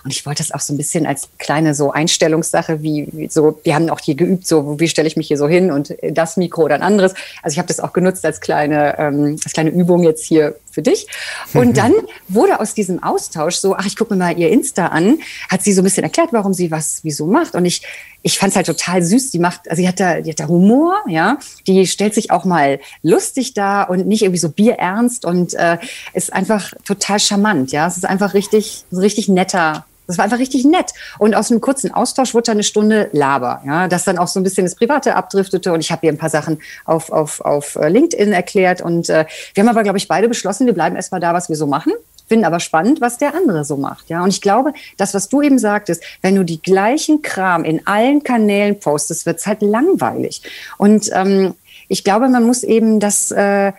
[0.04, 3.60] Und ich wollte das auch so ein bisschen als kleine so Einstellungssache, wie, wie so,
[3.64, 6.36] wir haben auch hier geübt, so, wie stelle ich mich hier so hin und das
[6.36, 7.14] Mikro oder ein anderes.
[7.42, 10.82] Also ich habe das auch genutzt als kleine, ähm, als kleine Übung jetzt hier für
[10.82, 11.06] dich.
[11.54, 11.92] Und dann
[12.28, 15.18] wurde aus diesem Austausch so, ach, ich gucke mir mal ihr Insta an,
[15.48, 17.54] hat sie so ein bisschen erklärt, warum sie was wieso macht.
[17.54, 17.82] Und ich,
[18.22, 19.30] ich fand es halt total süß.
[19.30, 21.38] Die macht, also sie hat da, die hat da Humor, ja.
[21.66, 25.78] Die stellt sich auch mal lustig da und nicht irgendwie so bierernst und äh,
[26.14, 27.86] ist einfach total charmant, ja.
[27.86, 30.92] Es ist einfach richtig, richtig netter das war einfach richtig nett.
[31.18, 34.38] Und aus einem kurzen Austausch wurde dann eine Stunde Laber, ja, das dann auch so
[34.38, 35.72] ein bisschen das Private abdriftete.
[35.72, 38.82] Und ich habe ihr ein paar Sachen auf, auf, auf äh, LinkedIn erklärt.
[38.82, 41.56] Und äh, wir haben aber, glaube ich, beide beschlossen, wir bleiben erstmal da, was wir
[41.56, 41.92] so machen.
[42.28, 44.08] Finden aber spannend, was der andere so macht.
[44.08, 47.86] Ja, und ich glaube, das, was du eben sagtest, wenn du die gleichen Kram in
[47.86, 50.42] allen Kanälen postest, wird es halt langweilig.
[50.78, 51.54] Und ähm,
[51.88, 53.72] ich glaube, man muss eben das äh,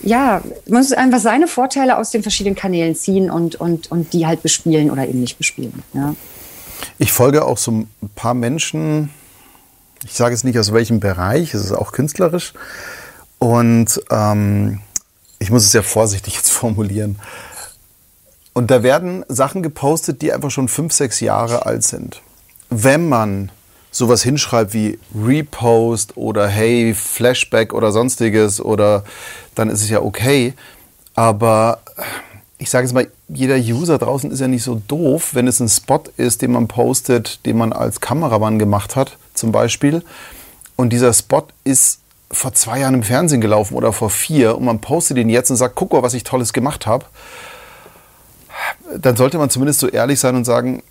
[0.00, 4.26] ja, man muss einfach seine Vorteile aus den verschiedenen Kanälen ziehen und, und, und die
[4.26, 5.82] halt bespielen oder eben nicht bespielen.
[5.92, 6.14] Ja.
[6.98, 9.10] Ich folge auch so ein paar Menschen,
[10.04, 12.52] ich sage es nicht aus welchem Bereich, es ist auch künstlerisch.
[13.38, 14.80] Und ähm,
[15.38, 17.18] ich muss es sehr vorsichtig jetzt formulieren.
[18.52, 22.22] Und da werden Sachen gepostet, die einfach schon fünf, sechs Jahre alt sind.
[22.70, 23.52] Wenn man
[23.90, 29.04] sowas hinschreibt wie Repost oder Hey, Flashback oder sonstiges oder
[29.54, 30.54] dann ist es ja okay.
[31.14, 31.80] Aber
[32.58, 35.68] ich sage es mal, jeder User draußen ist ja nicht so doof, wenn es ein
[35.68, 40.02] Spot ist, den man postet, den man als Kameramann gemacht hat, zum Beispiel.
[40.76, 44.80] Und dieser Spot ist vor zwei Jahren im Fernsehen gelaufen oder vor vier und man
[44.80, 47.06] postet den jetzt und sagt, guck mal, was ich Tolles gemacht habe.
[48.96, 50.82] Dann sollte man zumindest so ehrlich sein und sagen,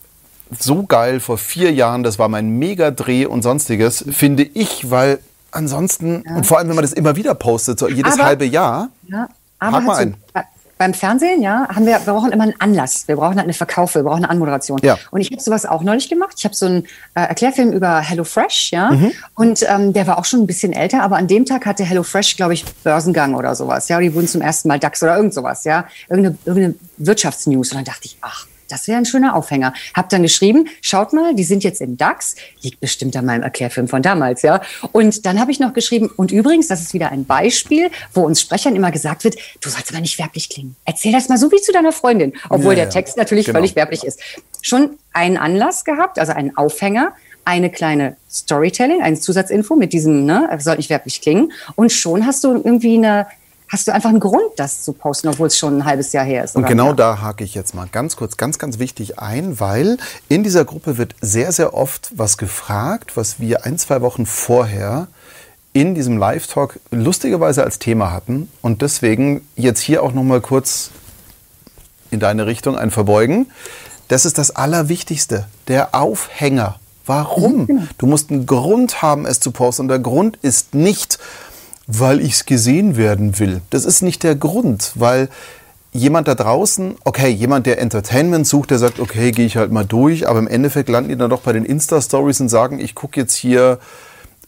[0.59, 5.19] so geil vor vier Jahren, das war mein Mega-Dreh und sonstiges, finde ich, weil
[5.51, 6.35] ansonsten, ja.
[6.35, 9.27] und vor allem, wenn man das immer wieder postet, so jedes aber, halbe Jahr, ja,
[9.59, 10.15] aber mal ein.
[10.33, 10.41] So,
[10.77, 13.07] beim Fernsehen, ja, haben wir, wir brauchen immer einen Anlass.
[13.07, 14.79] Wir brauchen halt eine Verkauf, wir brauchen eine Anmoderation.
[14.83, 14.97] Ja.
[15.11, 16.35] Und ich habe sowas auch neulich gemacht.
[16.37, 16.83] Ich habe so einen
[17.15, 18.91] äh, Erklärfilm über HelloFresh, ja.
[18.91, 19.11] Mhm.
[19.33, 22.37] Und ähm, der war auch schon ein bisschen älter, aber an dem Tag hatte HelloFresh,
[22.37, 23.89] glaube ich, Börsengang oder sowas.
[23.89, 25.85] Ja, die wurden zum ersten Mal DAX oder irgend sowas, ja.
[26.09, 27.71] Irgendeine, irgendeine Wirtschaftsnews.
[27.71, 29.73] Und dann dachte ich, ach, das wäre ein schöner Aufhänger.
[29.93, 33.87] Hab dann geschrieben, schaut mal, die sind jetzt im DAX, liegt bestimmt an meinem Erklärfilm
[33.87, 34.61] von damals, ja.
[34.91, 38.41] Und dann habe ich noch geschrieben, und übrigens, das ist wieder ein Beispiel, wo uns
[38.41, 40.75] Sprechern immer gesagt wird, du sollst aber nicht werblich klingen.
[40.85, 43.59] Erzähl das mal so wie zu deiner Freundin, obwohl ja, der Text natürlich genau.
[43.59, 44.19] völlig werblich ist.
[44.61, 47.13] Schon einen Anlass gehabt, also einen Aufhänger,
[47.45, 51.53] eine kleine Storytelling, eine Zusatzinfo mit diesem, ne, soll nicht werblich klingen.
[51.75, 53.27] Und schon hast du irgendwie eine
[53.69, 56.43] hast du einfach einen Grund, das zu posten, obwohl es schon ein halbes Jahr her
[56.43, 56.55] ist.
[56.55, 59.97] Und genau da hake ich jetzt mal ganz kurz, ganz, ganz wichtig ein, weil
[60.29, 65.07] in dieser Gruppe wird sehr, sehr oft was gefragt, was wir ein, zwei Wochen vorher
[65.73, 68.49] in diesem Live-Talk lustigerweise als Thema hatten.
[68.61, 70.91] Und deswegen jetzt hier auch noch mal kurz
[72.09, 73.51] in deine Richtung ein Verbeugen.
[74.07, 76.79] das ist das Allerwichtigste, der Aufhänger.
[77.05, 77.67] Warum?
[77.67, 77.83] Genau.
[77.97, 79.83] Du musst einen Grund haben, es zu posten.
[79.83, 81.19] Und der Grund ist nicht,
[81.87, 83.61] weil ich es gesehen werden will.
[83.69, 85.29] Das ist nicht der Grund, weil
[85.93, 89.85] jemand da draußen, okay, jemand, der Entertainment sucht, der sagt, okay, gehe ich halt mal
[89.85, 93.19] durch, aber im Endeffekt landen die dann doch bei den Insta-Stories und sagen, ich gucke
[93.19, 93.79] jetzt hier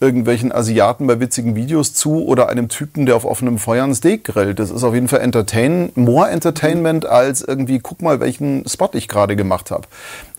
[0.00, 4.24] irgendwelchen Asiaten bei witzigen Videos zu oder einem Typen, der auf offenem Feuer ein Steak
[4.24, 4.58] grillt.
[4.58, 9.08] Das ist auf jeden Fall Entertain, more Entertainment als irgendwie, guck mal, welchen Spot ich
[9.08, 9.86] gerade gemacht habe.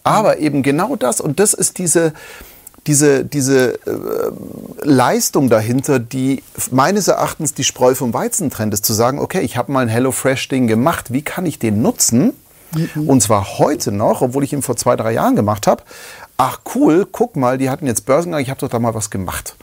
[0.03, 2.13] Aber eben genau das und das ist diese,
[2.87, 4.31] diese, diese äh,
[4.81, 9.55] Leistung dahinter, die meines Erachtens die Spreu vom Weizen trennt, ist zu sagen, okay, ich
[9.57, 12.33] habe mal ein HelloFresh-Ding gemacht, wie kann ich den nutzen?
[12.73, 13.07] Mhm.
[13.07, 15.83] Und zwar heute noch, obwohl ich ihn vor zwei, drei Jahren gemacht habe.
[16.37, 19.55] Ach cool, guck mal, die hatten jetzt Börsengang, ich habe doch da mal was gemacht.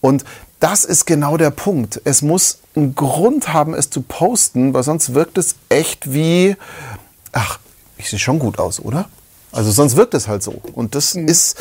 [0.00, 0.24] Und
[0.60, 2.00] das ist genau der Punkt.
[2.04, 6.56] Es muss einen Grund haben, es zu posten, weil sonst wirkt es echt wie,
[7.32, 7.58] ach,
[7.96, 9.08] ich sehe schon gut aus, oder?
[9.50, 10.60] Also sonst wirkt es halt so.
[10.72, 11.26] Und das mhm.
[11.26, 11.56] ist,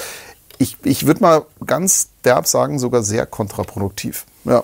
[0.62, 4.26] ich, ich würde mal ganz derb sagen, sogar sehr kontraproduktiv.
[4.46, 4.64] Ja.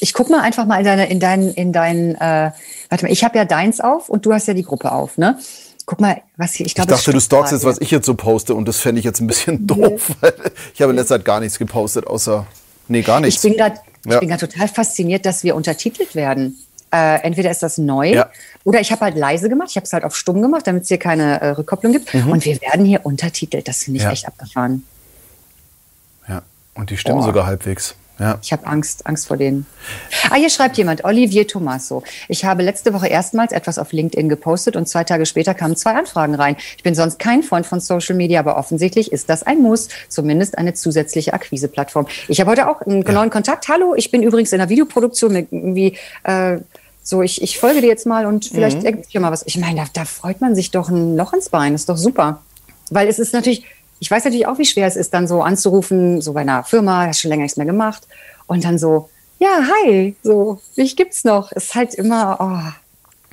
[0.00, 2.52] Ich guck mal einfach mal in deine, in deinen, in deinen, äh,
[2.88, 5.38] warte mal, ich habe ja deins auf und du hast ja die Gruppe auf, ne?
[5.86, 6.90] Guck mal, was hier, ich glaube.
[6.90, 9.20] Ich dachte, du stalkst jetzt, was ich jetzt so poste und das fände ich jetzt
[9.20, 10.12] ein bisschen doof.
[10.20, 10.34] Weil
[10.74, 12.46] ich habe in letzter Zeit gar nichts gepostet, außer,
[12.88, 13.44] nee, gar nichts.
[13.44, 14.36] Ich bin gerade ja.
[14.36, 16.58] total fasziniert, dass wir untertitelt werden.
[16.92, 18.30] Äh, entweder ist das neu ja.
[18.64, 19.68] oder ich habe halt leise gemacht.
[19.70, 22.12] Ich habe es halt auf stumm gemacht, damit es hier keine äh, Rückkopplung gibt.
[22.12, 22.30] Mhm.
[22.30, 23.68] Und wir werden hier untertitelt.
[23.68, 24.10] Das finde ich ja.
[24.10, 24.84] echt abgefahren.
[26.28, 26.42] Ja,
[26.74, 27.22] und die stimmen oh.
[27.22, 27.94] sogar halbwegs.
[28.20, 28.38] Ja.
[28.42, 29.66] Ich habe Angst, Angst vor denen.
[30.28, 32.02] Ah, hier schreibt jemand, Olivier Tomaso.
[32.28, 35.94] Ich habe letzte Woche erstmals etwas auf LinkedIn gepostet und zwei Tage später kamen zwei
[35.94, 36.56] Anfragen rein.
[36.76, 40.58] Ich bin sonst kein Freund von Social Media, aber offensichtlich ist das ein Muss, zumindest
[40.58, 42.08] eine zusätzliche Akquiseplattform.
[42.28, 43.12] Ich habe heute auch einen ja.
[43.12, 43.68] neuen Kontakt.
[43.68, 46.58] Hallo, ich bin übrigens in der Videoproduktion mit irgendwie äh,
[47.02, 48.86] so, ich, ich folge dir jetzt mal und vielleicht mhm.
[48.86, 49.42] ergibt sich ja mal was.
[49.46, 51.74] Ich meine, da, da freut man sich doch ein Loch ins Bein.
[51.74, 52.42] Ist doch super.
[52.90, 53.64] Weil es ist natürlich,
[53.98, 57.06] ich weiß natürlich auch, wie schwer es ist, dann so anzurufen, so bei einer Firma,
[57.06, 58.06] hast schon länger nichts mehr gemacht.
[58.46, 61.52] Und dann so, ja, hi, so, mich gibt's noch.
[61.52, 62.72] Ist halt immer, oh.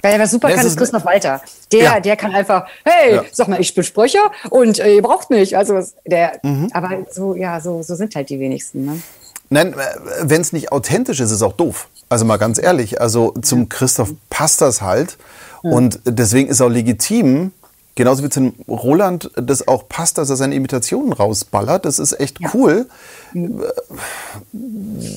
[0.01, 1.41] Wer was super kann, ist Christoph Walter.
[1.71, 1.99] Der, ja.
[1.99, 3.25] der kann einfach, hey, ja.
[3.31, 5.57] sag mal, ich bin Sprecher und äh, ihr braucht mich.
[5.57, 6.69] Also der, mhm.
[6.71, 8.85] aber so, ja, so, so sind halt die wenigsten.
[8.85, 9.01] Ne?
[9.49, 9.77] Nein, äh,
[10.21, 11.89] wenn es nicht authentisch ist, ist es auch doof.
[12.09, 15.17] Also mal ganz ehrlich, also zum Christoph passt das halt.
[15.63, 17.51] Und deswegen ist auch legitim,
[17.97, 21.83] Genauso wie zum Roland das auch passt, dass er seine Imitationen rausballert.
[21.83, 22.51] Das ist echt ja.
[22.53, 22.85] cool.
[23.33, 23.63] Mhm.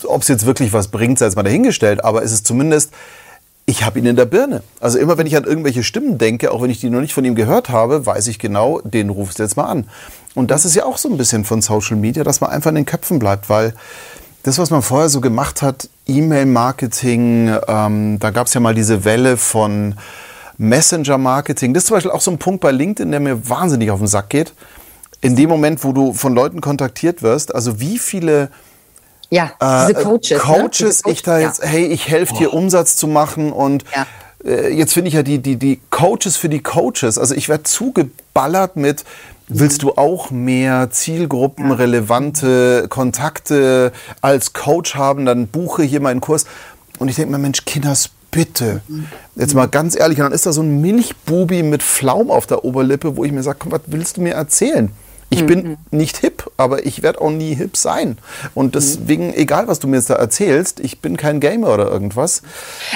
[0.05, 2.03] Ob es jetzt wirklich was bringt, sei jetzt mal dahingestellt.
[2.03, 2.91] Aber es ist zumindest,
[3.67, 4.63] ich habe ihn in der Birne.
[4.81, 7.23] Also immer wenn ich an irgendwelche Stimmen denke, auch wenn ich die noch nicht von
[7.23, 9.91] ihm gehört habe, weiß ich genau, den rufst du jetzt mal an.
[10.35, 12.77] Und das ist ja auch so ein bisschen von Social Media, dass man einfach in
[12.77, 13.75] den Köpfen bleibt, weil
[14.43, 19.05] das, was man vorher so gemacht hat, E-Mail-Marketing, ähm, da gab es ja mal diese
[19.05, 19.95] Welle von
[20.59, 21.73] Messenger-Marketing.
[21.73, 24.09] Das ist zum Beispiel auch so ein Punkt bei LinkedIn, der mir wahnsinnig auf den
[24.09, 24.53] Sack geht.
[25.23, 28.51] In dem Moment, wo du von Leuten kontaktiert wirst, also wie viele
[29.31, 31.13] ja, diese äh, Coaches, äh, Coaches ne?
[31.13, 31.69] ich da jetzt, ja.
[31.69, 34.07] hey, ich helfe dir, Umsatz zu machen und ja.
[34.45, 37.17] äh, jetzt finde ich ja die, die, die Coaches für die Coaches.
[37.17, 39.05] Also ich werde zugeballert mit,
[39.51, 46.47] willst du auch mehr zielgruppenrelevante Kontakte als Coach haben, dann buche hier meinen Kurs.
[46.99, 48.81] Und ich denke mir, Mensch, Kinders, bitte.
[49.35, 52.65] Jetzt mal ganz ehrlich, und dann ist da so ein Milchbubi mit Flaum auf der
[52.65, 54.93] Oberlippe, wo ich mir sage, komm, was willst du mir erzählen?
[55.33, 55.77] Ich bin mhm.
[55.97, 58.19] nicht hip, aber ich werde auch nie hip sein.
[58.53, 62.43] Und deswegen, egal was du mir jetzt da erzählst, ich bin kein Gamer oder irgendwas.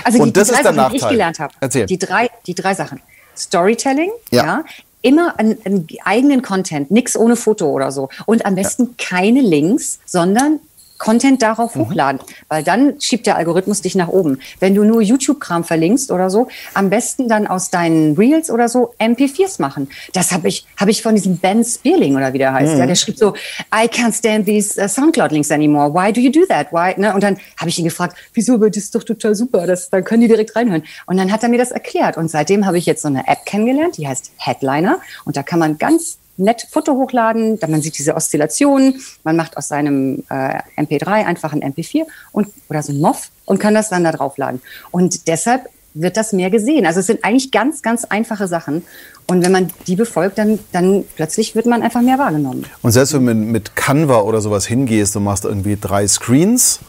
[0.02, 0.90] Also und die, das die drei ist der Sachen, Nachteil.
[0.90, 1.55] die ich gelernt habe.
[1.61, 1.86] Erzähl.
[1.86, 3.00] Die drei, die drei Sachen.
[3.36, 4.44] Storytelling, ja.
[4.44, 4.64] ja
[5.05, 8.08] immer einen, einen, eigenen Content, nichts ohne Foto oder so.
[8.26, 8.91] Und am besten ja.
[8.99, 10.61] keine Links, sondern
[11.05, 11.81] Content darauf mhm.
[11.81, 14.39] hochladen, weil dann schiebt der Algorithmus dich nach oben.
[14.59, 18.95] Wenn du nur YouTube-Kram verlinkst oder so, am besten dann aus deinen Reels oder so
[18.99, 19.89] MP4s machen.
[20.14, 22.72] Das habe ich, hab ich von diesem Ben Spearling oder wie der heißt.
[22.72, 22.79] Mhm.
[22.79, 23.35] Ja, der schrieb so,
[23.71, 25.93] I can't stand these uh, Soundcloud-Links anymore.
[25.93, 26.72] Why do you do that?
[26.72, 26.99] Why?
[26.99, 27.13] Ne?
[27.13, 30.22] Und dann habe ich ihn gefragt, wieso, das ist doch total super, das, dann können
[30.22, 30.85] die direkt reinhören.
[31.05, 32.17] Und dann hat er mir das erklärt.
[32.17, 35.01] Und seitdem habe ich jetzt so eine App kennengelernt, die heißt Headliner.
[35.26, 39.56] Und da kann man ganz nett Foto hochladen, dann man sieht diese Oszillationen, man macht
[39.56, 42.02] aus seinem äh, MP3 einfach ein MP4
[42.32, 44.61] und, oder so ein MOV und kann das dann da draufladen.
[44.90, 46.86] Und deshalb wird das mehr gesehen.
[46.86, 48.82] Also es sind eigentlich ganz, ganz einfache Sachen.
[49.26, 52.66] Und wenn man die befolgt, dann, dann plötzlich wird man einfach mehr wahrgenommen.
[52.82, 56.80] Und selbst wenn du mit Canva oder sowas hingehst und machst irgendwie drei Screens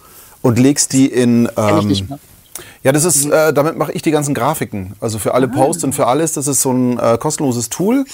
[0.41, 1.47] und legst die in...
[1.55, 2.19] Ähm,
[2.83, 4.93] ja, das ist, äh, damit mache ich die ganzen Grafiken.
[4.99, 5.55] Also für alle ah.
[5.55, 6.33] Posts und für alles.
[6.33, 8.05] Das ist so ein äh, kostenloses Tool.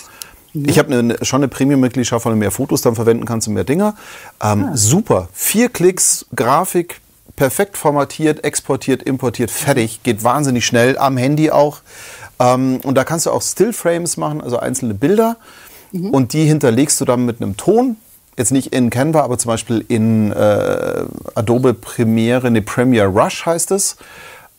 [0.53, 3.63] Ich habe eine, schon eine Premium-Mitgliedschaft, weil du mehr Fotos dann verwenden kannst und mehr
[3.63, 3.95] Dinger.
[4.41, 4.71] Ähm, ah.
[4.75, 5.29] Super.
[5.33, 6.99] Vier Klicks, Grafik,
[7.35, 10.03] perfekt formatiert, exportiert, importiert, fertig.
[10.03, 11.79] Geht wahnsinnig schnell, am Handy auch.
[12.39, 15.37] Ähm, und da kannst du auch Stillframes machen, also einzelne Bilder.
[15.91, 16.09] Mhm.
[16.09, 17.97] Und die hinterlegst du dann mit einem Ton.
[18.37, 21.03] Jetzt nicht in Canva, aber zum Beispiel in äh,
[21.35, 23.97] Adobe Premiere, ne Premiere Rush heißt es.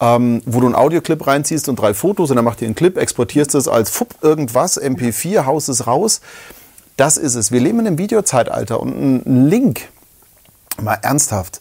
[0.02, 2.98] Ähm, wo du einen Audioclip reinziehst und drei Fotos und dann macht ihr einen Clip,
[2.98, 6.20] exportierst es als FUP irgendwas, MP4, haust es raus.
[6.96, 7.52] Das ist es.
[7.52, 9.88] Wir leben in einem Videozeitalter und ein Link,
[10.80, 11.60] mal ernsthaft,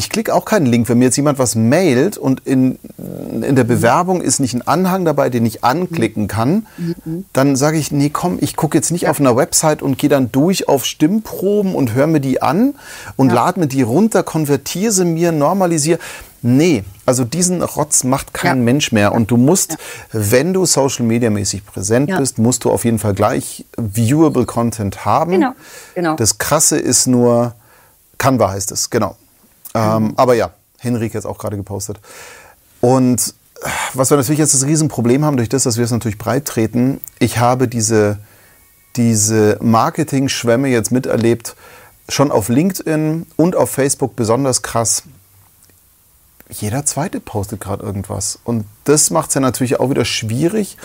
[0.00, 0.88] ich klicke auch keinen Link.
[0.88, 5.04] Wenn mir jetzt jemand was mailt und in, in der Bewerbung ist nicht ein Anhang
[5.04, 7.26] dabei, den ich anklicken kann, mhm.
[7.34, 9.10] dann sage ich, nee, komm, ich gucke jetzt nicht ja.
[9.10, 12.76] auf einer Website und gehe dann durch auf Stimmproben und höre mir die an
[13.16, 13.34] und ja.
[13.34, 15.98] lade mir die runter, konvertiere sie mir, normalisiere.
[16.40, 18.62] Nee, also diesen Rotz macht kein ja.
[18.62, 19.12] Mensch mehr.
[19.12, 19.78] Und du musst,
[20.12, 25.04] wenn du Social Media mäßig präsent bist, musst du auf jeden Fall gleich viewable Content
[25.04, 25.32] haben.
[25.32, 25.52] Genau.
[25.96, 26.14] genau.
[26.14, 27.56] Das Krasse ist nur,
[28.18, 29.16] Canva heißt es, genau.
[29.74, 31.98] Ähm, aber ja, Henrik jetzt auch gerade gepostet.
[32.80, 33.34] Und
[33.94, 37.00] was wir natürlich jetzt das Riesenproblem haben, durch das, dass wir es natürlich breit treten,
[37.18, 38.18] ich habe diese,
[38.94, 41.56] diese Marketing-Schwämme jetzt miterlebt,
[42.08, 45.02] schon auf LinkedIn und auf Facebook besonders krass.
[46.50, 48.38] Jeder zweite postet gerade irgendwas.
[48.44, 50.76] Und das macht es ja natürlich auch wieder schwierig,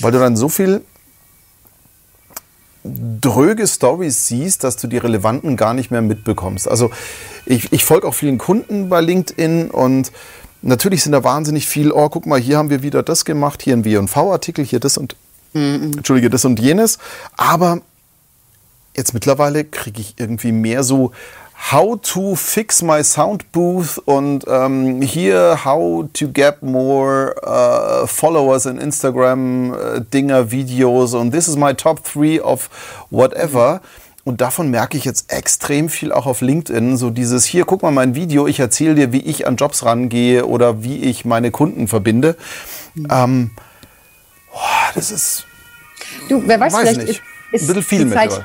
[0.00, 0.82] weil du dann so viel
[2.84, 6.68] dröge Stories siehst, dass du die relevanten gar nicht mehr mitbekommst.
[6.68, 6.90] Also
[7.44, 10.12] ich, ich folge auch vielen Kunden bei LinkedIn und
[10.62, 13.74] natürlich sind da wahnsinnig viel, oh, guck mal, hier haben wir wieder das gemacht, hier
[13.74, 15.16] ein W&V-Artikel, hier das und,
[15.52, 15.92] mhm.
[15.96, 16.98] Entschuldige, das und jenes.
[17.36, 17.80] Aber
[18.96, 21.12] jetzt mittlerweile kriege ich irgendwie mehr so
[21.58, 28.64] How to fix my sound booth und ähm, hier How to get more uh, followers
[28.64, 32.70] in Instagram uh, Dinger, Videos und this is my top three of
[33.10, 33.80] whatever.
[34.24, 36.96] Und davon merke ich jetzt extrem viel auch auf LinkedIn.
[36.96, 40.46] So dieses, hier, guck mal mein Video, ich erzähle dir, wie ich an Jobs rangehe
[40.46, 42.36] oder wie ich meine Kunden verbinde.
[42.94, 43.08] Mhm.
[43.10, 43.50] Ähm,
[44.52, 45.44] oh, das ist.
[46.28, 47.22] Du, wer weiß, weiß vielleicht nicht.
[47.52, 48.44] Ist, ist, ein bisschen viel mit.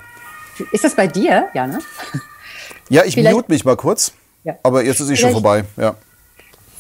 [0.72, 1.80] Ist das bei dir, ja, ne?
[2.90, 4.14] Ja, ich Vielleicht, mute mich mal kurz.
[4.44, 4.56] Ja.
[4.64, 5.64] Aber jetzt ist sie schon vorbei.
[5.78, 5.96] Ja.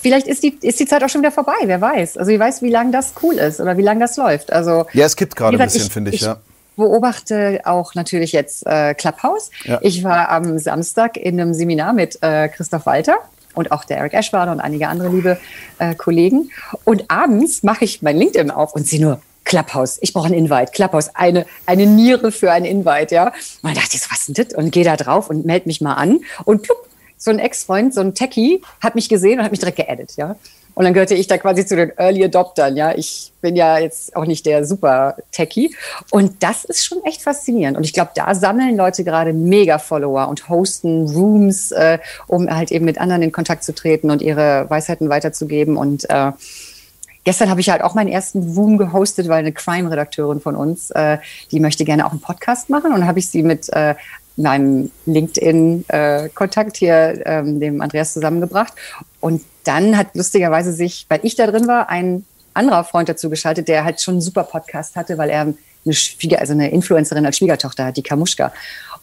[0.02, 2.18] Vielleicht ist die, ist die Zeit auch schon wieder vorbei, wer weiß.
[2.18, 4.52] Also, ich weiß, wie lange das cool ist oder wie lange das läuft.
[4.52, 6.38] Also, ja, es gibt gerade ein bisschen, finde ich, ich, ja
[6.76, 9.52] beobachte auch natürlich jetzt äh, Clubhouse.
[9.64, 9.80] Ja.
[9.82, 13.18] Ich war am Samstag in einem Seminar mit äh, Christoph Walter
[13.54, 15.38] und auch der Eric Eschwader und einige andere liebe
[15.80, 16.50] äh, Kollegen.
[16.84, 19.20] Und abends mache ich mein LinkedIn auf und sehe nur
[19.54, 23.28] Clubhouse, ich brauche ein Invite, Clubhouse, eine, eine Niere für ein Invite, ja.
[23.28, 24.56] Und dann dachte ich so, was ist denn das?
[24.58, 26.22] Und gehe da drauf und melde mich mal an.
[26.46, 26.88] Und plupp,
[27.20, 30.36] so ein Ex-Freund, so ein Techie, hat mich gesehen und hat mich direkt geaddet, ja.
[30.74, 32.96] Und dann gehörte ich da quasi zu den Early Adoptern, ja.
[32.96, 35.76] Ich bin ja jetzt auch nicht der super Techie.
[36.10, 37.78] Und das ist schon echt faszinierend.
[37.78, 42.72] Und ich glaube, da sammeln Leute gerade mega Follower und hosten Rooms, äh, um halt
[42.72, 45.78] eben mit anderen in Kontakt zu treten und ihre Weisheiten weiterzugeben.
[45.78, 46.32] Und äh,
[47.24, 51.18] Gestern habe ich halt auch meinen ersten Room gehostet, weil eine Crime-Redakteurin von uns, äh,
[51.52, 52.94] die möchte gerne auch einen Podcast machen.
[52.94, 53.96] Und habe ich sie mit äh,
[54.36, 58.74] meinem LinkedIn-Kontakt äh, hier, ähm, dem Andreas, zusammengebracht.
[59.20, 63.68] Und dann hat lustigerweise sich, weil ich da drin war, ein anderer Freund dazu geschaltet,
[63.68, 65.54] der halt schon einen super Podcast hatte, weil er
[65.86, 68.54] eine, Schwieger, also eine Influencerin als Schwiegertochter hat, die Kamuschka.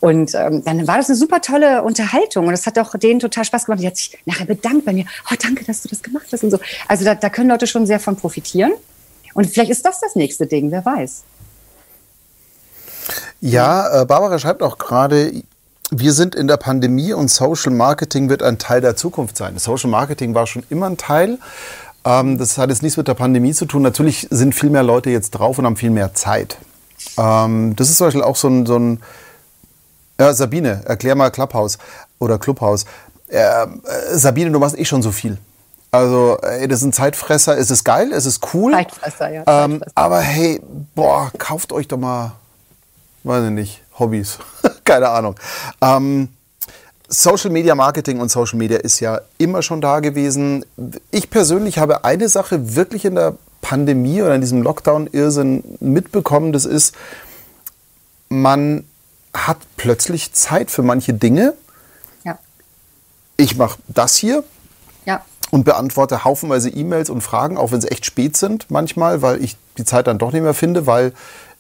[0.01, 3.45] Und ähm, dann war das eine super tolle Unterhaltung und das hat auch denen total
[3.45, 3.83] Spaß gemacht.
[3.83, 5.05] Die hat sich nachher bedankt bei mir.
[5.31, 6.59] Oh, danke, dass du das gemacht hast und so.
[6.89, 8.73] Also da, da können Leute schon sehr von profitieren.
[9.35, 11.23] Und vielleicht ist das das nächste Ding, wer weiß.
[13.41, 15.43] Ja, äh, Barbara schreibt auch gerade,
[15.91, 19.59] wir sind in der Pandemie und Social Marketing wird ein Teil der Zukunft sein.
[19.59, 21.39] Social Marketing war schon immer ein Teil.
[22.05, 23.83] Ähm, das hat jetzt nichts mit der Pandemie zu tun.
[23.83, 26.59] Natürlich sind viel mehr Leute jetzt drauf und haben viel mehr Zeit.
[27.17, 29.03] Ähm, das ist zum Beispiel auch so ein, so ein
[30.19, 31.79] ja, Sabine, erklär mal Clubhouse
[32.19, 32.85] oder Clubhouse.
[33.29, 33.67] Äh,
[34.13, 35.39] Sabine, du machst eh schon so viel.
[35.93, 37.59] Also, ey, das ist ein Zeitfresser.
[37.59, 38.73] Es ist geil, es ist cool.
[38.73, 39.43] Zeitfresser, ja.
[39.47, 40.61] Ähm, aber hey,
[40.95, 42.33] boah, kauft euch doch mal,
[43.25, 44.39] weiß ich nicht, Hobbys.
[44.85, 45.35] Keine Ahnung.
[45.81, 46.29] Ähm,
[47.13, 50.65] Social Media Marketing und Social Media ist ja immer schon da gewesen.
[51.11, 56.53] Ich persönlich habe eine Sache wirklich in der Pandemie oder in diesem Lockdown-Irrsinn mitbekommen.
[56.53, 56.95] Das ist,
[58.29, 58.85] man
[59.35, 61.55] hat plötzlich Zeit für manche Dinge.
[62.25, 62.39] Ja.
[63.37, 64.45] Ich mache das hier.
[65.05, 65.25] Ja.
[65.51, 69.57] Und beantworte haufenweise E-Mails und Fragen, auch wenn sie echt spät sind manchmal, weil ich
[69.79, 71.13] die Zeit dann doch nicht mehr finde, weil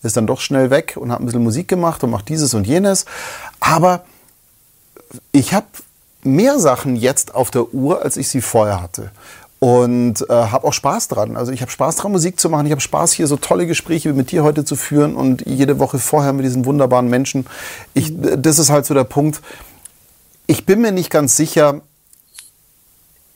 [0.02, 2.66] ist dann doch schnell weg und habe ein bisschen Musik gemacht und mache dieses und
[2.66, 3.04] jenes.
[3.58, 4.04] Aber
[5.32, 5.66] ich habe
[6.22, 9.10] mehr Sachen jetzt auf der Uhr, als ich sie vorher hatte
[9.60, 11.36] und äh, habe auch Spaß dran.
[11.36, 12.66] Also ich habe Spaß dran, Musik zu machen.
[12.66, 15.78] Ich habe Spaß, hier so tolle Gespräche wie mit dir heute zu führen und jede
[15.78, 17.46] Woche vorher mit diesen wunderbaren Menschen.
[17.92, 19.42] Ich, das ist halt so der Punkt.
[20.46, 21.82] Ich bin mir nicht ganz sicher,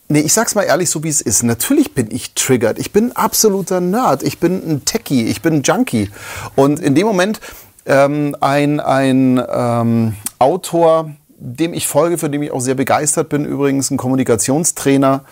[0.06, 1.42] Nee, ich sag's mal ehrlich, so wie es ist.
[1.44, 2.78] Natürlich bin ich triggert.
[2.78, 4.22] Ich bin ein absoluter Nerd.
[4.22, 5.24] Ich bin ein Techie.
[5.24, 6.10] Ich bin ein Junkie.
[6.54, 7.40] Und in dem Moment
[7.86, 11.10] ähm, ein, ein ähm, Autor,
[11.44, 15.24] dem ich folge, für den ich auch sehr begeistert bin, übrigens ein Kommunikationstrainer.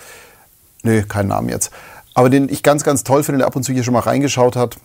[0.82, 1.70] Nö, keinen Namen jetzt.
[2.14, 4.56] Aber den ich ganz, ganz toll finde, der ab und zu hier schon mal reingeschaut
[4.56, 4.76] hat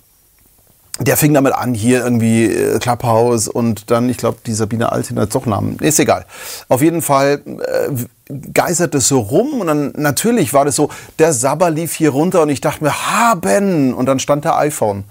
[0.99, 5.19] der fing damit an, hier irgendwie äh, Clubhouse und dann, ich glaube, die Sabine Altin
[5.19, 5.77] hat doch Namen.
[5.79, 6.25] Ist egal.
[6.69, 10.89] Auf jeden Fall äh, geistert es so rum und dann natürlich war das so,
[11.19, 13.93] der Sabber lief hier runter und ich dachte mir, haben!
[13.93, 14.99] Und dann stand der iPhone.
[14.99, 15.05] Und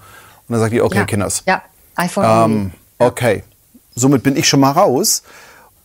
[0.49, 1.05] dann sagte ich, okay, ja.
[1.05, 1.43] Kinders.
[1.45, 1.61] Ja,
[1.95, 2.25] iPhone.
[2.25, 3.43] Ähm, okay.
[3.95, 5.23] Somit bin ich schon mal raus.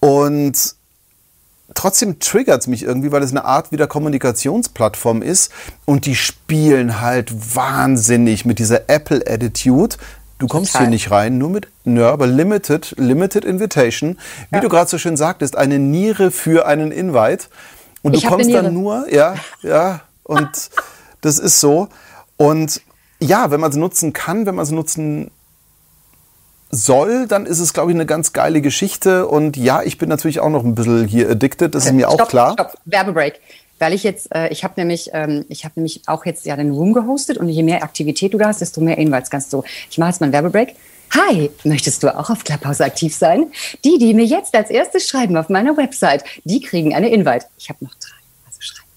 [0.03, 0.75] Und
[1.75, 5.53] trotzdem triggert es mich irgendwie, weil es eine Art wieder Kommunikationsplattform ist
[5.85, 9.97] und die spielen halt wahnsinnig mit dieser Apple-Attitude.
[10.41, 10.87] Du kommst Total.
[10.87, 14.19] hier nicht rein, nur mit, ja, aber limited, limited invitation.
[14.51, 14.61] Wie Ja.
[14.61, 17.47] du gerade so schön sagtest, eine Niere für einen Invite.
[18.03, 20.49] Und du Ich eine kommst dann nur, ja, ja, und
[21.21, 21.87] das ist so.
[22.37, 22.83] Und
[23.21, 25.31] ja, wenn man es nutzen kann, wenn man es nutzen
[26.73, 29.29] soll, dann ist es, glaube ich, eine ganz geile Geschichte.
[29.29, 32.15] Und ja, ich bin natürlich auch noch ein bisschen hier addicted, das ist mir auch
[32.15, 32.53] stopp, klar.
[32.55, 33.41] Stopp, Werbebreak.
[33.79, 36.71] Weil ich jetzt, äh, ich habe nämlich, ähm, ich habe nämlich auch jetzt ja den
[36.71, 39.65] Room gehostet und je mehr Aktivität du da hast, desto mehr Invites kannst du.
[39.91, 40.75] Ich mache jetzt mal einen Werbebreak.
[41.15, 43.53] Hi, möchtest du auch auf Clubhouse aktiv sein?
[43.85, 47.47] Die, die mir jetzt als erstes schreiben auf meiner Website, die kriegen eine Invite.
[47.59, 48.15] Ich habe noch drei,
[48.47, 48.89] also schreiben.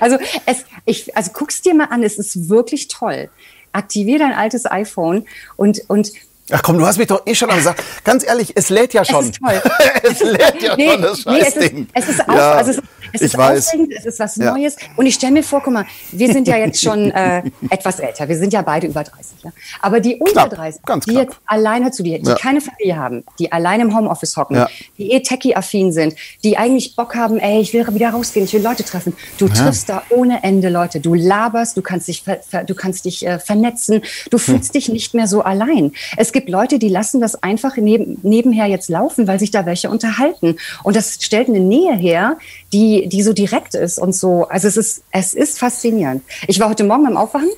[0.00, 3.30] also es, ich, also guck's dir mal an, es ist wirklich toll.
[3.72, 5.26] Aktivier dein altes iPhone
[5.56, 6.10] und und
[6.52, 7.82] Ach komm, du hast mich doch eh schon gesagt.
[8.02, 9.20] Ganz ehrlich, es lädt ja schon.
[9.20, 9.62] Es ist toll.
[10.02, 11.88] es lädt ja schon, das nee, es Scheißding.
[11.94, 12.82] ist, es ist, auf, Ja, also es,
[13.12, 13.68] es ich ist weiß.
[13.68, 14.52] aufregend, es ist was Ja.
[14.52, 14.76] Neues.
[14.96, 18.28] Und ich stelle mir vor, guck mal, wir sind ja jetzt schon äh, etwas älter.
[18.28, 19.44] Wir sind ja beide über 30.
[19.44, 19.52] Ja?
[19.80, 21.24] Aber die unter Knapp, 30, ganz die knapp.
[21.24, 22.34] jetzt alleine zu dir, die Ja.
[22.34, 24.64] keine Familie haben, die alleine im Homeoffice hocken,
[24.98, 26.14] die eh techie-affin sind,
[26.44, 29.14] die eigentlich Bock haben, ey, ich will wieder rausgehen, ich will Leute treffen.
[29.38, 31.00] Du triffst da ohne Ende Leute.
[31.00, 32.22] Du laberst, du kannst dich,
[32.66, 34.44] du kannst dich äh, vernetzen, du Hm.
[34.44, 35.92] fühlst dich nicht mehr so allein.
[36.16, 39.90] Es gibt Leute, die lassen das einfach neben, nebenher jetzt laufen, weil sich da welche
[39.90, 40.56] unterhalten.
[40.82, 42.36] Und das stellt eine Nähe her,
[42.72, 44.46] die, die so direkt ist und so.
[44.48, 46.22] Also es ist, es ist faszinierend.
[46.46, 47.50] Ich war heute Morgen beim Aufwachen,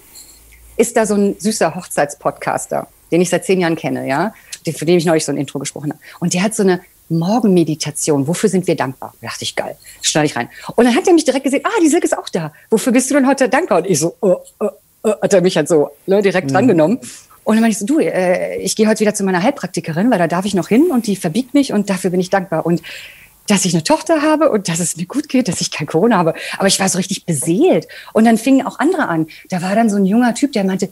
[0.76, 4.98] ist da so ein süßer Hochzeitspodcaster, den ich seit zehn Jahren kenne, ja, für den
[4.98, 6.00] ich neulich so ein Intro gesprochen habe.
[6.20, 8.26] Und der hat so eine Morgenmeditation.
[8.26, 9.14] Wofür sind wir dankbar?
[9.20, 9.76] Da dachte ich, geil.
[10.00, 10.48] Schneide ich rein.
[10.76, 12.52] Und dann hat er mich direkt gesehen, ah, die Silke ist auch da.
[12.70, 13.78] Wofür bist du denn heute dankbar?
[13.78, 14.68] Und ich so, oh, oh,
[15.02, 16.98] oh, hat er mich halt so ne, direkt drangenommen.
[17.44, 20.18] Und dann meinte ich so, du, äh, ich gehe heute wieder zu meiner Heilpraktikerin, weil
[20.18, 22.64] da darf ich noch hin und die verbiegt mich und dafür bin ich dankbar.
[22.64, 22.82] Und
[23.46, 26.16] dass ich eine Tochter habe und dass es mir gut geht, dass ich kein Corona
[26.16, 26.34] habe.
[26.58, 27.88] Aber ich war so richtig beseelt.
[28.12, 29.26] Und dann fingen auch andere an.
[29.50, 30.90] Da war dann so ein junger Typ, der meinte,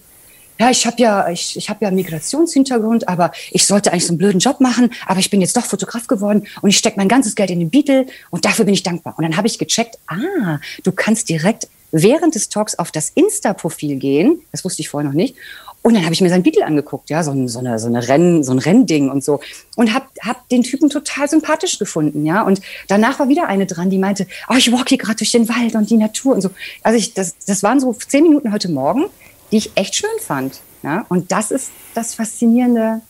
[0.59, 4.13] ja, ich habe ja, ich, ich habe ja einen Migrationshintergrund, aber ich sollte eigentlich so
[4.13, 7.09] einen blöden Job machen, aber ich bin jetzt doch Fotograf geworden und ich stecke mein
[7.09, 9.15] ganzes Geld in den Beetle und dafür bin ich dankbar.
[9.17, 13.97] Und dann habe ich gecheckt, ah, du kannst direkt während des Talks auf das Insta-Profil
[13.97, 15.35] gehen, das wusste ich vorher noch nicht,
[15.83, 18.07] und dann habe ich mir sein Beetle angeguckt, ja, so ein, so eine, so eine
[18.07, 19.41] Renn, so ein Rennding und so.
[19.77, 22.43] Und hab, hab den Typen total sympathisch gefunden, ja.
[22.43, 25.49] Und danach war wieder eine dran, die meinte, oh, ich walk hier gerade durch den
[25.49, 26.51] Wald und die Natur und so.
[26.83, 29.07] Also ich, das, das waren so zehn Minuten heute Morgen,
[29.53, 30.61] die ich echt schön fand.
[30.83, 31.07] Ja.
[31.09, 33.01] Und das ist das Faszinierende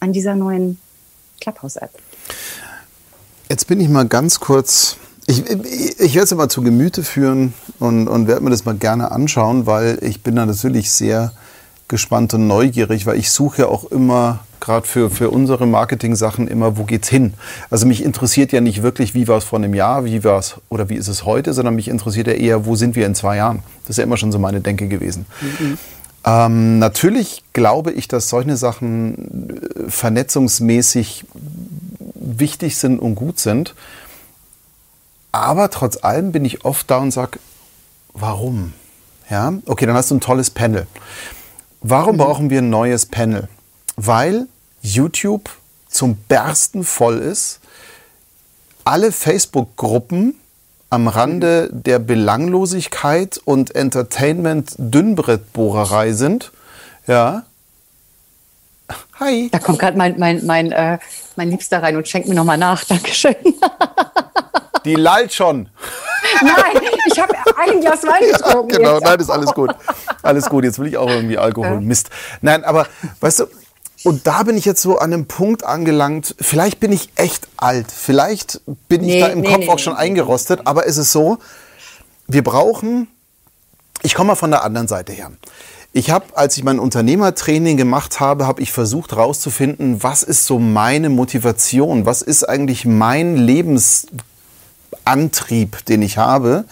[0.00, 0.78] an dieser neuen
[1.40, 1.92] Clubhouse-App.
[3.48, 4.96] Jetzt bin ich mal ganz kurz.
[5.26, 8.74] Ich, ich, ich werde es immer zu Gemüte führen und, und werde mir das mal
[8.74, 11.32] gerne anschauen, weil ich bin da natürlich sehr
[11.90, 16.78] gespannt und neugierig, weil ich suche ja auch immer, gerade für, für unsere Marketing-Sachen, immer,
[16.78, 17.34] wo geht's hin?
[17.68, 20.56] Also mich interessiert ja nicht wirklich, wie war es vor einem Jahr, wie war es
[20.70, 23.36] oder wie ist es heute, sondern mich interessiert ja eher, wo sind wir in zwei
[23.36, 23.62] Jahren?
[23.82, 25.26] Das ist ja immer schon so meine Denke gewesen.
[26.24, 31.24] Ähm, natürlich glaube ich, dass solche Sachen äh, vernetzungsmäßig
[32.14, 33.74] wichtig sind und gut sind.
[35.32, 37.38] Aber trotz allem bin ich oft da und sage,
[38.12, 38.72] warum?
[39.30, 40.86] Ja, okay, dann hast du ein tolles Panel.
[41.82, 43.48] Warum brauchen wir ein neues Panel?
[43.96, 44.48] Weil
[44.82, 45.48] YouTube
[45.88, 47.60] zum Bersten voll ist,
[48.84, 50.34] alle Facebook-Gruppen
[50.90, 56.52] am Rande der Belanglosigkeit und Entertainment-Dünnbrettbohrerei sind.
[57.06, 57.44] Ja.
[59.18, 59.48] Hi.
[59.50, 60.98] Da kommt gerade mein, mein, mein, äh,
[61.36, 62.84] mein Liebster rein und schenkt mir nochmal nach.
[62.88, 63.36] Dankeschön.
[64.84, 65.68] Die lallt schon.
[66.42, 68.68] Nein, ich habe ein Glas Wein getrunken.
[68.68, 69.04] Genau, jetzt.
[69.04, 69.70] nein, ist alles gut.
[70.22, 71.80] Alles gut, jetzt will ich auch irgendwie Alkohol.
[71.80, 72.10] Mist.
[72.40, 72.86] Nein, aber
[73.20, 73.46] weißt du,
[74.02, 77.92] und da bin ich jetzt so an einem Punkt angelangt, vielleicht bin ich echt alt,
[77.92, 81.12] vielleicht bin ich Nee, da im nee, Kopf nee, auch schon eingerostet, aber es ist
[81.12, 81.38] so,
[82.26, 83.08] wir brauchen,
[84.02, 85.30] ich komme mal von der anderen Seite her.
[85.92, 90.58] Ich habe, als ich mein Unternehmertraining gemacht habe, habe ich versucht herauszufinden, was ist so
[90.58, 94.06] meine Motivation, was ist eigentlich mein Lebens
[95.10, 96.64] Antrieb, den ich habe.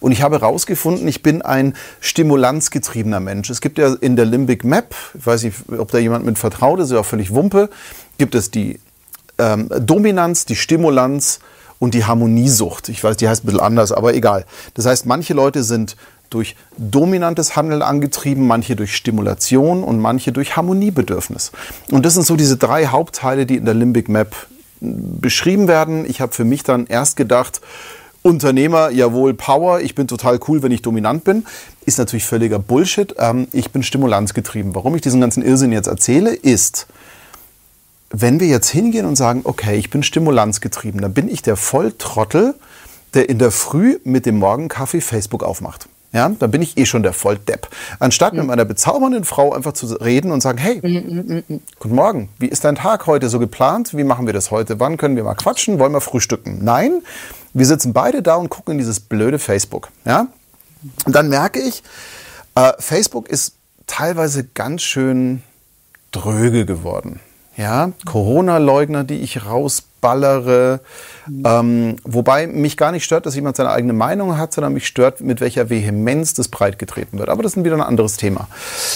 [0.00, 3.48] Und ich habe herausgefunden, ich bin ein stimulanzgetriebener Mensch.
[3.48, 6.78] Es gibt ja in der Limbic Map, ich weiß nicht, ob da jemand mit vertraut
[6.78, 7.70] ist, ist ja auch völlig Wumpe,
[8.18, 8.78] gibt es die
[9.38, 11.40] ähm, Dominanz, die Stimulanz
[11.78, 12.90] und die Harmoniesucht.
[12.90, 14.44] Ich weiß, die heißt ein bisschen anders, aber egal.
[14.74, 15.96] Das heißt, manche Leute sind
[16.28, 21.52] durch dominantes Handeln angetrieben, manche durch Stimulation und manche durch Harmoniebedürfnis.
[21.90, 24.34] Und das sind so diese drei Hauptteile, die in der Limbic Map
[24.80, 26.08] beschrieben werden.
[26.08, 27.60] Ich habe für mich dann erst gedacht,
[28.22, 31.46] Unternehmer, jawohl, Power, ich bin total cool, wenn ich dominant bin,
[31.84, 33.14] ist natürlich völliger Bullshit.
[33.18, 34.74] Ähm, ich bin stimulanzgetrieben.
[34.74, 36.88] Warum ich diesen ganzen Irrsinn jetzt erzähle, ist,
[38.10, 42.54] wenn wir jetzt hingehen und sagen, okay, ich bin stimulanzgetrieben, dann bin ich der Volltrottel,
[43.14, 45.88] der in der Früh mit dem Morgenkaffee Facebook aufmacht.
[46.16, 47.68] Ja, dann bin ich eh schon der Volldepp.
[47.98, 48.38] Anstatt ja.
[48.38, 52.46] mit meiner bezaubernden Frau einfach zu reden und sagen, hey, mhm, mh, guten Morgen, wie
[52.46, 53.94] ist dein Tag heute so geplant?
[53.94, 54.80] Wie machen wir das heute?
[54.80, 55.78] Wann können wir mal quatschen?
[55.78, 56.64] Wollen wir frühstücken?
[56.64, 57.02] Nein,
[57.52, 59.90] wir sitzen beide da und gucken in dieses blöde Facebook.
[60.06, 60.28] Ja?
[61.04, 61.82] Und dann merke ich,
[62.54, 63.56] äh, Facebook ist
[63.86, 65.42] teilweise ganz schön
[66.12, 67.20] dröge geworden.
[67.58, 69.44] Ja, Corona-Leugner, die ich
[70.06, 70.80] rausballere.
[71.44, 75.20] Ähm, wobei mich gar nicht stört, dass jemand seine eigene Meinung hat, sondern mich stört,
[75.20, 77.28] mit welcher Vehemenz das breitgetreten wird.
[77.28, 78.48] Aber das ist wieder ein anderes Thema.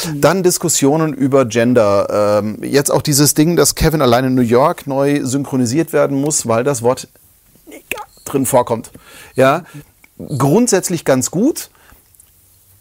[0.06, 0.20] Mhm.
[0.20, 2.40] Dann Diskussionen über Gender.
[2.42, 6.46] Ähm, jetzt auch dieses Ding, dass Kevin allein in New York neu synchronisiert werden muss,
[6.46, 7.08] weil das Wort
[8.24, 8.92] drin vorkommt.
[9.34, 9.64] Ja,
[10.38, 11.70] grundsätzlich ganz gut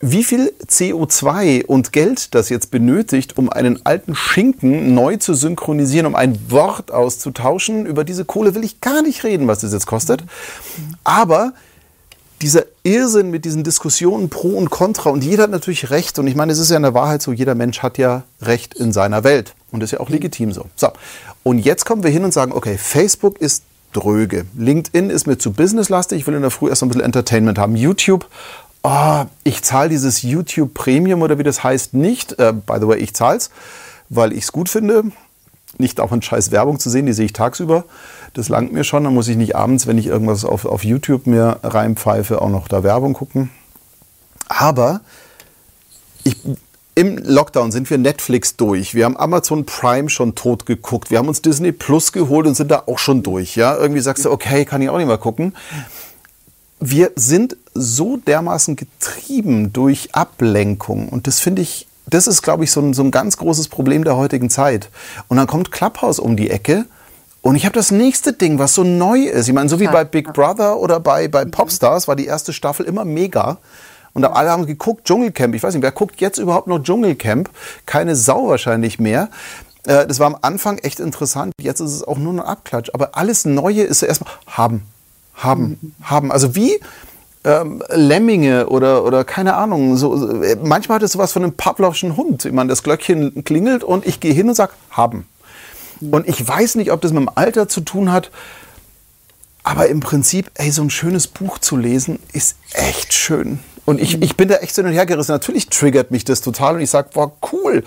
[0.02, 6.06] wie viel CO2 und Geld das jetzt benötigt, um einen alten Schinken neu zu synchronisieren,
[6.06, 9.88] um ein Wort auszutauschen, über diese Kohle will ich gar nicht reden, was das jetzt
[9.88, 10.24] kostet.
[11.04, 11.54] Aber
[12.42, 16.36] dieser Irrsinn mit diesen Diskussionen pro und contra und jeder hat natürlich recht und ich
[16.36, 19.26] meine, es ist ja in der Wahrheit so, jeder Mensch hat ja Recht in seiner
[19.26, 20.66] Welt und ist ja auch legitim so.
[20.78, 20.88] So,
[21.44, 25.52] und jetzt kommen wir hin und sagen, okay, Facebook ist dröge, LinkedIn ist mir zu
[25.52, 28.26] businesslastig, ich will in der Früh erst ein bisschen Entertainment haben, YouTube
[28.84, 32.40] oh, ich zahle dieses YouTube Premium oder wie das heißt nicht.
[32.40, 33.50] Äh, by the way, ich zahle es,
[34.10, 35.04] weil ich es gut finde.
[35.78, 37.86] Nicht auch eine scheiß Werbung zu sehen, die sehe ich tagsüber.
[38.34, 39.04] Das langt mir schon.
[39.04, 42.68] Dann muss ich nicht abends, wenn ich irgendwas auf, auf YouTube mir reinpfeife, auch noch
[42.68, 43.50] da Werbung gucken.
[44.48, 45.02] Aber
[46.24, 46.38] ich,
[46.96, 48.94] im Lockdown sind wir Netflix durch.
[48.94, 51.12] Wir haben Amazon Prime schon tot geguckt.
[51.12, 53.56] Wir haben uns Disney Plus geholt und sind da auch schon durch.
[53.56, 55.54] Ja, irgendwie sagst du, okay, kann ich auch nicht mal gucken
[56.80, 62.72] wir sind so dermaßen getrieben durch Ablenkung und das finde ich, das ist, glaube ich,
[62.72, 64.90] so ein, so ein ganz großes Problem der heutigen Zeit.
[65.28, 66.86] Und dann kommt Clubhouse um die Ecke
[67.42, 69.48] und ich habe das nächste Ding, was so neu ist.
[69.48, 71.52] Ich meine, so wie bei Big Brother oder bei, bei mhm.
[71.52, 73.58] Popstars war die erste Staffel immer mega.
[74.14, 75.56] Und alle haben geguckt, Dschungelcamp.
[75.56, 77.50] Ich weiß nicht, wer guckt jetzt überhaupt noch Dschungelcamp?
[77.86, 79.30] Keine Sau wahrscheinlich mehr.
[79.86, 81.54] Äh, das war am Anfang echt interessant.
[81.62, 82.90] Jetzt ist es auch nur ein Abklatsch.
[82.94, 84.84] Aber alles Neue ist erstmal haben,
[85.36, 86.32] haben, haben.
[86.32, 86.80] Also wie
[87.44, 89.98] ähm, Lemminge oder, oder keine Ahnung.
[89.98, 92.46] So, manchmal hat es sowas von einem Pavlovschen Hund.
[92.46, 95.26] Ich meine, das Glöckchen klingelt und ich gehe hin und sage, haben.
[96.02, 98.32] Und ich weiß nicht, ob das mit dem Alter zu tun hat,
[99.64, 103.60] aber im Prinzip, ey, so ein schönes Buch zu lesen, ist echt schön.
[103.86, 105.32] Und ich, ich bin da echt so hin und her gerissen.
[105.32, 107.84] Natürlich triggert mich das total und ich sage, boah, cool.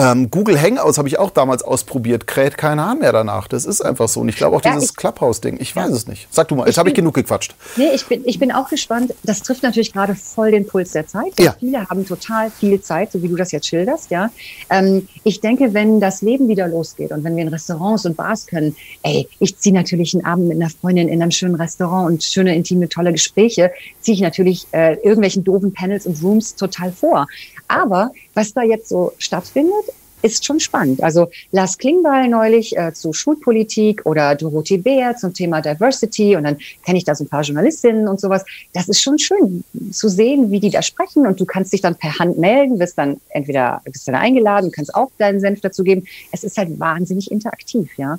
[0.00, 3.48] Ähm, Google Hangouts habe ich auch damals ausprobiert, kräht kein Hahn mehr danach.
[3.48, 4.20] Das ist einfach so.
[4.20, 5.58] Und ich glaube auch ja, dieses Clubhouse-Ding.
[5.60, 6.26] Ich weiß es nicht.
[6.30, 7.54] Sag du mal, jetzt habe ich genug gequatscht.
[7.76, 9.14] Nee, ich bin, ich bin auch gespannt.
[9.24, 11.38] Das trifft natürlich gerade voll den Puls der Zeit.
[11.38, 11.54] Ja.
[11.60, 14.10] Viele haben total viel Zeit, so wie du das jetzt schilderst.
[14.10, 14.30] Ja.
[14.70, 18.46] Ähm, ich denke, wenn das Leben wieder losgeht und wenn wir in Restaurants und Bars
[18.46, 22.24] können, ey, ich ziehe natürlich einen Abend mit einer Freundin in einem schönen Restaurant und
[22.24, 23.70] schöne, intime, tolle Gespräche,
[24.00, 27.26] ziehe ich natürlich äh, irgendwelchen doofen Panels und Rooms total vor.
[27.68, 29.84] Aber was da jetzt so stattfindet,
[30.22, 31.02] ist schon spannend.
[31.02, 36.58] Also Lars Klingbeil neulich äh, zu Schulpolitik oder Dorothee Bär zum Thema Diversity und dann
[36.84, 38.44] kenne ich da so ein paar Journalistinnen und sowas.
[38.72, 41.94] Das ist schon schön zu sehen, wie die da sprechen und du kannst dich dann
[41.94, 46.04] per Hand melden, wirst dann entweder bist dann eingeladen, kannst auch deinen Senf dazu geben.
[46.32, 48.18] Es ist halt wahnsinnig interaktiv, ja.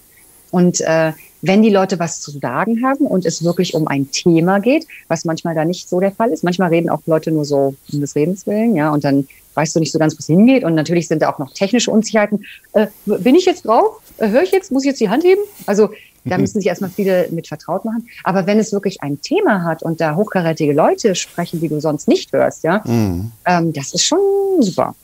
[0.49, 4.59] Und äh, wenn die Leute was zu sagen haben und es wirklich um ein Thema
[4.59, 6.43] geht, was manchmal da nicht so der Fall ist.
[6.43, 9.79] Manchmal reden auch Leute nur so um des Redens willen, ja, und dann weißt du
[9.79, 10.63] nicht so ganz, wo es hingeht.
[10.63, 12.45] Und natürlich sind da auch noch technische Unsicherheiten.
[12.73, 14.01] Äh, bin ich jetzt drauf?
[14.17, 14.71] Äh, Höre ich jetzt?
[14.71, 15.41] Muss ich jetzt die Hand heben?
[15.65, 15.89] Also
[16.23, 18.07] da müssen sich erstmal viele mit vertraut machen.
[18.23, 22.07] Aber wenn es wirklich ein Thema hat und da hochkarätige Leute sprechen, die du sonst
[22.07, 23.31] nicht hörst, ja, mhm.
[23.45, 24.19] ähm, das ist schon
[24.59, 24.95] super.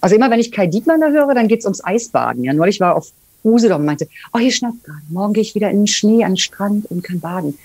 [0.00, 2.44] Also immer wenn ich Kai Diekmann da höre, dann geht's ums Eisbaden.
[2.44, 3.08] Ja, neulich war auf
[3.44, 5.00] Usedom und meinte, oh, hier schnappt gerade.
[5.08, 7.58] Morgen gehe ich wieder in den Schnee an den Strand und kann baden.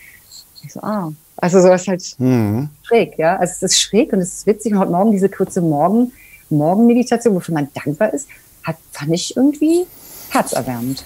[0.64, 1.14] Ich so, ah.
[1.38, 2.70] Also sowas halt mhm.
[2.84, 3.36] schräg, ja.
[3.38, 4.74] Also es ist schräg und es ist witzig.
[4.74, 6.12] Und heute Morgen diese kurze Morgen,
[6.50, 8.28] Morgenmeditation, wofür man dankbar ist,
[8.64, 9.86] hat, fand ich irgendwie
[10.30, 11.04] herzerwärmend.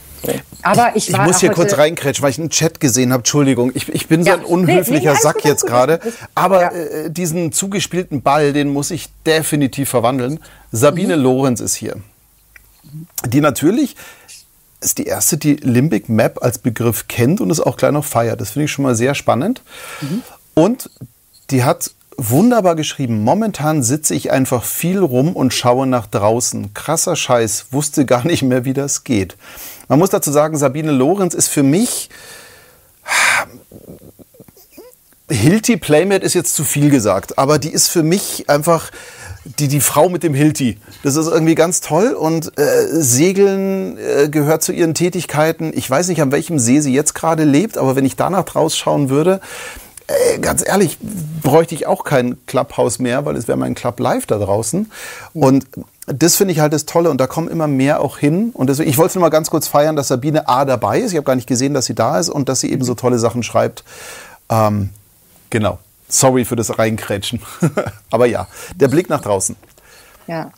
[0.63, 3.21] Aber ich, ich muss hier kurz reinkrätschen, weil ich einen Chat gesehen habe.
[3.21, 5.99] Entschuldigung, ich, ich bin so ein unhöflicher nee, nee, Sack jetzt gerade.
[6.35, 6.71] Aber ja.
[6.71, 10.39] äh, diesen zugespielten Ball, den muss ich definitiv verwandeln.
[10.71, 11.23] Sabine mhm.
[11.23, 11.95] Lorenz ist hier.
[13.27, 13.95] Die natürlich
[14.81, 18.41] ist die erste, die Limbic Map als Begriff kennt und es auch gleich noch feiert.
[18.41, 19.61] Das finde ich schon mal sehr spannend.
[20.01, 20.23] Mhm.
[20.53, 20.89] Und
[21.49, 23.23] die hat wunderbar geschrieben.
[23.23, 26.73] Momentan sitze ich einfach viel rum und schaue nach draußen.
[26.73, 29.37] Krasser Scheiß, wusste gar nicht mehr, wie das geht.
[29.87, 32.09] Man muss dazu sagen, Sabine Lorenz ist für mich
[35.31, 38.89] Hilti Playmate ist jetzt zu viel gesagt, aber die ist für mich einfach
[39.45, 40.77] die, die Frau mit dem Hilti.
[41.03, 45.71] Das ist irgendwie ganz toll und äh, Segeln äh, gehört zu ihren Tätigkeiten.
[45.73, 48.75] Ich weiß nicht, an welchem See sie jetzt gerade lebt, aber wenn ich danach draus
[48.75, 49.39] schauen würde,
[50.09, 50.97] äh, ganz ehrlich,
[51.41, 54.91] bräuchte ich auch kein Clubhouse mehr, weil es wäre mein Club live da draußen.
[55.33, 55.67] Und
[56.07, 58.49] das finde ich halt das Tolle und da kommen immer mehr auch hin.
[58.53, 61.11] Und deswegen, ich wollte nur mal ganz kurz feiern, dass Sabine A dabei ist.
[61.11, 63.19] Ich habe gar nicht gesehen, dass sie da ist und dass sie eben so tolle
[63.19, 63.83] Sachen schreibt.
[64.49, 64.89] Ähm,
[65.49, 65.77] genau.
[66.07, 67.41] Sorry für das Reinkrätschen.
[68.09, 69.55] Aber ja, der Blick nach draußen.
[70.25, 70.51] Ja.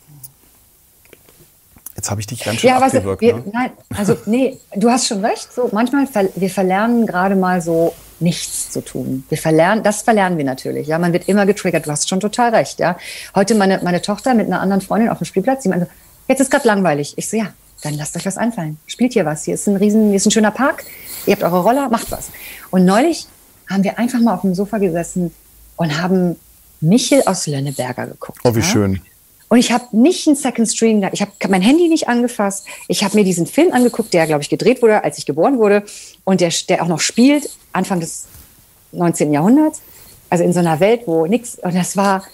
[1.94, 3.20] Jetzt habe ich dich ganz schön ja, abgewürgt.
[3.20, 3.44] Wir, ne?
[3.52, 5.52] Nein, also nee, du hast schon recht.
[5.52, 7.92] So, manchmal, ver wir verlernen gerade mal so
[8.22, 9.24] nichts zu tun.
[9.28, 10.88] Wir verlernen, das verlernen wir natürlich.
[10.88, 11.86] Ja, man wird immer getriggert.
[11.86, 12.78] Du hast schon total recht.
[12.80, 12.96] Ja,
[13.34, 15.88] heute meine, meine Tochter mit einer anderen Freundin auf dem Spielplatz, die meinte,
[16.28, 17.14] jetzt ist gerade langweilig.
[17.16, 18.78] Ich so, ja, dann lasst euch was einfallen.
[18.86, 19.44] Spielt hier was.
[19.44, 20.84] Hier ist ein riesen, hier ist ein schöner Park.
[21.26, 22.30] Ihr habt eure Roller, macht was.
[22.70, 23.26] Und neulich
[23.68, 25.32] haben wir einfach mal auf dem Sofa gesessen
[25.76, 26.36] und haben
[26.80, 28.40] Michel aus Lönneberger geguckt.
[28.44, 28.64] Oh, wie ja?
[28.64, 29.00] schön.
[29.52, 32.64] Und ich habe nicht einen Second Stream, ich habe mein Handy nicht angefasst.
[32.88, 35.84] Ich habe mir diesen Film angeguckt, der, glaube ich, gedreht wurde, als ich geboren wurde
[36.24, 38.24] und der, der auch noch spielt, Anfang des
[38.92, 39.30] 19.
[39.30, 39.82] Jahrhunderts.
[40.30, 42.24] Also in so einer Welt, wo nichts, und das war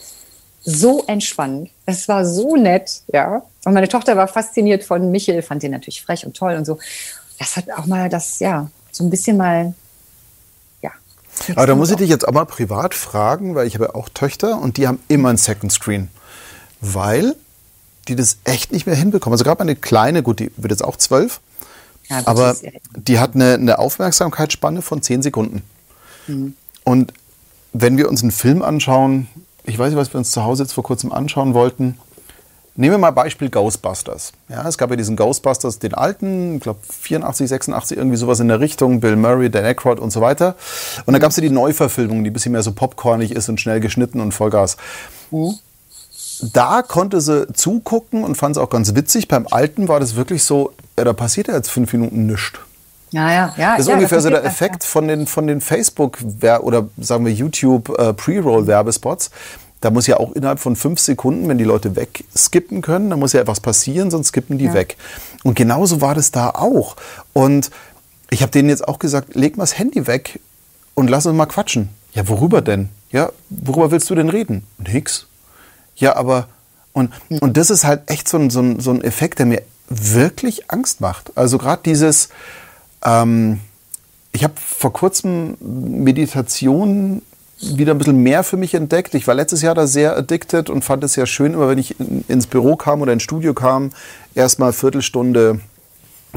[0.62, 1.70] so entspannend.
[1.86, 3.43] Es war so nett, ja.
[3.65, 6.78] Und meine Tochter war fasziniert von Michel, fand den natürlich frech und toll und so.
[7.40, 9.74] Das hat auch mal das, ja, so ein bisschen mal
[10.82, 10.93] ja.
[11.57, 14.09] Aber da muss ich dich jetzt auch mal privat fragen, weil ich habe ja auch
[14.09, 16.11] Töchter und die haben immer einen Second Screen
[16.80, 17.34] weil
[18.09, 19.34] die das echt nicht mehr hinbekommen.
[19.34, 21.40] Also gerade meine Kleine, gut, die wird jetzt auch zwölf,
[22.09, 22.56] ja, aber
[22.96, 25.62] die hat eine, eine, Aufmerksamkeitsspanne von zehn Sekunden.
[26.26, 26.55] Mhm.
[26.84, 27.12] Und
[27.74, 29.28] wenn wir uns einen Film anschauen,
[29.64, 31.98] ich weiß nicht, was wir uns zu Hause jetzt vor kurzem anschauen wollten,
[32.80, 34.30] Nehmen wir mal Beispiel Ghostbusters.
[34.48, 38.46] Ja, es gab ja diesen Ghostbusters, den alten, ich glaube 84, 86, irgendwie sowas in
[38.46, 40.55] der Richtung, Bill Murray, Dan Aykroyd und so weiter.
[41.05, 43.60] Und dann gab es ja die Neuverfilmung, die ein bisschen mehr so popcornig ist und
[43.60, 44.76] schnell geschnitten und Vollgas.
[45.32, 45.59] Mhm
[46.40, 49.28] da konnte sie zugucken und fand es auch ganz witzig.
[49.28, 52.59] Beim Alten war das wirklich so, ja, da passiert ja jetzt fünf Minuten nichts.
[53.10, 53.73] Ja, ja, ja.
[53.73, 56.19] Das ist ja, ungefähr so der Effekt von den, von den Facebook-
[56.60, 58.15] oder sagen wir YouTube äh.
[59.81, 63.32] Da muss ja auch innerhalb von fünf Sekunden, wenn die Leute wegskippen können, dann muss
[63.32, 64.74] ja etwas passieren, sonst skippen die ja.
[64.74, 64.97] weg.
[65.44, 66.97] Und genauso war das da auch.
[67.32, 67.70] Und
[68.31, 70.40] ich habe denen jetzt auch gesagt, leg mal das Handy weg
[70.94, 71.90] und lass uns mal quatschen.
[72.12, 72.89] Ja, worüber denn?
[73.10, 74.66] Ja, worüber willst du denn reden?
[74.78, 75.27] Nix.
[75.99, 76.49] Ja, aber
[76.93, 79.62] und, und das ist halt echt so ein, so, ein, so ein Effekt, der mir
[79.89, 81.37] wirklich Angst macht.
[81.37, 82.29] Also gerade dieses,
[83.05, 83.61] ähm,
[84.33, 87.23] ich habe vor kurzem Meditation
[87.61, 89.15] wieder ein bisschen mehr für mich entdeckt.
[89.15, 91.99] Ich war letztes Jahr da sehr addicted und fand es sehr schön, immer wenn ich
[91.99, 93.91] in, ins Büro kam oder ins Studio kam,
[94.35, 95.61] erstmal Viertelstunde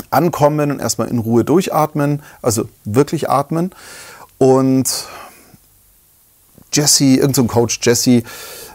[0.10, 3.72] ankommen und erstmal in Ruhe durchatmen, also wirklich atmen.
[4.38, 4.90] Und
[6.74, 8.24] Jesse, irgendein so Coach Jesse,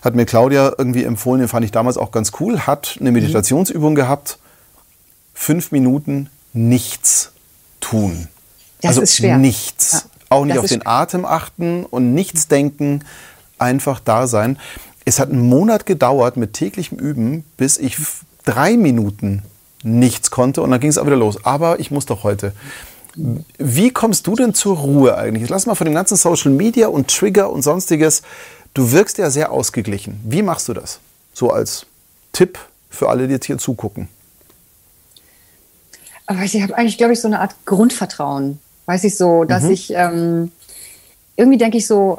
[0.07, 3.93] hat mir Claudia irgendwie empfohlen, den fand ich damals auch ganz cool, hat eine Meditationsübung
[3.93, 3.97] mhm.
[3.97, 4.39] gehabt,
[5.35, 7.33] fünf Minuten nichts
[7.81, 8.29] tun.
[8.81, 9.39] Das also ist schwer.
[9.39, 9.93] nichts.
[9.93, 10.01] Ja,
[10.31, 10.93] auch nicht auf den schwer.
[10.93, 13.05] Atem achten und nichts denken,
[13.59, 14.59] einfach da sein.
[15.05, 17.97] Es hat einen Monat gedauert mit täglichem Üben, bis ich
[18.45, 19.43] drei Minuten
[19.83, 21.45] nichts konnte und dann ging es auch wieder los.
[21.45, 22.53] Aber ich muss doch heute.
[23.59, 25.49] Wie kommst du denn zur Ruhe eigentlich?
[25.49, 28.23] Lass mal von dem ganzen Social Media und Trigger und sonstiges.
[28.77, 30.21] Du wirkst ja sehr ausgeglichen.
[30.23, 31.01] Wie machst du das?
[31.33, 31.87] So als
[32.33, 32.59] Tipp
[32.91, 34.09] für alle, die jetzt hier zugucken.
[36.27, 38.59] Aber ich habe eigentlich, glaube ich, so eine Art Grundvertrauen.
[38.85, 39.71] Weiß ich so, dass mhm.
[39.71, 40.53] ich ähm,
[41.37, 42.19] irgendwie denke ich so,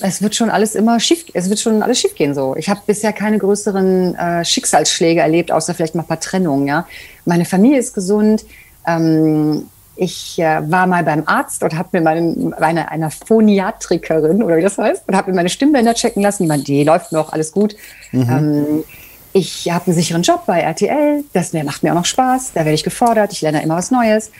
[0.00, 2.54] es wird schon alles immer schief, es wird schon alles schief gehen so.
[2.54, 6.66] Ich habe bisher keine größeren äh, Schicksalsschläge erlebt, außer vielleicht mal ein paar Trennungen.
[6.66, 6.86] Ja,
[7.24, 8.44] meine Familie ist gesund.
[8.86, 14.56] Ähm, ich äh, war mal beim Arzt und habe mir meine, meine, einer Phoniatrikerin oder
[14.56, 16.44] wie das heißt und habe mir meine Stimmbänder checken lassen.
[16.44, 17.76] Die meinte, die läuft noch, alles gut.
[18.12, 18.28] Mhm.
[18.30, 18.84] Ähm,
[19.32, 22.74] ich habe einen sicheren Job bei RTL, das macht mir auch noch Spaß, da werde
[22.74, 24.30] ich gefordert, ich lerne immer was Neues.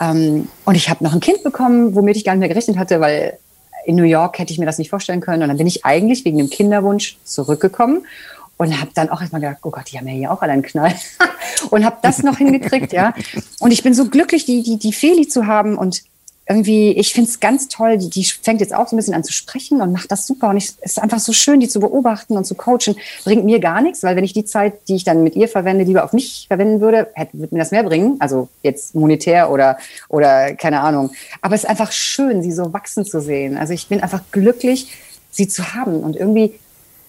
[0.00, 3.00] Ähm, und ich habe noch ein Kind bekommen, womit ich gar nicht mehr gerechnet hatte,
[3.00, 3.38] weil
[3.86, 5.42] in New York hätte ich mir das nicht vorstellen können.
[5.42, 8.04] Und dann bin ich eigentlich wegen dem Kinderwunsch zurückgekommen
[8.56, 10.62] und habe dann auch erstmal gedacht, oh Gott, die haben ja hier auch alle einen
[10.62, 10.94] Knall
[11.70, 13.14] und habe das noch hingekriegt, ja.
[13.60, 16.02] Und ich bin so glücklich, die die die Feli zu haben und
[16.48, 19.24] irgendwie, ich finde es ganz toll, die, die fängt jetzt auch so ein bisschen an
[19.24, 20.50] zu sprechen und macht das super.
[20.50, 22.94] Und es ist einfach so schön, die zu beobachten und zu coachen.
[23.24, 25.84] Bringt mir gar nichts, weil wenn ich die Zeit, die ich dann mit ihr verwende,
[25.84, 28.16] lieber auf mich verwenden würde, hätte, würde mir das mehr bringen.
[28.20, 29.76] Also jetzt monetär oder,
[30.08, 31.10] oder keine Ahnung.
[31.40, 33.56] Aber es ist einfach schön, sie so wachsen zu sehen.
[33.56, 34.92] Also ich bin einfach glücklich,
[35.32, 36.04] sie zu haben.
[36.04, 36.54] Und irgendwie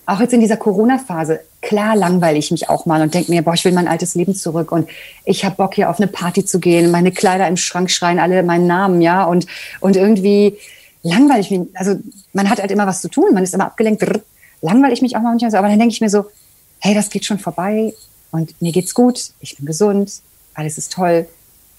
[0.08, 3.54] auch jetzt in dieser Corona-Phase, klar langweile ich mich auch mal und denke mir, boah,
[3.54, 4.90] ich will mein altes Leben zurück und
[5.26, 8.42] ich habe Bock hier auf eine Party zu gehen, meine Kleider im Schrank schreien alle
[8.42, 9.48] meinen Namen, ja, und,
[9.82, 10.58] und irgendwie
[11.04, 12.00] langweile ich mich, also
[12.32, 14.02] man hat halt immer was zu tun, man ist immer abgelenkt,
[14.62, 16.26] langweile ich mich auch manchmal so, aber dann denke ich mir so,
[16.80, 17.94] hey, das geht schon vorbei
[18.32, 20.22] und mir geht's gut, ich bin gesund,
[20.54, 21.28] alles ist toll.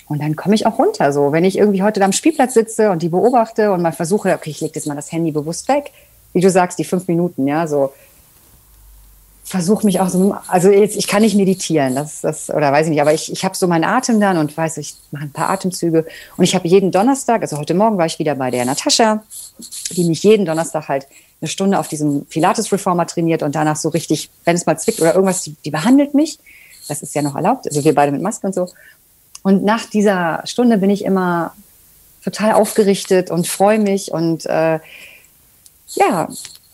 [0.06, 1.12] Und dann komme ich auch runter.
[1.12, 4.32] So, wenn ich irgendwie heute da am Spielplatz sitze und die beobachte und mal versuche,
[4.34, 5.92] okay, ich lege jetzt mal das Handy bewusst weg,
[6.32, 7.92] wie du sagst, die fünf Minuten, ja, so
[9.48, 12.90] versuche mich auch so, also jetzt, ich kann nicht meditieren, das, das oder weiß ich
[12.90, 15.48] nicht, aber ich, ich habe so meinen Atem dann und weiß, ich mache ein paar
[15.48, 16.06] Atemzüge
[16.36, 19.22] und ich habe jeden Donnerstag, also heute Morgen war ich wieder bei der Natascha,
[19.90, 21.06] die mich jeden Donnerstag halt
[21.40, 25.14] eine Stunde auf diesem Pilates-Reformer trainiert und danach so richtig, wenn es mal zwickt oder
[25.14, 26.38] irgendwas, die, die behandelt mich.
[26.86, 28.68] Das ist ja noch erlaubt, also wir beide mit Maske und so.
[29.42, 31.54] Und nach dieser Stunde bin ich immer
[32.22, 34.78] total aufgerichtet und freue mich und äh,
[35.94, 36.28] ja,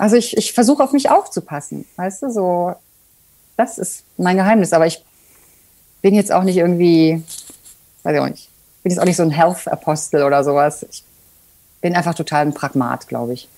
[0.04, 2.74] also ich, ich versuche auf mich aufzupassen, weißt du, so,
[3.56, 5.02] das ist mein Geheimnis, aber ich
[6.02, 7.22] bin jetzt auch nicht irgendwie,
[8.02, 8.50] weiß ich auch nicht,
[8.82, 10.84] bin jetzt auch nicht so ein Health-Apostel oder sowas.
[10.90, 11.04] Ich
[11.80, 13.48] bin einfach total ein Pragmat, glaube ich.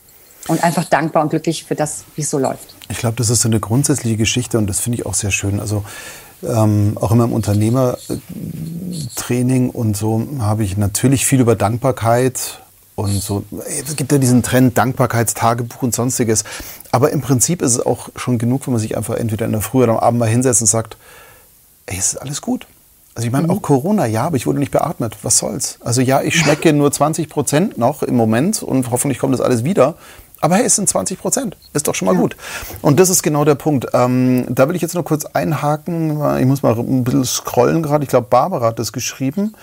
[0.46, 2.76] Und einfach dankbar und glücklich für das, wie es so läuft.
[2.90, 5.58] Ich glaube, das ist so eine grundsätzliche Geschichte und das finde ich auch sehr schön.
[5.58, 5.82] Also
[6.44, 12.60] ähm, auch in meinem Unternehmertraining und so habe ich natürlich viel über Dankbarkeit
[12.96, 13.44] und so.
[13.66, 16.44] Es gibt ja diesen Trend Dankbarkeitstagebuch und sonstiges.
[16.90, 19.60] Aber im Prinzip ist es auch schon genug, wenn man sich einfach entweder in der
[19.60, 20.96] Früh oder am Abend mal hinsetzt und sagt,
[21.84, 22.66] ey, es ist alles gut.
[23.14, 23.50] Also ich meine, mhm.
[23.50, 25.16] auch Corona, ja, aber ich wurde nicht beatmet.
[25.22, 25.78] Was soll's?
[25.80, 29.64] Also ja, ich schmecke nur 20 Prozent noch im Moment und hoffentlich kommt das alles
[29.64, 29.94] wieder.
[30.40, 31.56] Aber hey, es sind 20 Prozent.
[31.72, 32.20] Ist doch schon mal ja.
[32.20, 32.36] gut.
[32.82, 33.86] Und das ist genau der Punkt.
[33.94, 36.38] Ähm, da will ich jetzt nur kurz einhaken.
[36.38, 38.04] Ich muss mal ein bisschen scrollen gerade.
[38.04, 39.54] Ich glaube, Barbara hat das geschrieben.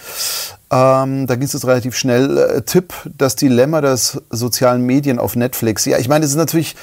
[0.73, 2.37] Ähm, da ging es jetzt relativ schnell.
[2.37, 5.85] Äh, Tipp, das Dilemma der sozialen Medien auf Netflix.
[5.85, 6.75] Ja, ich meine, das ist natürlich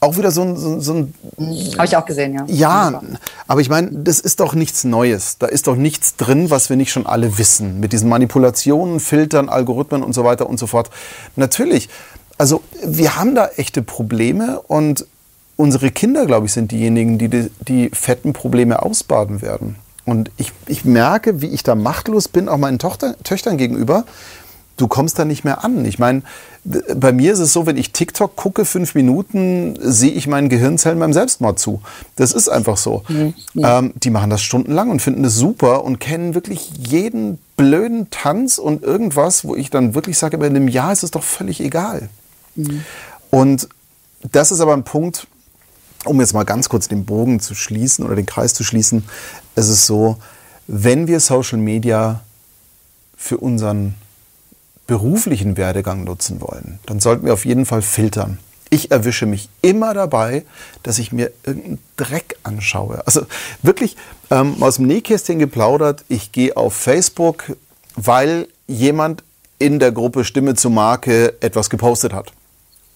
[0.00, 0.56] auch wieder so ein...
[0.56, 1.14] So, so ein
[1.76, 2.44] Habe ich auch gesehen, ja.
[2.46, 3.02] Ja,
[3.46, 5.38] aber ich meine, das ist doch nichts Neues.
[5.38, 7.80] Da ist doch nichts drin, was wir nicht schon alle wissen.
[7.80, 10.90] Mit diesen Manipulationen, Filtern, Algorithmen und so weiter und so fort.
[11.36, 11.88] Natürlich
[12.38, 15.06] also wir haben da echte Probleme und
[15.56, 19.76] unsere Kinder, glaube ich, sind diejenigen, die, die die fetten Probleme ausbaden werden.
[20.06, 24.04] Und ich, ich merke, wie ich da machtlos bin, auch meinen Tochter, Töchtern gegenüber.
[24.76, 25.84] Du kommst da nicht mehr an.
[25.84, 26.22] Ich meine,
[26.94, 30.98] bei mir ist es so, wenn ich TikTok gucke, fünf Minuten, sehe ich meinen Gehirnzellen
[30.98, 31.80] beim Selbstmord zu.
[32.14, 33.02] Das ist einfach so.
[33.08, 33.34] Mhm.
[33.56, 38.58] Ähm, die machen das stundenlang und finden es super und kennen wirklich jeden blöden Tanz
[38.58, 41.60] und irgendwas, wo ich dann wirklich sage, aber in einem Jahr ist es doch völlig
[41.60, 42.08] egal.
[42.54, 42.84] Mhm.
[43.30, 43.68] Und
[44.30, 45.26] das ist aber ein Punkt,
[46.04, 49.04] um jetzt mal ganz kurz den Bogen zu schließen oder den Kreis zu schließen.
[49.56, 50.18] Es ist so,
[50.68, 52.20] wenn wir Social Media
[53.16, 53.94] für unseren
[54.86, 58.38] beruflichen Werdegang nutzen wollen, dann sollten wir auf jeden Fall filtern.
[58.68, 60.44] Ich erwische mich immer dabei,
[60.82, 63.04] dass ich mir irgendeinen Dreck anschaue.
[63.06, 63.26] Also
[63.62, 63.96] wirklich
[64.30, 67.56] ähm, aus dem Nähkästchen geplaudert, ich gehe auf Facebook,
[67.94, 69.22] weil jemand
[69.58, 72.32] in der Gruppe Stimme zur Marke etwas gepostet hat.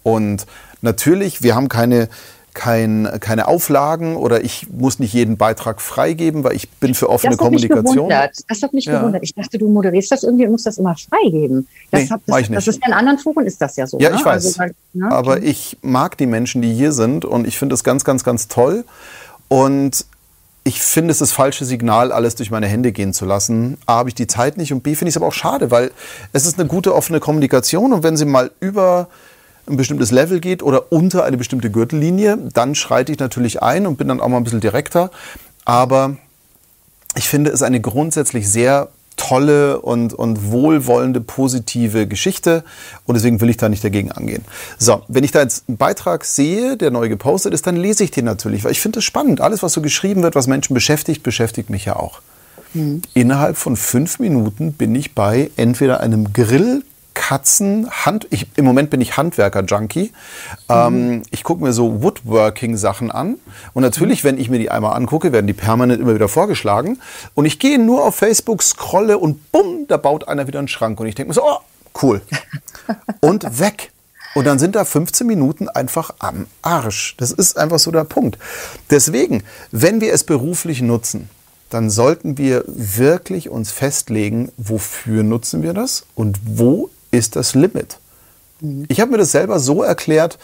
[0.02, 0.46] Und
[0.82, 2.08] natürlich, wir haben keine,
[2.54, 7.32] kein, keine Auflagen oder ich muss nicht jeden Beitrag freigeben, weil ich bin für offene
[7.32, 8.08] das Kommunikation.
[8.08, 8.98] Das hat mich ja.
[8.98, 9.22] gewundert.
[9.22, 11.68] Ich dachte, du moderierst das irgendwie und musst das immer freigeben.
[11.90, 12.58] Das, nee, hat, das, ich nicht.
[12.58, 13.98] das ist in anderen Foren ist das ja so.
[13.98, 14.16] Ja, ne?
[14.16, 14.58] ich weiß.
[14.58, 15.10] Also, ne?
[15.10, 18.48] Aber ich mag die Menschen, die hier sind und ich finde das ganz, ganz, ganz
[18.48, 18.84] toll.
[19.48, 20.04] Und
[20.64, 23.78] ich finde es das falsche Signal, alles durch meine Hände gehen zu lassen.
[23.86, 25.90] A, habe ich die Zeit nicht und B, finde ich es aber auch schade, weil
[26.32, 29.08] es ist eine gute offene Kommunikation und wenn sie mal über
[29.70, 33.96] ein bestimmtes Level geht oder unter eine bestimmte Gürtellinie, dann schreite ich natürlich ein und
[33.96, 35.10] bin dann auch mal ein bisschen direkter.
[35.64, 36.16] Aber
[37.16, 42.64] ich finde es eine grundsätzlich sehr tolle und, und wohlwollende, positive Geschichte
[43.04, 44.44] und deswegen will ich da nicht dagegen angehen.
[44.78, 48.10] So, wenn ich da jetzt einen Beitrag sehe, der neu gepostet ist, dann lese ich
[48.10, 49.40] den natürlich, weil ich finde es spannend.
[49.42, 52.22] Alles, was so geschrieben wird, was Menschen beschäftigt, beschäftigt mich ja auch.
[52.72, 53.02] Mhm.
[53.12, 56.82] Innerhalb von fünf Minuten bin ich bei entweder einem Grill
[57.20, 60.10] Katzen, Hand, ich, im Moment bin ich Handwerker-Junkie.
[60.70, 61.22] Ähm, mhm.
[61.30, 63.36] ich gucke mir so Woodworking-Sachen an.
[63.74, 66.98] Und natürlich, wenn ich mir die einmal angucke, werden die permanent immer wieder vorgeschlagen.
[67.34, 70.98] Und ich gehe nur auf Facebook, scrolle und bumm, da baut einer wieder einen Schrank.
[70.98, 71.58] Und ich denke mir so, oh,
[72.02, 72.22] cool.
[73.20, 73.92] und weg.
[74.34, 77.16] Und dann sind da 15 Minuten einfach am Arsch.
[77.18, 78.38] Das ist einfach so der Punkt.
[78.88, 79.42] Deswegen,
[79.72, 81.28] wenn wir es beruflich nutzen,
[81.68, 87.98] dann sollten wir wirklich uns festlegen, wofür nutzen wir das und wo ist das Limit.
[88.60, 88.86] Mhm.
[88.88, 90.38] Ich habe mir das selber so erklärt,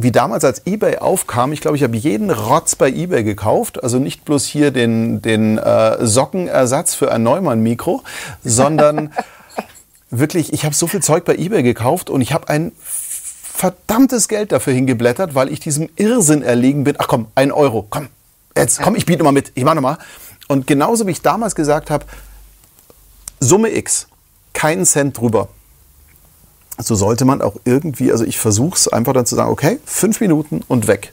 [0.00, 3.82] wie damals als eBay aufkam, ich glaube, ich habe jeden Rotz bei eBay gekauft.
[3.82, 8.04] Also nicht bloß hier den, den äh, Sockenersatz für ein Neumann-Mikro,
[8.44, 9.12] sondern
[10.10, 14.52] wirklich, ich habe so viel Zeug bei eBay gekauft und ich habe ein verdammtes Geld
[14.52, 16.94] dafür hingeblättert, weil ich diesem Irrsinn erlegen bin.
[16.98, 18.08] Ach komm, ein Euro, komm,
[18.56, 19.98] jetzt komm, ich biete mal mit, ich mache nochmal.
[20.46, 22.06] Und genauso wie ich damals gesagt habe,
[23.40, 24.06] Summe X,
[24.52, 25.48] keinen Cent drüber
[26.78, 30.20] so sollte man auch irgendwie, also ich versuche es einfach dann zu sagen, okay, fünf
[30.20, 31.12] Minuten und weg.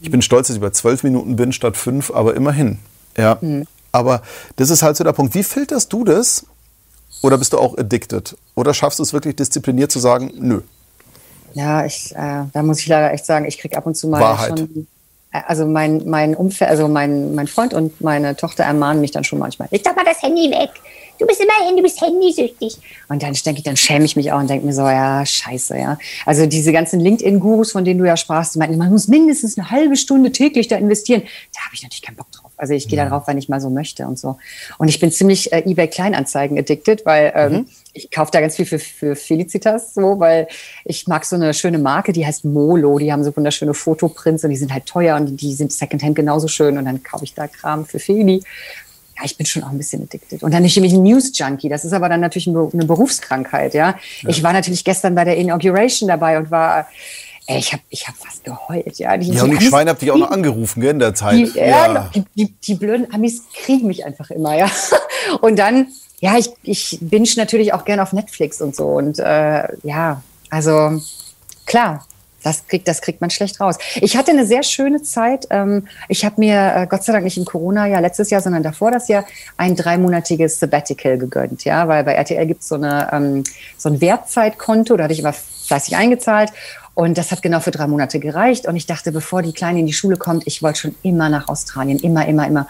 [0.00, 2.78] Ich bin stolz, dass ich bei zwölf Minuten bin statt fünf, aber immerhin.
[3.16, 3.38] Ja.
[3.40, 3.66] Mhm.
[3.92, 4.22] Aber
[4.56, 5.34] das ist halt so der Punkt.
[5.34, 6.46] Wie filterst du das?
[7.22, 8.36] Oder bist du auch addicted?
[8.54, 10.62] Oder schaffst du es wirklich diszipliniert zu sagen, nö?
[11.54, 14.20] Ja, ich, äh, da muss ich leider echt sagen, ich kriege ab und zu mal
[14.20, 14.58] Wahrheit.
[14.58, 14.86] schon.
[15.32, 19.24] Äh, also mein, mein Umfeld, also mein, mein Freund und meine Tochter ermahnen mich dann
[19.24, 19.68] schon manchmal.
[19.70, 20.70] Ich doch mal das Handy weg
[21.20, 22.78] du bist immerhin, du bist handysüchtig.
[23.08, 25.78] Und dann denke ich, dann schäme ich mich auch und denke mir so, ja, scheiße,
[25.78, 25.98] ja.
[26.24, 29.70] Also diese ganzen LinkedIn-Gurus, von denen du ja sprachst, die meinten, man muss mindestens eine
[29.70, 31.22] halbe Stunde täglich da investieren.
[31.54, 32.50] Da habe ich natürlich keinen Bock drauf.
[32.56, 33.04] Also ich gehe ja.
[33.04, 34.36] da drauf, wenn ich mal so möchte und so.
[34.78, 37.66] Und ich bin ziemlich äh, eBay Kleinanzeigen addicted, weil ähm, mhm.
[37.92, 40.48] ich kaufe da ganz viel für, für Felicitas so, weil
[40.84, 42.98] ich mag so eine schöne Marke, die heißt Molo.
[42.98, 46.48] Die haben so wunderschöne Fotoprints und die sind halt teuer und die sind Secondhand genauso
[46.48, 46.78] schön.
[46.78, 48.42] Und dann kaufe ich da Kram für Feli
[49.20, 50.42] ja, ich bin schon auch ein bisschen addicted.
[50.42, 51.68] Und dann nicht nämlich ein News-Junkie.
[51.68, 53.96] Das ist aber dann natürlich eine Berufskrankheit, ja?
[54.22, 54.28] ja.
[54.28, 56.86] Ich war natürlich gestern bei der Inauguration dabei und war,
[57.46, 59.16] ey, ich habe ich hab fast geheult, ja.
[59.16, 61.34] Die, ja, und die Schweine habt dich auch noch angerufen, gell, in der Zeit.
[61.34, 62.10] Die, ja, ja.
[62.14, 64.70] Die, die, die, blöden Amis kriegen mich einfach immer, ja.
[65.40, 65.88] Und dann,
[66.20, 68.86] ja, ich, ich binge natürlich auch gern auf Netflix und so.
[68.86, 71.00] Und äh, ja, also
[71.66, 72.06] klar,
[72.42, 73.76] das kriegt, das kriegt man schlecht raus.
[73.96, 75.46] Ich hatte eine sehr schöne Zeit.
[75.50, 78.90] Ähm, ich habe mir äh, Gott sei Dank nicht im Corona-Jahr letztes Jahr, sondern davor
[78.90, 79.24] das Jahr
[79.56, 81.64] ein dreimonatiges Sabbatical gegönnt.
[81.64, 83.44] Ja, weil bei RTL gibt so eine ähm,
[83.76, 86.50] so ein Wertzeitkonto, da hatte ich immer fleißig eingezahlt.
[86.94, 88.66] Und das hat genau für drei Monate gereicht.
[88.66, 91.48] Und ich dachte, bevor die Kleine in die Schule kommt, ich wollte schon immer nach
[91.48, 92.66] Australien, immer, immer, immer.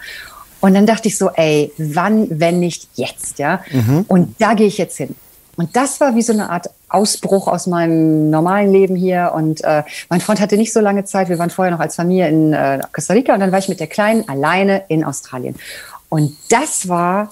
[0.61, 3.61] Und dann dachte ich so, ey, wann, wenn nicht jetzt, ja?
[3.71, 4.05] Mhm.
[4.07, 5.15] Und da gehe ich jetzt hin.
[5.57, 9.31] Und das war wie so eine Art Ausbruch aus meinem normalen Leben hier.
[9.35, 11.29] Und äh, mein Freund hatte nicht so lange Zeit.
[11.29, 13.79] Wir waren vorher noch als Familie in äh, Costa Rica und dann war ich mit
[13.79, 15.55] der Kleinen alleine in Australien.
[16.09, 17.29] Und das war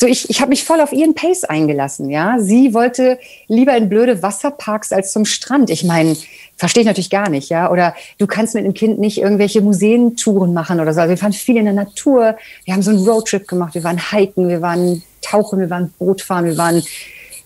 [0.00, 2.36] so, ich, ich habe mich voll auf ihren Pace eingelassen, ja.
[2.38, 5.70] Sie wollte lieber in blöde Wasserparks als zum Strand.
[5.70, 6.16] Ich meine,
[6.56, 7.68] verstehe ich natürlich gar nicht, ja.
[7.68, 11.00] Oder du kannst mit dem Kind nicht irgendwelche Museentouren machen oder so.
[11.00, 12.36] Also wir fahren viel in der Natur.
[12.64, 13.74] Wir haben so einen Roadtrip gemacht.
[13.74, 16.80] Wir waren hiken, wir waren tauchen, wir waren Bootfahren, wir waren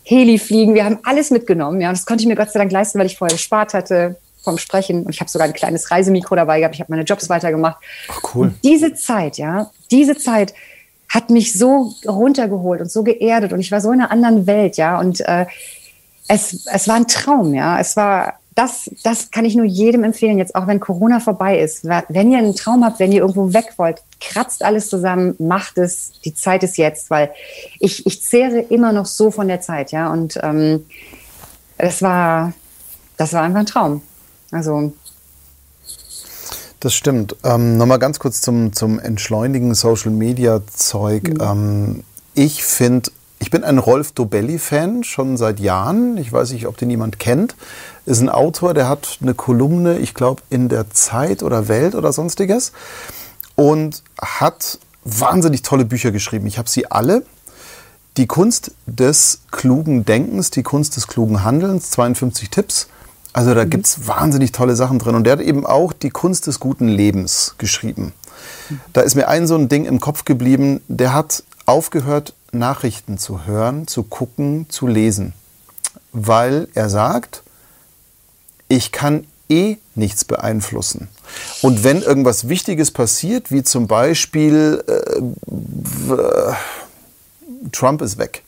[0.05, 0.75] Heli fliegen.
[0.75, 1.81] Wir haben alles mitgenommen.
[1.81, 4.17] Ja, und das konnte ich mir Gott sei Dank leisten, weil ich vorher gespart hatte
[4.43, 5.05] vom Sprechen.
[5.05, 6.75] Und ich habe sogar ein kleines Reisemikro dabei gehabt.
[6.75, 7.79] Ich habe meine Jobs weitergemacht.
[8.09, 8.47] Ach, cool.
[8.49, 10.55] Und diese Zeit, ja, diese Zeit
[11.09, 14.79] hat mich so runtergeholt und so geerdet und ich war so in einer anderen Welt,
[14.79, 14.99] ja.
[14.99, 15.47] Und äh,
[16.27, 17.79] es, es war ein Traum, ja.
[17.79, 21.85] Es war das, das kann ich nur jedem empfehlen, jetzt auch wenn Corona vorbei ist.
[21.85, 26.13] Wenn ihr einen Traum habt, wenn ihr irgendwo weg wollt, kratzt alles zusammen, macht es,
[26.25, 27.31] die Zeit ist jetzt, weil
[27.79, 30.13] ich, ich zehre immer noch so von der Zeit, ja.
[30.13, 30.85] Und ähm,
[31.79, 32.53] es war,
[33.17, 34.03] das war einfach ein Traum.
[34.51, 34.93] Also.
[36.81, 37.37] Das stimmt.
[37.45, 41.29] Ähm, Nochmal ganz kurz zum, zum Entschleunigen Social Media Zeug.
[41.29, 41.39] Mhm.
[41.41, 42.05] Ähm,
[42.35, 43.11] ich finde
[43.43, 46.17] ich bin ein Rolf Dobelli-Fan schon seit Jahren.
[46.17, 47.57] Ich weiß nicht, ob den jemand kennt.
[48.07, 52.13] Ist ein Autor, der hat eine Kolumne, ich glaube, in der Zeit oder Welt oder
[52.13, 52.71] sonstiges.
[53.57, 56.47] Und hat wahnsinnig tolle Bücher geschrieben.
[56.47, 57.25] Ich habe sie alle.
[58.17, 62.87] Die Kunst des klugen Denkens, die Kunst des klugen Handelns, 52 Tipps.
[63.33, 63.71] Also da mhm.
[63.71, 65.17] gibt es wahnsinnig tolle Sachen drin.
[65.17, 68.13] Und der hat eben auch die Kunst des guten Lebens geschrieben.
[68.71, 68.81] Mhm.
[68.93, 73.47] Da ist mir ein so ein Ding im Kopf geblieben, der hat aufgehört, Nachrichten zu
[73.47, 75.33] hören, zu gucken, zu lesen.
[76.13, 77.43] Weil er sagt,
[78.69, 81.09] ich kann eh nichts beeinflussen.
[81.63, 86.53] Und wenn irgendwas Wichtiges passiert, wie zum Beispiel äh,
[87.73, 88.45] Trump ist weg,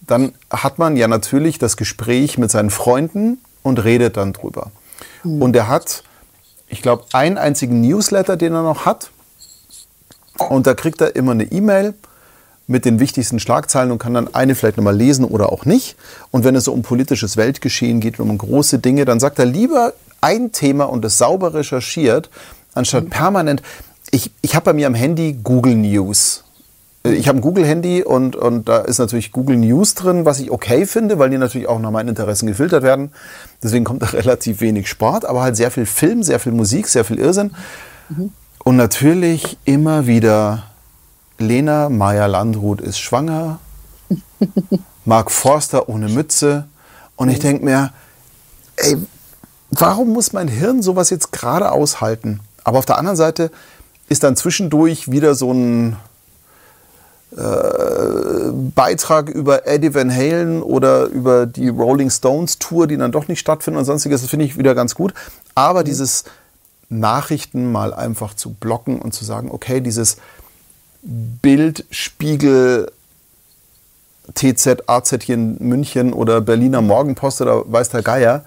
[0.00, 4.70] dann hat man ja natürlich das Gespräch mit seinen Freunden und redet dann drüber.
[5.22, 5.42] Mhm.
[5.42, 6.04] Und er hat,
[6.68, 9.10] ich glaube, einen einzigen Newsletter, den er noch hat.
[10.50, 11.94] Und da kriegt er immer eine E-Mail
[12.66, 15.96] mit den wichtigsten Schlagzeilen und kann dann eine vielleicht nochmal lesen oder auch nicht.
[16.30, 19.44] Und wenn es so um politisches Weltgeschehen geht und um große Dinge, dann sagt er
[19.44, 22.30] lieber ein Thema und es sauber recherchiert,
[22.72, 23.62] anstatt permanent.
[24.10, 26.44] Ich, ich habe bei mir am Handy Google News.
[27.06, 30.86] Ich habe ein Google-Handy und, und da ist natürlich Google News drin, was ich okay
[30.86, 33.12] finde, weil die natürlich auch nach meinen Interessen gefiltert werden.
[33.62, 37.04] Deswegen kommt da relativ wenig Sport, aber halt sehr viel Film, sehr viel Musik, sehr
[37.04, 37.54] viel Irrsinn.
[38.08, 38.32] Mhm.
[38.64, 40.62] Und natürlich immer wieder
[41.44, 43.58] Lena Meyer-Landrut ist schwanger,
[45.04, 46.66] Mark Forster ohne Mütze.
[47.16, 47.92] Und ich denke mir,
[48.76, 48.96] ey,
[49.70, 52.40] warum muss mein Hirn sowas jetzt gerade aushalten?
[52.64, 53.50] Aber auf der anderen Seite
[54.08, 55.96] ist dann zwischendurch wieder so ein
[57.36, 63.28] äh, Beitrag über Eddie Van Halen oder über die Rolling Stones Tour, die dann doch
[63.28, 65.14] nicht stattfindet und sonstiges, das finde ich wieder ganz gut.
[65.54, 65.84] Aber mhm.
[65.86, 66.24] dieses
[66.88, 70.18] Nachrichten mal einfach zu blocken und zu sagen, okay, dieses
[71.04, 72.90] Bild, Spiegel,
[74.34, 78.44] TZ, AZ hier in München oder Berliner Morgenpost oder weiß der Geier,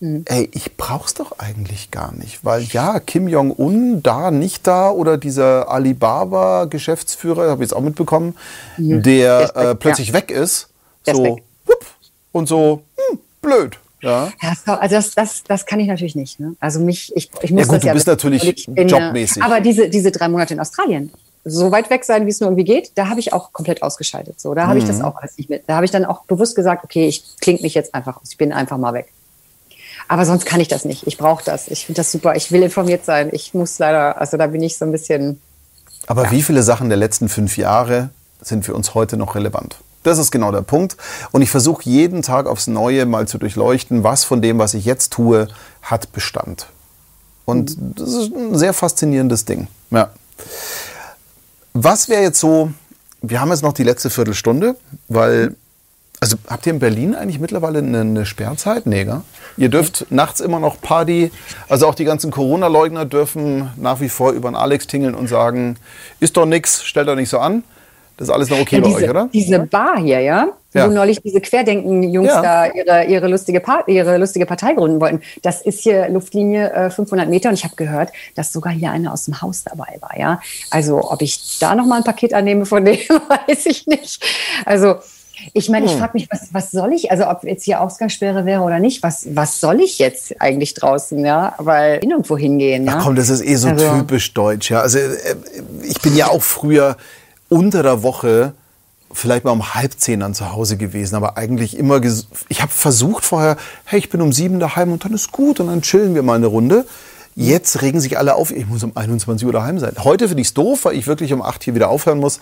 [0.00, 0.24] Mhm.
[0.26, 5.18] Ey, ich brauch's doch eigentlich gar nicht, weil ja, Kim Jong-un da, nicht da oder
[5.18, 8.34] dieser Alibaba-Geschäftsführer, habe ich jetzt auch mitbekommen,
[8.78, 9.02] mhm.
[9.02, 10.14] der äh, plötzlich ja.
[10.14, 10.68] weg ist.
[11.06, 11.42] Der so, ist.
[11.66, 11.86] Wupp,
[12.32, 13.78] und so, hm, blöd.
[14.00, 14.32] Ja.
[14.40, 16.40] ja also das, das, das kann ich natürlich nicht.
[16.40, 16.56] Ne?
[16.60, 19.42] Also mich, ich, ich muss ja, gut, das du bist natürlich bin, jobmäßig.
[19.42, 21.12] Aber diese, diese drei Monate in Australien,
[21.44, 24.40] so weit weg sein, wie es nur irgendwie geht, da habe ich auch komplett ausgeschaltet.
[24.40, 24.80] So, da habe mhm.
[24.80, 25.06] ich das mhm.
[25.06, 25.64] auch alles nicht mit.
[25.66, 28.28] Da habe ich dann auch bewusst gesagt, okay, ich klinge mich jetzt einfach aus.
[28.30, 29.12] Ich bin einfach mal weg.
[30.08, 31.06] Aber sonst kann ich das nicht.
[31.06, 31.68] Ich brauche das.
[31.68, 32.34] Ich finde das super.
[32.34, 33.30] Ich will informiert sein.
[33.32, 35.40] Ich muss leider, also da bin ich so ein bisschen.
[36.06, 36.30] Aber ja.
[36.32, 38.10] wie viele Sachen der letzten fünf Jahre
[38.40, 39.76] sind für uns heute noch relevant?
[40.02, 40.96] Das ist genau der Punkt.
[41.30, 44.84] Und ich versuche jeden Tag aufs Neue mal zu durchleuchten, was von dem, was ich
[44.84, 45.48] jetzt tue,
[45.82, 46.66] hat Bestand.
[47.44, 47.94] Und mhm.
[47.96, 49.68] das ist ein sehr faszinierendes Ding.
[49.90, 50.10] Ja.
[51.72, 52.72] Was wäre jetzt so,
[53.22, 54.76] wir haben jetzt noch die letzte Viertelstunde,
[55.08, 55.54] weil
[56.20, 58.84] also habt ihr in Berlin eigentlich mittlerweile eine, eine Sperrzeit?
[58.84, 59.22] Nee, gell?
[59.56, 61.32] Ihr dürft nachts immer noch Party,
[61.68, 65.76] also auch die ganzen Corona-Leugner dürfen nach wie vor über den Alex tingeln und sagen,
[66.20, 67.64] ist doch nix, stellt doch nicht so an.
[68.20, 69.30] Das ist alles noch okay ja, diese, bei euch, oder?
[69.32, 70.48] Diese Bar hier, ja?
[70.74, 70.86] ja.
[70.86, 72.42] Wo neulich diese Querdenken-Jungs ja.
[72.42, 75.22] da ihre, ihre, lustige ihre lustige Partei gründen wollten.
[75.40, 79.14] Das ist hier Luftlinie äh, 500 Meter und ich habe gehört, dass sogar hier einer
[79.14, 80.38] aus dem Haus dabei war, ja?
[80.70, 82.98] Also ob ich da noch mal ein Paket annehme von dem,
[83.48, 84.22] weiß ich nicht.
[84.66, 84.96] Also
[85.54, 86.00] ich meine, ich hm.
[86.00, 89.26] frage mich, was, was soll ich, also ob jetzt hier Ausgangssperre wäre oder nicht, was,
[89.34, 91.54] was soll ich jetzt eigentlich draußen, ja?
[91.56, 92.84] Weil nirgendwo hingehen.
[92.84, 92.96] Ja?
[92.98, 94.82] Ach komm, das ist eh so also, typisch deutsch, ja.
[94.82, 95.36] Also äh,
[95.84, 96.98] ich bin ja auch früher
[97.50, 98.54] unter der Woche
[99.12, 102.00] vielleicht mal um halb zehn dann zu Hause gewesen, aber eigentlich immer,
[102.48, 105.66] ich habe versucht vorher, hey, ich bin um sieben daheim und dann ist gut und
[105.66, 106.86] dann chillen wir mal eine Runde.
[107.36, 109.94] Jetzt regen sich alle auf, ich muss um 21 Uhr daheim sein.
[110.02, 112.40] Heute finde ich es doof, weil ich wirklich um 8 hier wieder aufhören muss.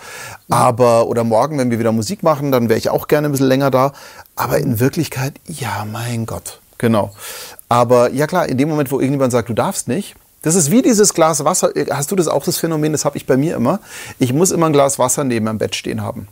[0.49, 3.47] Aber, oder morgen, wenn wir wieder Musik machen, dann wäre ich auch gerne ein bisschen
[3.47, 3.93] länger da.
[4.35, 6.59] Aber in Wirklichkeit, ja, mein Gott.
[6.79, 7.11] Genau.
[7.69, 10.81] Aber ja klar, in dem Moment, wo irgendjemand sagt, du darfst nicht, das ist wie
[10.81, 11.71] dieses Glas Wasser.
[11.89, 12.91] Hast du das auch, das Phänomen?
[12.91, 13.79] Das habe ich bei mir immer.
[14.19, 16.27] Ich muss immer ein Glas Wasser neben meinem Bett stehen haben.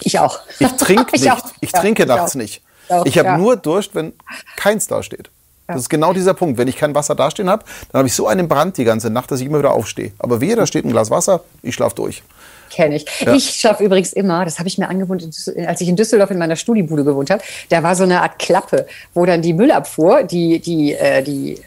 [0.00, 0.40] Ich auch.
[0.58, 1.26] Ich trinke nicht.
[1.26, 2.62] Ich, ich trinke ja, nachts ich nicht.
[3.04, 3.38] Ich habe ja.
[3.38, 4.12] nur Durst, wenn
[4.56, 5.30] keins da steht.
[5.66, 6.56] Das ist genau dieser Punkt.
[6.56, 9.30] Wenn ich kein Wasser dastehen habe, dann habe ich so einen Brand die ganze Nacht,
[9.30, 10.12] dass ich immer wieder aufstehe.
[10.18, 12.22] Aber wehe, da steht ein Glas Wasser, ich schlafe durch.
[12.70, 13.06] Kenne ich.
[13.20, 13.34] Ja.
[13.34, 15.22] Ich schlafe übrigens immer, das habe ich mir angewohnt,
[15.66, 17.42] als ich in Düsseldorf in meiner Studiebude gewohnt habe.
[17.68, 21.60] Da war so eine Art Klappe, wo dann die Müllabfuhr, die, die, äh, die äh,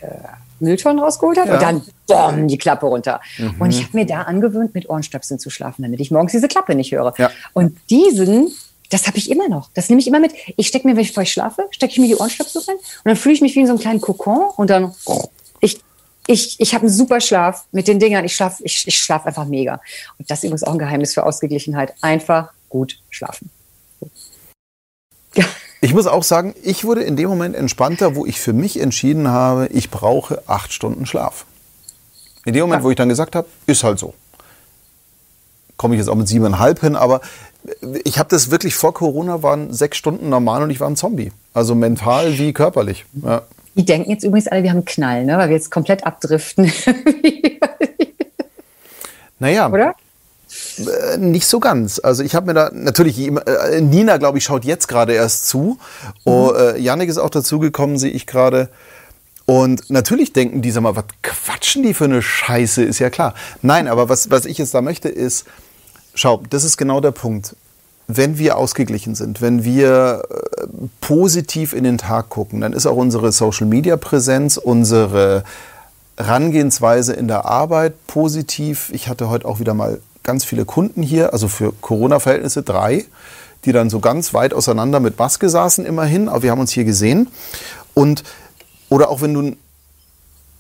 [0.62, 1.54] Mülltonnen rausgeholt hat ja.
[1.54, 3.22] und dann boom, die Klappe runter.
[3.38, 3.56] Mhm.
[3.60, 6.76] Und ich habe mir da angewöhnt, mit Ohrenstöpseln zu schlafen, damit ich morgens diese Klappe
[6.76, 7.14] nicht höre.
[7.18, 7.32] Ja.
[7.54, 8.52] Und diesen
[8.92, 9.70] das habe ich immer noch.
[9.74, 10.34] Das nehme ich immer mit.
[10.58, 13.16] Ich stecke mir, wenn ich, ich schlafe, stecke ich mir die Ohrenstöpsel rein und dann
[13.16, 14.94] fühle ich mich wie in so einem kleinen Kokon und dann
[15.62, 15.80] ich
[16.28, 18.26] ich, ich habe einen super Schlaf mit den Dingern.
[18.26, 19.82] Ich schlafe ich, ich schlaf einfach mega.
[20.20, 21.94] Und das ist übrigens auch ein Geheimnis für Ausgeglichenheit.
[22.02, 23.50] Einfach gut schlafen.
[25.36, 25.46] Ja.
[25.84, 29.30] Ich muss auch sagen, ich wurde in dem Moment entspannter, wo ich für mich entschieden
[29.30, 31.46] habe, ich brauche acht Stunden Schlaf.
[32.46, 34.14] In dem Moment, wo ich dann gesagt habe, ist halt so.
[35.78, 37.22] Komme ich jetzt auch mit siebeneinhalb hin, aber
[38.04, 41.32] ich habe das wirklich vor Corona waren sechs Stunden normal und ich war ein Zombie.
[41.54, 43.06] Also mental wie körperlich.
[43.24, 43.42] Ja.
[43.76, 45.38] Die denken jetzt übrigens alle, wir haben einen Knall, ne?
[45.38, 46.72] weil wir jetzt komplett abdriften.
[49.40, 49.68] naja.
[49.72, 49.96] Oder?
[50.88, 52.00] Äh, nicht so ganz.
[52.04, 55.78] Also ich habe mir da natürlich äh, Nina, glaube ich, schaut jetzt gerade erst zu.
[56.04, 56.32] Mhm.
[56.32, 58.70] Oh, äh, Janik ist auch dazugekommen, sehe ich gerade.
[59.46, 63.34] Und natürlich denken die, sag mal, was quatschen die für eine Scheiße, ist ja klar.
[63.62, 65.46] Nein, aber was, was ich jetzt da möchte, ist,
[66.14, 67.56] Schau, das ist genau der Punkt.
[68.08, 70.68] Wenn wir ausgeglichen sind, wenn wir äh,
[71.00, 75.44] positiv in den Tag gucken, dann ist auch unsere Social-Media-Präsenz, unsere
[76.18, 78.92] Herangehensweise in der Arbeit positiv.
[78.94, 83.06] Ich hatte heute auch wieder mal ganz viele Kunden hier, also für Corona-Verhältnisse drei,
[83.66, 86.86] die dann so ganz weit auseinander mit Maske saßen immerhin, aber wir haben uns hier
[86.86, 87.28] gesehen.
[87.94, 88.24] Und,
[88.90, 89.56] oder auch wenn du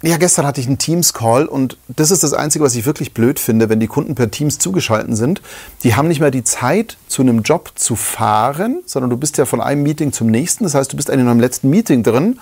[0.03, 3.39] ja, gestern hatte ich einen Teams-Call und das ist das Einzige, was ich wirklich blöd
[3.39, 5.43] finde, wenn die Kunden per Teams zugeschalten sind.
[5.83, 9.45] Die haben nicht mehr die Zeit, zu einem Job zu fahren, sondern du bist ja
[9.45, 10.63] von einem Meeting zum nächsten.
[10.63, 12.39] Das heißt, du bist noch im letzten Meeting drin.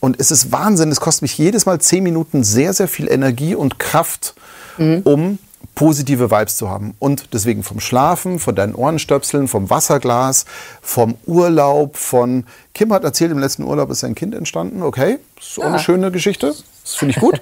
[0.00, 3.54] Und es ist Wahnsinn, es kostet mich jedes Mal zehn Minuten sehr, sehr viel Energie
[3.54, 4.34] und Kraft,
[4.78, 5.02] mhm.
[5.04, 5.38] um
[5.74, 6.94] positive Vibes zu haben.
[6.98, 10.44] Und deswegen vom Schlafen, von deinen Ohrenstöpseln, vom Wasserglas,
[10.80, 12.44] vom Urlaub, von
[12.74, 14.82] Kim hat erzählt, im letzten Urlaub ist sein Kind entstanden.
[14.82, 16.54] Okay, so eine schöne Geschichte.
[16.84, 17.40] Das finde ich gut.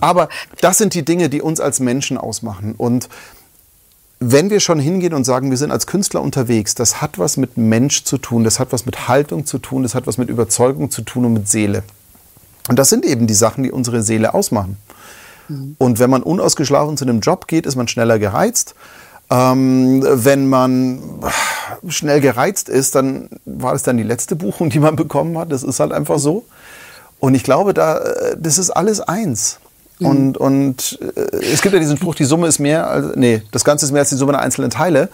[0.00, 0.28] Aber
[0.60, 2.74] das sind die Dinge, die uns als Menschen ausmachen.
[2.76, 3.08] Und
[4.24, 7.56] wenn wir schon hingehen und sagen, wir sind als Künstler unterwegs, das hat was mit
[7.56, 10.90] Mensch zu tun, das hat was mit Haltung zu tun, das hat was mit Überzeugung
[10.90, 11.82] zu tun und mit Seele.
[12.68, 14.76] Und das sind eben die Sachen, die unsere Seele ausmachen.
[15.78, 18.74] Und wenn man unausgeschlafen zu einem Job geht, ist man schneller gereizt.
[19.30, 21.00] Ähm, wenn man
[21.88, 25.50] schnell gereizt ist, dann war das dann die letzte Buchung, die man bekommen hat.
[25.52, 26.44] Das ist halt einfach so.
[27.18, 29.58] Und ich glaube, da, äh, das ist alles eins.
[30.00, 30.06] Mhm.
[30.06, 33.64] Und, und äh, es gibt ja diesen Spruch, die Summe ist mehr als, nee, das
[33.64, 35.08] Ganze ist mehr als die Summe der einzelnen Teile.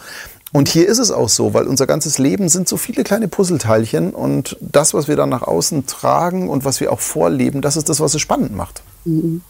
[0.51, 4.15] Und hier ist es auch so, weil unser ganzes Leben sind so viele kleine Puzzleteilchen
[4.15, 7.91] und das, was wir dann nach außen tragen und was wir auch vorleben, das ist
[7.91, 8.83] das, was es spannend macht.
[9.05, 9.43] Mhm.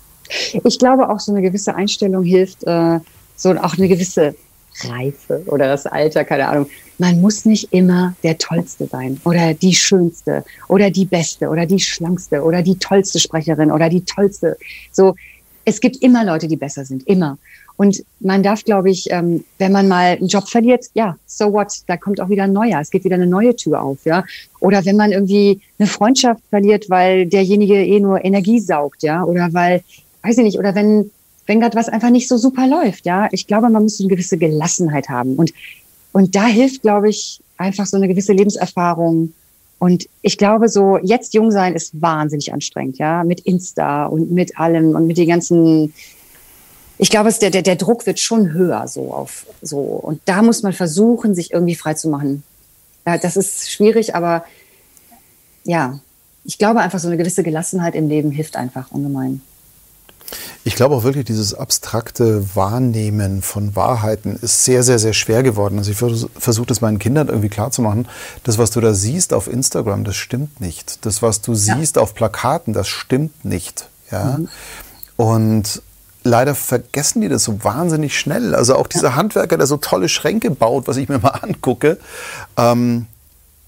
[0.64, 3.00] Ich glaube auch so eine gewisse Einstellung hilft, äh,
[3.36, 4.34] so auch eine gewisse
[4.84, 6.66] Reife oder das Alter, keine Ahnung.
[6.98, 11.80] Man muss nicht immer der Tollste sein oder die Schönste oder die Beste oder die
[11.80, 14.56] Schlankste oder die tollste Sprecherin oder die tollste.
[14.92, 15.14] So,
[15.64, 17.38] es gibt immer Leute, die besser sind, immer.
[17.76, 21.72] Und man darf, glaube ich, ähm, wenn man mal einen Job verliert, ja, so what,
[21.86, 24.24] da kommt auch wieder ein neuer, es geht wieder eine neue Tür auf, ja.
[24.58, 29.52] Oder wenn man irgendwie eine Freundschaft verliert, weil derjenige eh nur Energie saugt, ja, oder
[29.52, 29.84] weil
[30.28, 31.10] weiß ich nicht, oder wenn,
[31.46, 33.28] wenn gerade was einfach nicht so super läuft, ja.
[33.32, 35.36] Ich glaube, man muss eine gewisse Gelassenheit haben.
[35.36, 35.52] Und,
[36.12, 39.32] und da hilft, glaube ich, einfach so eine gewisse Lebenserfahrung.
[39.78, 44.58] Und ich glaube, so jetzt jung sein ist wahnsinnig anstrengend, ja, mit Insta und mit
[44.58, 45.94] allem und mit den ganzen.
[46.98, 49.78] Ich glaube, es, der, der, der Druck wird schon höher so auf so.
[49.78, 52.42] Und da muss man versuchen, sich irgendwie frei zu machen.
[53.06, 54.44] Ja, das ist schwierig, aber
[55.64, 56.00] ja,
[56.44, 59.42] ich glaube einfach, so eine gewisse Gelassenheit im Leben hilft einfach ungemein.
[60.64, 65.78] Ich glaube auch wirklich, dieses abstrakte Wahrnehmen von Wahrheiten ist sehr, sehr, sehr schwer geworden.
[65.78, 68.06] Also ich versuche das meinen Kindern irgendwie klarzumachen.
[68.44, 71.06] Das, was du da siehst auf Instagram, das stimmt nicht.
[71.06, 72.02] Das, was du siehst ja.
[72.02, 73.88] auf Plakaten, das stimmt nicht.
[74.10, 74.38] Ja?
[74.38, 74.48] Mhm.
[75.16, 75.82] Und
[76.22, 78.54] leider vergessen die das so wahnsinnig schnell.
[78.54, 81.98] Also auch dieser Handwerker, der so tolle Schränke baut, was ich mir mal angucke,
[82.56, 83.06] ähm,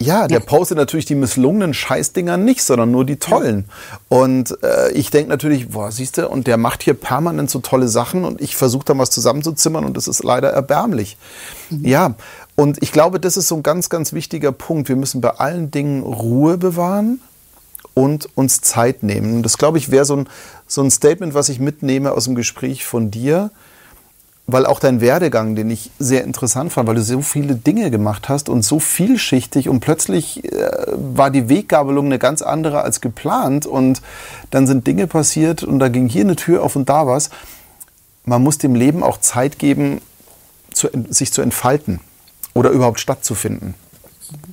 [0.03, 3.67] ja, der postet natürlich die misslungenen Scheißdinger nicht, sondern nur die tollen.
[4.09, 7.87] Und äh, ich denke natürlich, boah, siehst du, und der macht hier permanent so tolle
[7.87, 11.19] Sachen und ich versuche da was zusammenzuzimmern und das ist leider erbärmlich.
[11.69, 11.85] Mhm.
[11.85, 12.15] Ja,
[12.57, 14.89] und ich glaube, das ist so ein ganz, ganz wichtiger Punkt.
[14.89, 17.21] Wir müssen bei allen Dingen Ruhe bewahren
[17.93, 19.43] und uns Zeit nehmen.
[19.43, 20.29] Das, glaube ich, wäre so ein,
[20.67, 23.51] so ein Statement, was ich mitnehme aus dem Gespräch von dir
[24.53, 28.29] weil auch dein Werdegang, den ich sehr interessant fand, weil du so viele Dinge gemacht
[28.29, 33.67] hast und so vielschichtig und plötzlich äh, war die Weggabelung eine ganz andere als geplant
[33.67, 34.03] und
[34.51, 37.31] dann sind Dinge passiert und da ging hier eine Tür auf und da was.
[38.25, 40.01] Man muss dem Leben auch Zeit geben,
[40.73, 42.01] zu, sich zu entfalten
[42.55, 43.75] oder überhaupt stattzufinden.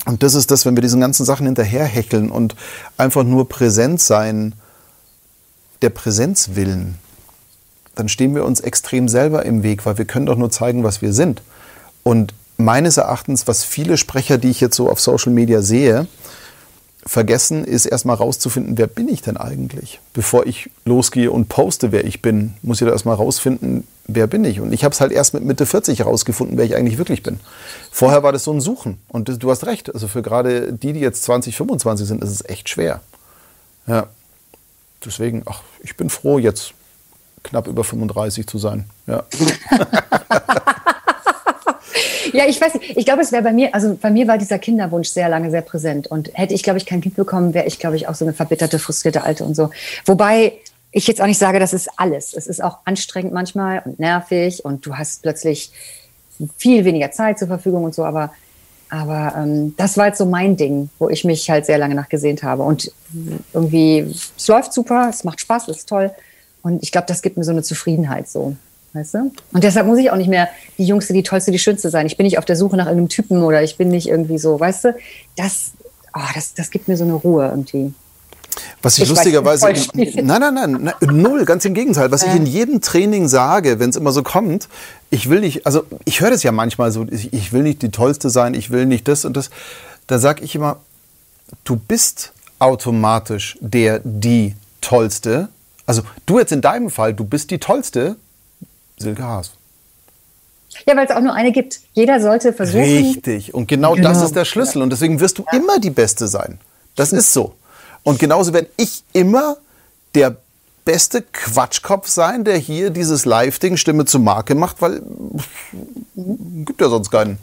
[0.05, 2.55] Und das ist das, wenn wir diesen ganzen Sachen hinterherhecheln und
[2.97, 4.53] einfach nur präsent sein,
[5.81, 6.95] der Präsenz willen,
[7.97, 11.01] dann stehen wir uns extrem selber im Weg, weil wir können doch nur zeigen, was
[11.01, 11.41] wir sind.
[12.03, 16.07] Und meines Erachtens, was viele Sprecher, die ich jetzt so auf Social Media sehe,
[17.05, 19.99] vergessen, ist erstmal rauszufinden, wer bin ich denn eigentlich?
[20.13, 24.43] Bevor ich losgehe und poste, wer ich bin, muss ich da erstmal rausfinden, wer bin
[24.43, 24.59] ich?
[24.59, 27.39] Und ich habe es halt erst mit Mitte 40 rausgefunden, wer ich eigentlich wirklich bin.
[27.91, 28.99] Vorher war das so ein Suchen.
[29.07, 32.45] Und du hast recht, also für gerade die, die jetzt 20, 25 sind, ist es
[32.45, 33.01] echt schwer.
[33.87, 34.07] Ja.
[35.05, 36.73] Deswegen, ach, ich bin froh, jetzt
[37.43, 38.85] knapp über 35 zu sein.
[39.05, 39.23] Ja.
[42.33, 42.97] ja, ich weiß nicht.
[42.97, 45.61] Ich glaube, es wäre bei mir, also bei mir war dieser Kinderwunsch sehr lange sehr
[45.61, 46.07] präsent.
[46.07, 48.33] Und hätte ich, glaube ich, kein Kind bekommen, wäre ich, glaube ich, auch so eine
[48.33, 49.69] verbitterte, frustrierte Alte und so.
[50.05, 50.53] Wobei
[50.91, 52.33] ich jetzt auch nicht sage, das ist alles.
[52.33, 55.71] Es ist auch anstrengend manchmal und nervig und du hast plötzlich
[56.57, 58.31] viel weniger Zeit zur Verfügung und so, aber
[58.89, 62.43] aber ähm, das war jetzt so mein Ding, wo ich mich halt sehr lange nachgesehnt
[62.43, 62.63] habe.
[62.63, 62.91] Und
[63.53, 66.11] irgendwie, es läuft super, es macht Spaß, es ist toll.
[66.67, 68.57] Und ich glaube, das gibt mir so eine Zufriedenheit so.
[68.91, 69.31] Weißt du?
[69.53, 72.05] Und deshalb muss ich auch nicht mehr die Jüngste, die Tollste, die Schönste sein.
[72.07, 74.59] Ich bin nicht auf der Suche nach irgendeinem Typen oder ich bin nicht irgendwie so,
[74.59, 74.95] weißt du?
[75.37, 75.71] Das,
[76.13, 77.93] oh, das, das gibt mir so eine Ruhe irgendwie.
[78.81, 79.65] Was ich, ich lustigerweise.
[79.93, 82.11] nein, nein, nein, nein, null, ganz im Gegenteil.
[82.11, 82.27] Was äh.
[82.27, 84.67] ich in jedem Training sage, wenn es immer so kommt,
[85.09, 88.29] ich will nicht, also ich höre das ja manchmal so, ich will nicht die Tollste
[88.29, 89.51] sein, ich will nicht das und das.
[90.07, 90.79] Da sage ich immer,
[91.63, 95.49] du bist automatisch der, die Tollste,
[95.87, 98.17] Also du jetzt in deinem Fall, du bist die tollste
[98.97, 99.53] Silke Haas.
[100.85, 101.79] Ja, weil es auch nur eine gibt.
[101.93, 102.81] Jeder sollte versuchen.
[102.81, 103.53] Richtig.
[103.53, 104.09] Und genau, genau.
[104.09, 104.81] das ist der Schlüssel.
[104.81, 105.57] Und deswegen wirst du ja.
[105.57, 106.59] immer die Beste sein.
[106.95, 107.55] Das ist so.
[108.03, 109.57] Und genauso werde ich immer
[110.13, 110.35] der
[110.85, 115.01] beste Quatschkopf sein, der hier dieses Live-Ding Stimme zur Marke macht, weil
[116.15, 117.37] gibt ja sonst keinen.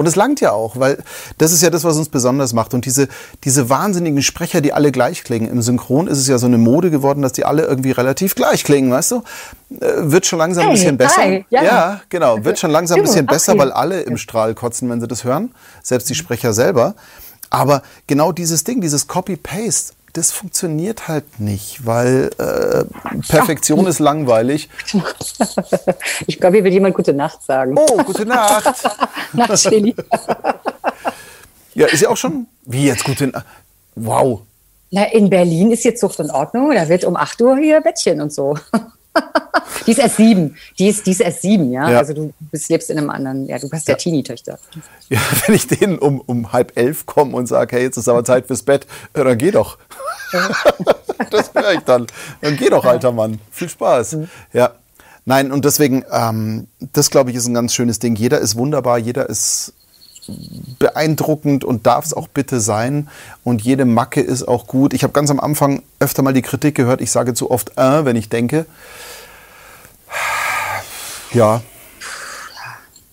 [0.00, 0.96] Und es langt ja auch, weil
[1.36, 2.72] das ist ja das, was uns besonders macht.
[2.72, 3.06] Und diese,
[3.44, 5.50] diese wahnsinnigen Sprecher, die alle gleich klingen.
[5.50, 8.64] Im Synchron ist es ja so eine Mode geworden, dass die alle irgendwie relativ gleich
[8.64, 9.16] klingen, weißt du?
[9.78, 11.20] Äh, wird schon langsam ein bisschen besser.
[11.20, 11.62] Hi, ja.
[11.62, 12.00] ja.
[12.08, 12.42] genau.
[12.42, 15.54] Wird schon langsam ein bisschen besser, weil alle im Strahl kotzen, wenn sie das hören.
[15.82, 16.94] Selbst die Sprecher selber.
[17.50, 22.84] Aber genau dieses Ding, dieses Copy-Paste, das funktioniert halt nicht, weil äh,
[23.28, 24.68] Perfektion ist langweilig.
[26.26, 27.76] Ich glaube, hier will jemand gute Nacht sagen.
[27.76, 28.64] Oh, gute Nacht.
[29.32, 29.94] Nacht, Chili.
[31.74, 32.46] ja, ist ja auch schon.
[32.64, 33.46] Wie jetzt gute Nacht?
[33.94, 34.42] Wow.
[34.90, 36.72] Na, in Berlin ist jetzt Zucht in Ordnung.
[36.74, 38.56] Da wird um 8 Uhr hier Bettchen und so.
[39.86, 40.56] die ist erst sieben.
[40.78, 41.90] Die ist, die ist erst sieben, ja?
[41.90, 41.98] ja.
[41.98, 44.58] Also du bist, lebst in einem anderen, ja, du hast ja, ja Teenie-Töchter.
[45.08, 48.24] Ja, wenn ich denen um, um halb elf komme und sage, hey, jetzt ist aber
[48.24, 49.78] Zeit fürs Bett, dann geh doch.
[51.30, 52.06] das höre ich dann.
[52.40, 53.40] Dann geh doch, alter Mann.
[53.50, 54.12] Viel Spaß.
[54.12, 54.28] Mhm.
[54.52, 54.74] Ja.
[55.26, 58.16] Nein, und deswegen, ähm, das glaube ich, ist ein ganz schönes Ding.
[58.16, 59.74] Jeder ist wunderbar, jeder ist
[60.78, 63.08] beeindruckend und darf es auch bitte sein.
[63.44, 64.92] Und jede Macke ist auch gut.
[64.94, 68.04] Ich habe ganz am Anfang öfter mal die Kritik gehört, ich sage zu oft, äh,
[68.04, 68.66] wenn ich denke.
[71.32, 71.62] Ja,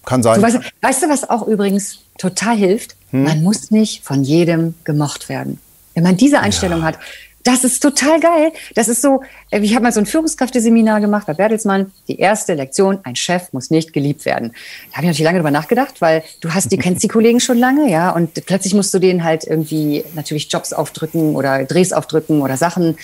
[0.08, 0.42] kann sein.
[0.42, 2.96] Weißt, weißt, du, was auch übrigens total hilft?
[3.12, 3.24] Hm?
[3.24, 5.60] Man muss nicht von jedem gemocht werden.
[5.94, 6.86] Wenn man diese Einstellung ja.
[6.86, 7.00] hat,
[7.48, 8.52] das ist total geil.
[8.76, 9.22] Das ist so,
[9.52, 11.94] äh, ich habe mal so ein Führungskräfteseminar gemacht bei Bertelsmann.
[12.10, 14.52] Die erste Lektion, ein Chef muss nicht geliebt werden.
[14.92, 17.58] Da habe ich natürlich lange drüber nachgedacht, weil du hast, du kennst die Kollegen schon
[17.58, 22.42] lange, ja, und plötzlich musst du denen halt irgendwie natürlich Jobs aufdrücken oder Drehs aufdrücken
[22.42, 22.98] oder Sachen,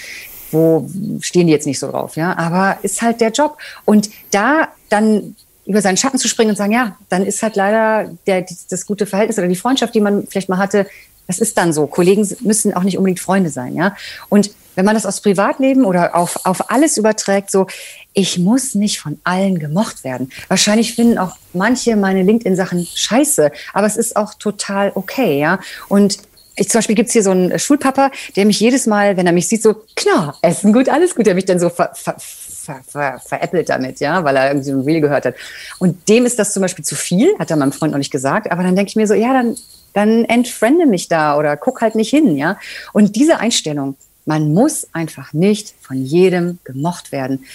[0.52, 0.90] wo
[1.22, 2.38] stehen die jetzt nicht so drauf, ja.
[2.38, 3.58] Aber ist halt der Job.
[3.86, 8.12] Und da dann über seinen Schatten zu springen und sagen, ja, dann ist halt leider
[8.28, 10.86] der, das gute Verhältnis oder die Freundschaft, die man vielleicht mal hatte,
[11.28, 11.88] das ist dann so.
[11.88, 13.96] Kollegen müssen auch nicht unbedingt Freunde sein, ja.
[14.30, 17.68] Und wenn man das aufs Privatleben oder auf, auf alles überträgt, so,
[18.14, 20.32] ich muss nicht von allen gemocht werden.
[20.48, 25.60] Wahrscheinlich finden auch manche meine LinkedIn-Sachen scheiße, aber es ist auch total okay, ja.
[25.90, 26.18] Und
[26.56, 29.48] ich, zum Beispiel gibt's hier so einen Schulpapa, der mich jedes Mal, wenn er mich
[29.48, 33.20] sieht, so, klar, Essen gut, alles gut, der mich dann so ver, ver, ver, ver,
[33.26, 35.36] veräppelt damit, ja, weil er irgendwie so ein Reel gehört hat.
[35.80, 38.52] Und dem ist das zum Beispiel zu viel, hat er meinem Freund noch nicht gesagt,
[38.52, 39.56] aber dann denke ich mir so, ja, dann
[39.94, 42.58] dann entfremde mich da oder guck halt nicht hin, ja.
[42.92, 43.96] Und diese Einstellung,
[44.26, 47.46] man muss einfach nicht von jedem gemocht werden.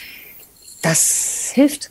[0.83, 1.91] Das hilft,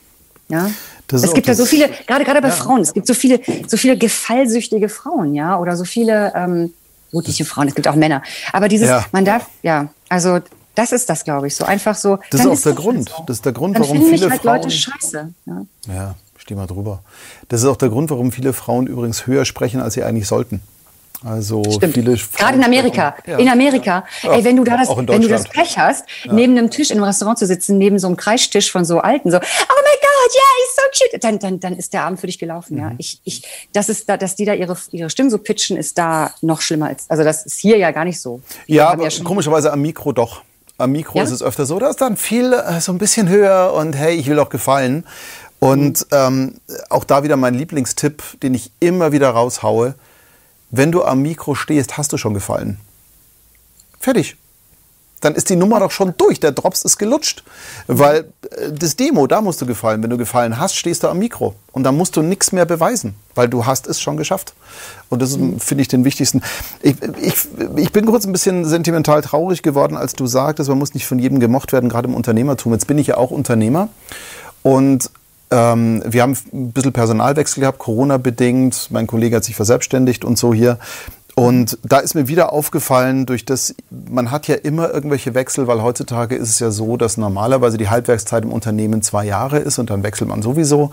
[0.49, 0.71] ja.
[1.07, 2.53] Das es gibt ja so viele, gerade gerade bei ja.
[2.53, 6.73] Frauen, es gibt so viele, so viele gefallsüchtige Frauen, ja, oder so viele ähm,
[7.13, 7.69] mutige Frauen.
[7.69, 8.21] Es gibt auch Männer,
[8.51, 9.05] aber dieses, ja.
[9.13, 10.39] man darf, ja, also
[10.75, 12.19] das ist das, glaube ich, so einfach so.
[12.29, 13.09] Das ist auch der Grund.
[13.09, 13.23] So.
[13.25, 14.57] Das ist der Grund, dann warum viele halt Frauen.
[14.57, 15.33] Leute scheiße.
[15.45, 15.65] Ja.
[15.87, 16.15] ja
[16.47, 17.01] steh mal drüber.
[17.49, 20.61] Das ist auch der Grund, warum viele Frauen übrigens höher sprechen, als sie eigentlich sollten.
[21.25, 21.95] Also Stimmt.
[21.95, 23.15] viele Gerade in Amerika.
[23.25, 23.37] Ja.
[23.37, 24.05] In Amerika.
[24.21, 24.33] Ja.
[24.33, 26.31] Ey, wenn du da das, wenn du das Pech hast, ja.
[26.31, 29.31] neben einem Tisch in einem Restaurant zu sitzen, neben so einem Kreistisch von so Alten,
[29.31, 32.27] so, oh my God, yeah, he's so cute, dann, dann, dann ist der Abend für
[32.27, 32.75] dich gelaufen.
[32.75, 32.81] Mhm.
[32.81, 33.41] Ja, ich, ich,
[33.73, 36.87] das ist da, dass die da ihre, ihre Stimmen so pitchen, ist da noch schlimmer
[36.87, 38.41] als, also das ist hier ja gar nicht so.
[38.67, 40.43] Ja, aber komischerweise am Mikro doch.
[40.79, 43.73] Am Mikro ist es öfter so, da ist dann viel äh, so ein bisschen höher
[43.73, 45.05] und hey, ich will auch gefallen.
[45.59, 46.55] Und ähm,
[46.89, 49.95] auch da wieder mein Lieblingstipp, den ich immer wieder raushaue.
[50.69, 52.79] Wenn du am Mikro stehst, hast du schon gefallen.
[53.99, 54.37] Fertig.
[55.19, 56.39] Dann ist die Nummer doch schon durch.
[56.39, 57.43] Der Drops ist gelutscht.
[57.87, 60.03] Weil äh, das Demo, da musst du gefallen.
[60.03, 61.55] Wenn du gefallen hast, stehst du am Mikro.
[61.71, 64.53] Und dann musst du nichts mehr beweisen, weil du hast es schon geschafft.
[65.09, 65.59] Und das mhm.
[65.59, 66.43] finde ich, den wichtigsten.
[66.83, 67.33] Ich, ich,
[67.77, 71.17] ich bin kurz ein bisschen sentimental traurig geworden, als du sagtest, man muss nicht von
[71.17, 72.73] jedem gemocht werden, gerade im Unternehmertum.
[72.73, 73.89] Jetzt bin ich ja auch Unternehmer.
[74.61, 75.09] Und
[75.49, 78.87] ähm, wir haben ein bisschen Personalwechsel gehabt, Corona-bedingt.
[78.91, 80.77] Mein Kollege hat sich verselbstständigt und so hier.
[81.35, 85.83] Und da ist mir wieder aufgefallen, durch das, man hat ja immer irgendwelche Wechsel, weil
[85.83, 89.91] heutzutage ist es ja so, dass normalerweise die Halbwerkszeit im Unternehmen zwei Jahre ist und
[89.91, 90.89] dann wechselt man sowieso.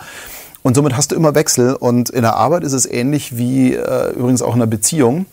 [0.62, 1.74] Und somit hast du immer Wechsel.
[1.74, 5.26] Und in der Arbeit ist es ähnlich wie äh, übrigens auch in einer Beziehung.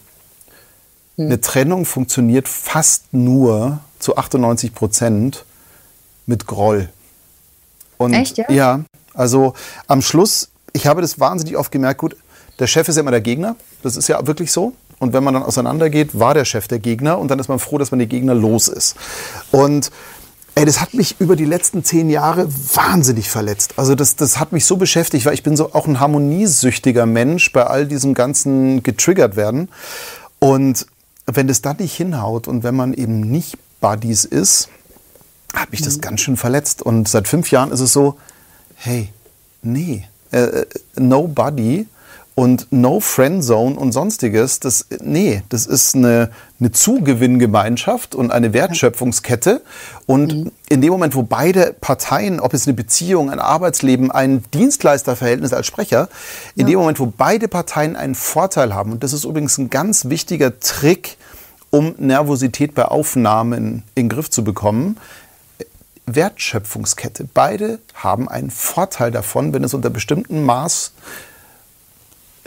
[1.17, 1.25] Hm.
[1.25, 5.45] Eine Trennung funktioniert fast nur zu 98 Prozent
[6.25, 6.89] mit Groll.
[7.97, 8.45] Und Echt, ja?
[8.49, 8.79] Ja,
[9.13, 9.53] also
[9.87, 12.15] am Schluss, ich habe das wahnsinnig oft gemerkt, gut,
[12.59, 14.73] der Chef ist ja immer der Gegner, das ist ja wirklich so.
[14.99, 17.79] Und wenn man dann auseinandergeht, war der Chef der Gegner und dann ist man froh,
[17.79, 18.95] dass man die Gegner los ist.
[19.51, 19.91] Und
[20.53, 23.73] Ey, das hat mich über die letzten zehn Jahre wahnsinnig verletzt.
[23.77, 27.53] Also das, das hat mich so beschäftigt, weil ich bin so auch ein harmoniesüchtiger Mensch
[27.53, 29.69] bei all diesem ganzen getriggert werden.
[30.39, 30.87] Und
[31.25, 34.67] wenn das dann nicht hinhaut und wenn man eben nicht Buddies ist,
[35.53, 36.01] hat mich das mhm.
[36.01, 36.81] ganz schön verletzt.
[36.81, 38.17] Und seit fünf Jahren ist es so,
[38.81, 39.09] hey,
[39.61, 41.85] nee, äh, äh nobody
[42.33, 48.53] und No Friend Zone und sonstiges, das, nee, das ist eine, eine Zugewinngemeinschaft und eine
[48.53, 49.61] Wertschöpfungskette.
[50.05, 50.51] Und mhm.
[50.69, 55.67] in dem Moment, wo beide Parteien, ob es eine Beziehung, ein Arbeitsleben, ein Dienstleisterverhältnis als
[55.67, 56.07] Sprecher,
[56.55, 56.71] in ja.
[56.71, 60.59] dem Moment, wo beide Parteien einen Vorteil haben, und das ist übrigens ein ganz wichtiger
[60.59, 61.17] Trick,
[61.69, 64.97] um Nervosität bei Aufnahmen in den Griff zu bekommen,
[66.15, 67.27] Wertschöpfungskette.
[67.33, 70.93] Beide haben einen Vorteil davon, wenn es unter bestimmten Maß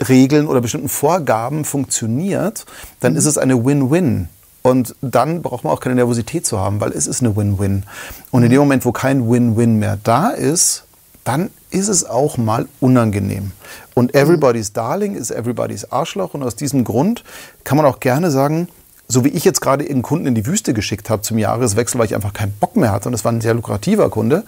[0.09, 2.65] Regeln oder bestimmten Vorgaben funktioniert,
[2.99, 3.17] dann mhm.
[3.17, 4.29] ist es eine Win-Win.
[4.61, 7.83] Und dann braucht man auch keine Nervosität zu haben, weil es ist eine Win-Win.
[8.31, 10.85] Und in dem Moment, wo kein Win-Win mehr da ist,
[11.23, 13.51] dann ist es auch mal unangenehm.
[13.93, 14.19] Und mhm.
[14.19, 16.33] everybody's Darling ist everybody's Arschloch.
[16.33, 17.23] Und aus diesem Grund
[17.63, 18.67] kann man auch gerne sagen,
[19.07, 22.07] so wie ich jetzt gerade einen Kunden in die Wüste geschickt habe zum Jahreswechsel, weil
[22.07, 24.43] ich einfach keinen Bock mehr hatte und das war ein sehr lukrativer Kunde,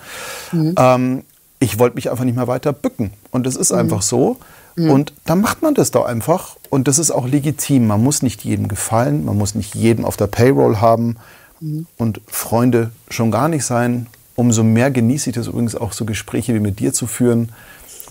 [0.52, 0.76] mhm.
[0.78, 1.24] ähm,
[1.60, 3.12] ich wollte mich einfach nicht mehr weiter bücken.
[3.32, 3.80] Und es ist mhm.
[3.80, 4.38] einfach so.
[4.76, 4.92] Mhm.
[4.92, 6.56] Und dann macht man das doch einfach.
[6.70, 7.88] Und das ist auch legitim.
[7.88, 11.18] Man muss nicht jedem gefallen, man muss nicht jedem auf der Payroll haben
[11.60, 11.88] mhm.
[11.98, 14.08] und Freunde schon gar nicht sein.
[14.36, 17.52] Umso mehr genieße ich das übrigens auch, so Gespräche wie mit dir zu führen,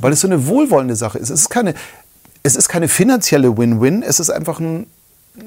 [0.00, 1.30] weil es so eine wohlwollende Sache ist.
[1.30, 1.74] Es ist keine,
[2.42, 4.86] es ist keine finanzielle Win-Win, es ist einfach ein,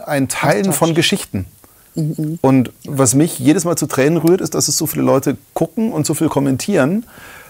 [0.06, 1.45] ein Teilen von Geschichten.
[1.95, 2.40] Mhm.
[2.41, 5.91] Und was mich jedes Mal zu Tränen rührt, ist, dass es so viele Leute gucken
[5.91, 7.06] und so viel kommentieren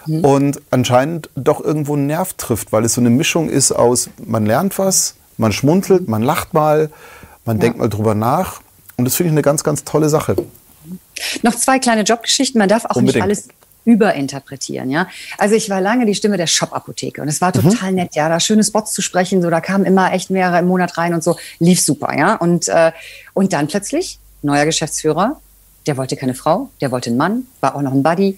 [0.05, 0.25] mhm.
[0.25, 4.45] und anscheinend doch irgendwo einen Nerv trifft, weil es so eine Mischung ist aus, man
[4.45, 6.89] lernt was, man schmunzelt, man lacht mal,
[7.45, 7.61] man ja.
[7.61, 8.61] denkt mal drüber nach.
[8.97, 10.35] Und das finde ich eine ganz, ganz tolle Sache.
[11.41, 12.59] Noch zwei kleine Jobgeschichten.
[12.59, 13.15] Man darf auch Unbedingt.
[13.15, 13.47] nicht alles
[13.85, 15.07] überinterpretieren, ja.
[15.37, 17.69] Also ich war lange die Stimme der Shop-Apotheke und es war mhm.
[17.69, 17.95] total mhm.
[17.95, 20.97] nett, ja, da schöne Spots zu sprechen, so da kamen immer echt mehrere im Monat
[20.97, 22.35] rein und so, lief super, ja.
[22.35, 22.91] Und, äh,
[23.33, 25.39] und dann plötzlich, neuer Geschäftsführer,
[25.87, 28.37] der wollte keine Frau, der wollte einen Mann, war auch noch ein Buddy,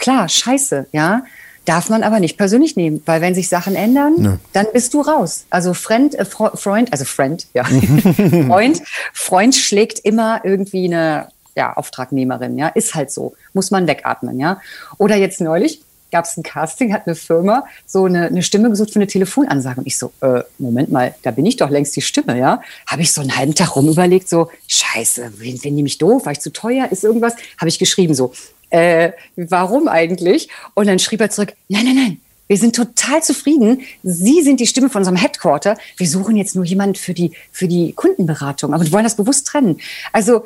[0.00, 1.22] Klar, scheiße, ja.
[1.66, 4.36] Darf man aber nicht persönlich nehmen, weil wenn sich Sachen ändern, Nö.
[4.54, 5.44] dann bist du raus.
[5.50, 7.64] Also Friend, äh, Freund, also Friend, ja,
[8.46, 8.80] Freund,
[9.12, 11.28] Freund schlägt immer irgendwie eine
[11.60, 14.60] ja, Auftragnehmerin, ja, ist halt so, muss man wegatmen, ja.
[14.96, 18.90] Oder jetzt neulich gab es ein Casting, hat eine Firma so eine, eine Stimme gesucht
[18.92, 22.00] für eine Telefonansage und ich so, äh, Moment mal, da bin ich doch längst die
[22.00, 22.62] Stimme, ja.
[22.86, 26.32] Habe ich so einen halben Tag rum überlegt, so, Scheiße, wen nehme ich doof, war
[26.32, 27.34] ich zu teuer, ist irgendwas?
[27.58, 28.32] Habe ich geschrieben so,
[28.70, 30.48] äh, warum eigentlich?
[30.72, 32.20] Und dann schrieb er zurück, nein, nein, nein,
[32.50, 33.82] wir sind total zufrieden.
[34.02, 35.76] Sie sind die Stimme von unserem Headquarter.
[35.96, 39.46] Wir suchen jetzt nur jemanden für die, für die Kundenberatung, aber wir wollen das bewusst
[39.46, 39.78] trennen.
[40.12, 40.42] Also,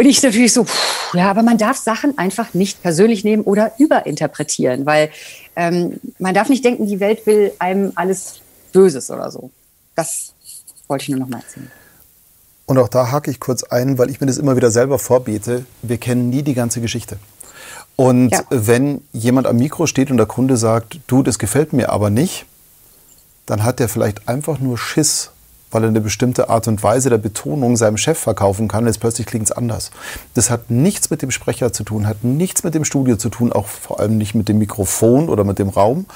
[0.00, 3.72] und ich natürlich so, pff, ja, aber man darf Sachen einfach nicht persönlich nehmen oder
[3.76, 5.10] überinterpretieren, weil
[5.56, 8.40] ähm, man darf nicht denken, die Welt will einem alles
[8.72, 9.50] Böses oder so.
[9.96, 10.32] Das
[10.88, 11.70] wollte ich nur noch mal erzählen.
[12.64, 15.66] Und auch da hake ich kurz ein, weil ich mir das immer wieder selber vorbete.
[15.82, 17.18] Wir kennen nie die ganze Geschichte.
[17.96, 18.40] Und ja.
[18.48, 22.46] wenn jemand am Mikro steht und der Kunde sagt, du, das gefällt mir aber nicht,
[23.44, 25.30] dann hat der vielleicht einfach nur Schiss,
[25.70, 28.86] weil er eine bestimmte Art und Weise der Betonung seinem Chef verkaufen kann.
[28.86, 29.90] Jetzt plötzlich klingt es anders.
[30.34, 33.52] Das hat nichts mit dem Sprecher zu tun, hat nichts mit dem Studio zu tun,
[33.52, 36.06] auch vor allem nicht mit dem Mikrofon oder mit dem Raum,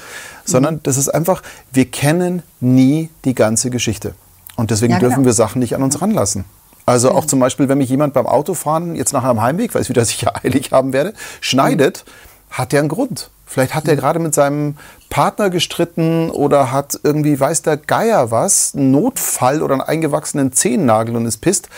[0.43, 0.83] sondern mhm.
[0.83, 1.41] das ist einfach,
[1.71, 4.13] wir kennen nie die ganze Geschichte.
[4.55, 6.45] Und deswegen ja, dürfen wir Sachen nicht an uns ranlassen.
[6.85, 9.87] Also auch zum Beispiel, wenn mich jemand beim Autofahren jetzt nachher am Heimweg, weil ich
[9.87, 12.57] es wieder sicher eilig haben werde, schneidet, mhm.
[12.57, 13.31] hat der einen Grund.
[13.45, 14.75] Vielleicht hat er gerade mit seinem
[15.09, 21.15] Partner gestritten oder hat irgendwie, weiß der Geier was, einen Notfall oder einen eingewachsenen Zehennagel
[21.15, 21.69] und ist pisst.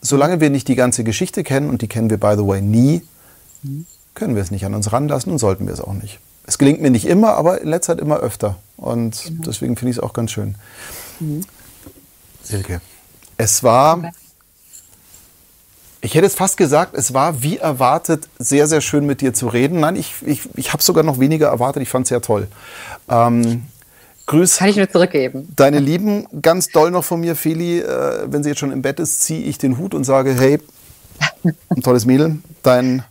[0.00, 3.02] Solange wir nicht die ganze Geschichte kennen, und die kennen wir, by the way, nie,
[4.14, 6.20] können wir es nicht an uns ranlassen und sollten wir es auch nicht.
[6.46, 8.56] Es gelingt mir nicht immer, aber in letzter Zeit immer öfter.
[8.76, 9.42] Und genau.
[9.44, 10.54] deswegen finde ich es auch ganz schön.
[11.20, 11.42] Mhm.
[12.42, 12.80] Silke,
[13.36, 14.12] es war,
[16.00, 19.48] ich hätte es fast gesagt, es war wie erwartet sehr, sehr schön mit dir zu
[19.48, 19.80] reden.
[19.80, 21.82] Nein, ich, ich, ich habe sogar noch weniger erwartet.
[21.82, 22.48] Ich fand es sehr toll.
[23.08, 23.66] Ähm,
[24.26, 24.58] grüß.
[24.58, 25.52] Kann ich nur zurückgeben.
[25.56, 27.80] Deine Lieben, ganz doll noch von mir, Feli.
[27.80, 30.60] Äh, wenn sie jetzt schon im Bett ist, ziehe ich den Hut und sage: Hey,
[31.68, 32.38] ein tolles Mädel.
[32.62, 33.02] Dein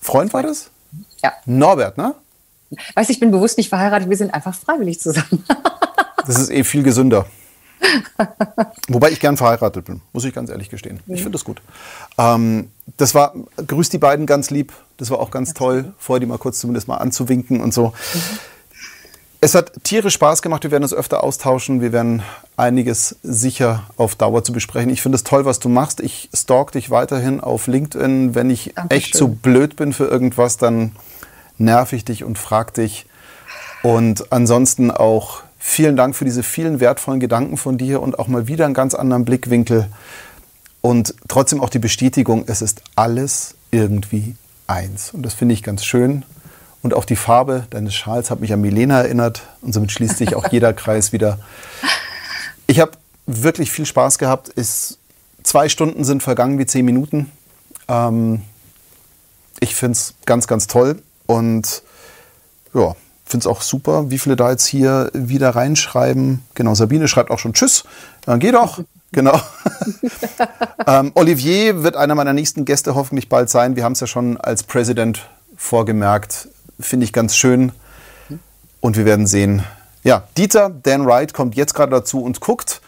[0.00, 0.70] Freund war das?
[1.22, 1.32] Ja.
[1.46, 2.14] Norbert, ne?
[2.94, 4.08] Weißt du, ich bin bewusst nicht verheiratet.
[4.08, 5.44] Wir sind einfach freiwillig zusammen.
[6.26, 7.26] das ist eh viel gesünder.
[8.88, 11.00] Wobei ich gern verheiratet bin, muss ich ganz ehrlich gestehen.
[11.06, 11.60] Ich finde das gut.
[12.18, 13.34] Ähm, das war,
[13.66, 14.72] grüß die beiden ganz lieb.
[14.96, 17.88] Das war auch ganz toll, vorher die mal kurz zumindest mal anzuwinken und so.
[17.88, 18.20] Mhm.
[19.40, 20.64] Es hat tierisch Spaß gemacht.
[20.64, 21.80] Wir werden uns öfter austauschen.
[21.80, 22.22] Wir werden
[22.56, 24.90] einiges sicher auf Dauer zu besprechen.
[24.90, 26.00] Ich finde es toll, was du machst.
[26.00, 28.34] Ich stalk dich weiterhin auf LinkedIn.
[28.34, 28.96] Wenn ich Dankeschön.
[28.96, 30.92] echt zu blöd bin für irgendwas, dann
[31.58, 33.06] nerv ich dich und frag dich.
[33.82, 38.46] Und ansonsten auch Vielen Dank für diese vielen wertvollen Gedanken von dir und auch mal
[38.46, 39.88] wieder einen ganz anderen Blickwinkel.
[40.80, 44.36] Und trotzdem auch die Bestätigung, es ist alles irgendwie
[44.68, 45.12] eins.
[45.12, 46.24] Und das finde ich ganz schön.
[46.82, 49.42] Und auch die Farbe deines Schals hat mich an Milena erinnert.
[49.60, 51.40] Und somit schließt sich auch jeder Kreis wieder.
[52.68, 52.92] Ich habe
[53.26, 54.52] wirklich viel Spaß gehabt.
[54.54, 54.98] Es,
[55.42, 57.30] zwei Stunden sind vergangen wie zehn Minuten.
[57.88, 58.42] Ähm,
[59.58, 61.02] ich finde es ganz, ganz toll.
[61.26, 61.82] Und
[62.72, 62.94] ja,
[63.26, 66.42] finde es auch super, wie viele da jetzt hier wieder reinschreiben.
[66.54, 67.84] Genau, Sabine schreibt auch schon Tschüss.
[68.24, 68.80] Dann geh doch.
[69.12, 69.40] Genau.
[70.86, 73.76] ähm, Olivier wird einer meiner nächsten Gäste hoffentlich bald sein.
[73.76, 76.48] Wir haben es ja schon als Präsident vorgemerkt.
[76.80, 77.72] Finde ich ganz schön.
[78.80, 79.62] Und wir werden sehen.
[80.02, 82.82] Ja, Dieter, Dan Wright, kommt jetzt gerade dazu und guckt.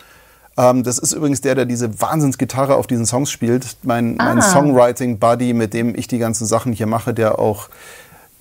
[0.58, 3.76] Ähm, das ist übrigens der, der diese Wahnsinnsgitarre auf diesen Songs spielt.
[3.82, 4.34] Mein, ah.
[4.34, 7.68] mein Songwriting-Buddy, mit dem ich die ganzen Sachen hier mache, der auch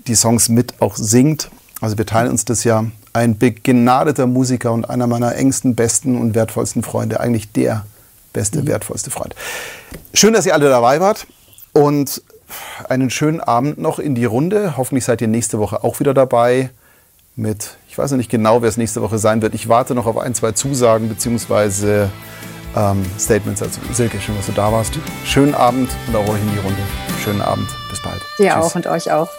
[0.07, 1.49] die Songs mit auch singt.
[1.81, 2.85] Also wir teilen uns das ja.
[3.13, 7.19] Ein begnadeter Musiker und einer meiner engsten, besten und wertvollsten Freunde.
[7.19, 7.85] Eigentlich der
[8.33, 8.67] beste, mhm.
[8.67, 9.35] wertvollste Freund.
[10.13, 11.27] Schön, dass ihr alle dabei wart
[11.73, 12.21] und
[12.87, 14.77] einen schönen Abend noch in die Runde.
[14.77, 16.69] Hoffentlich seid ihr nächste Woche auch wieder dabei
[17.35, 19.53] mit, ich weiß noch nicht genau, wer es nächste Woche sein wird.
[19.53, 22.07] Ich warte noch auf ein, zwei Zusagen bzw.
[22.75, 23.61] Ähm, Statements.
[23.61, 24.93] Also Silke, schön, dass du da warst.
[25.25, 26.81] Schönen Abend und auch euch in die Runde.
[27.23, 27.67] Schönen Abend.
[27.89, 28.21] Bis bald.
[28.37, 28.55] Dir Tschüss.
[28.55, 29.29] auch und euch auch.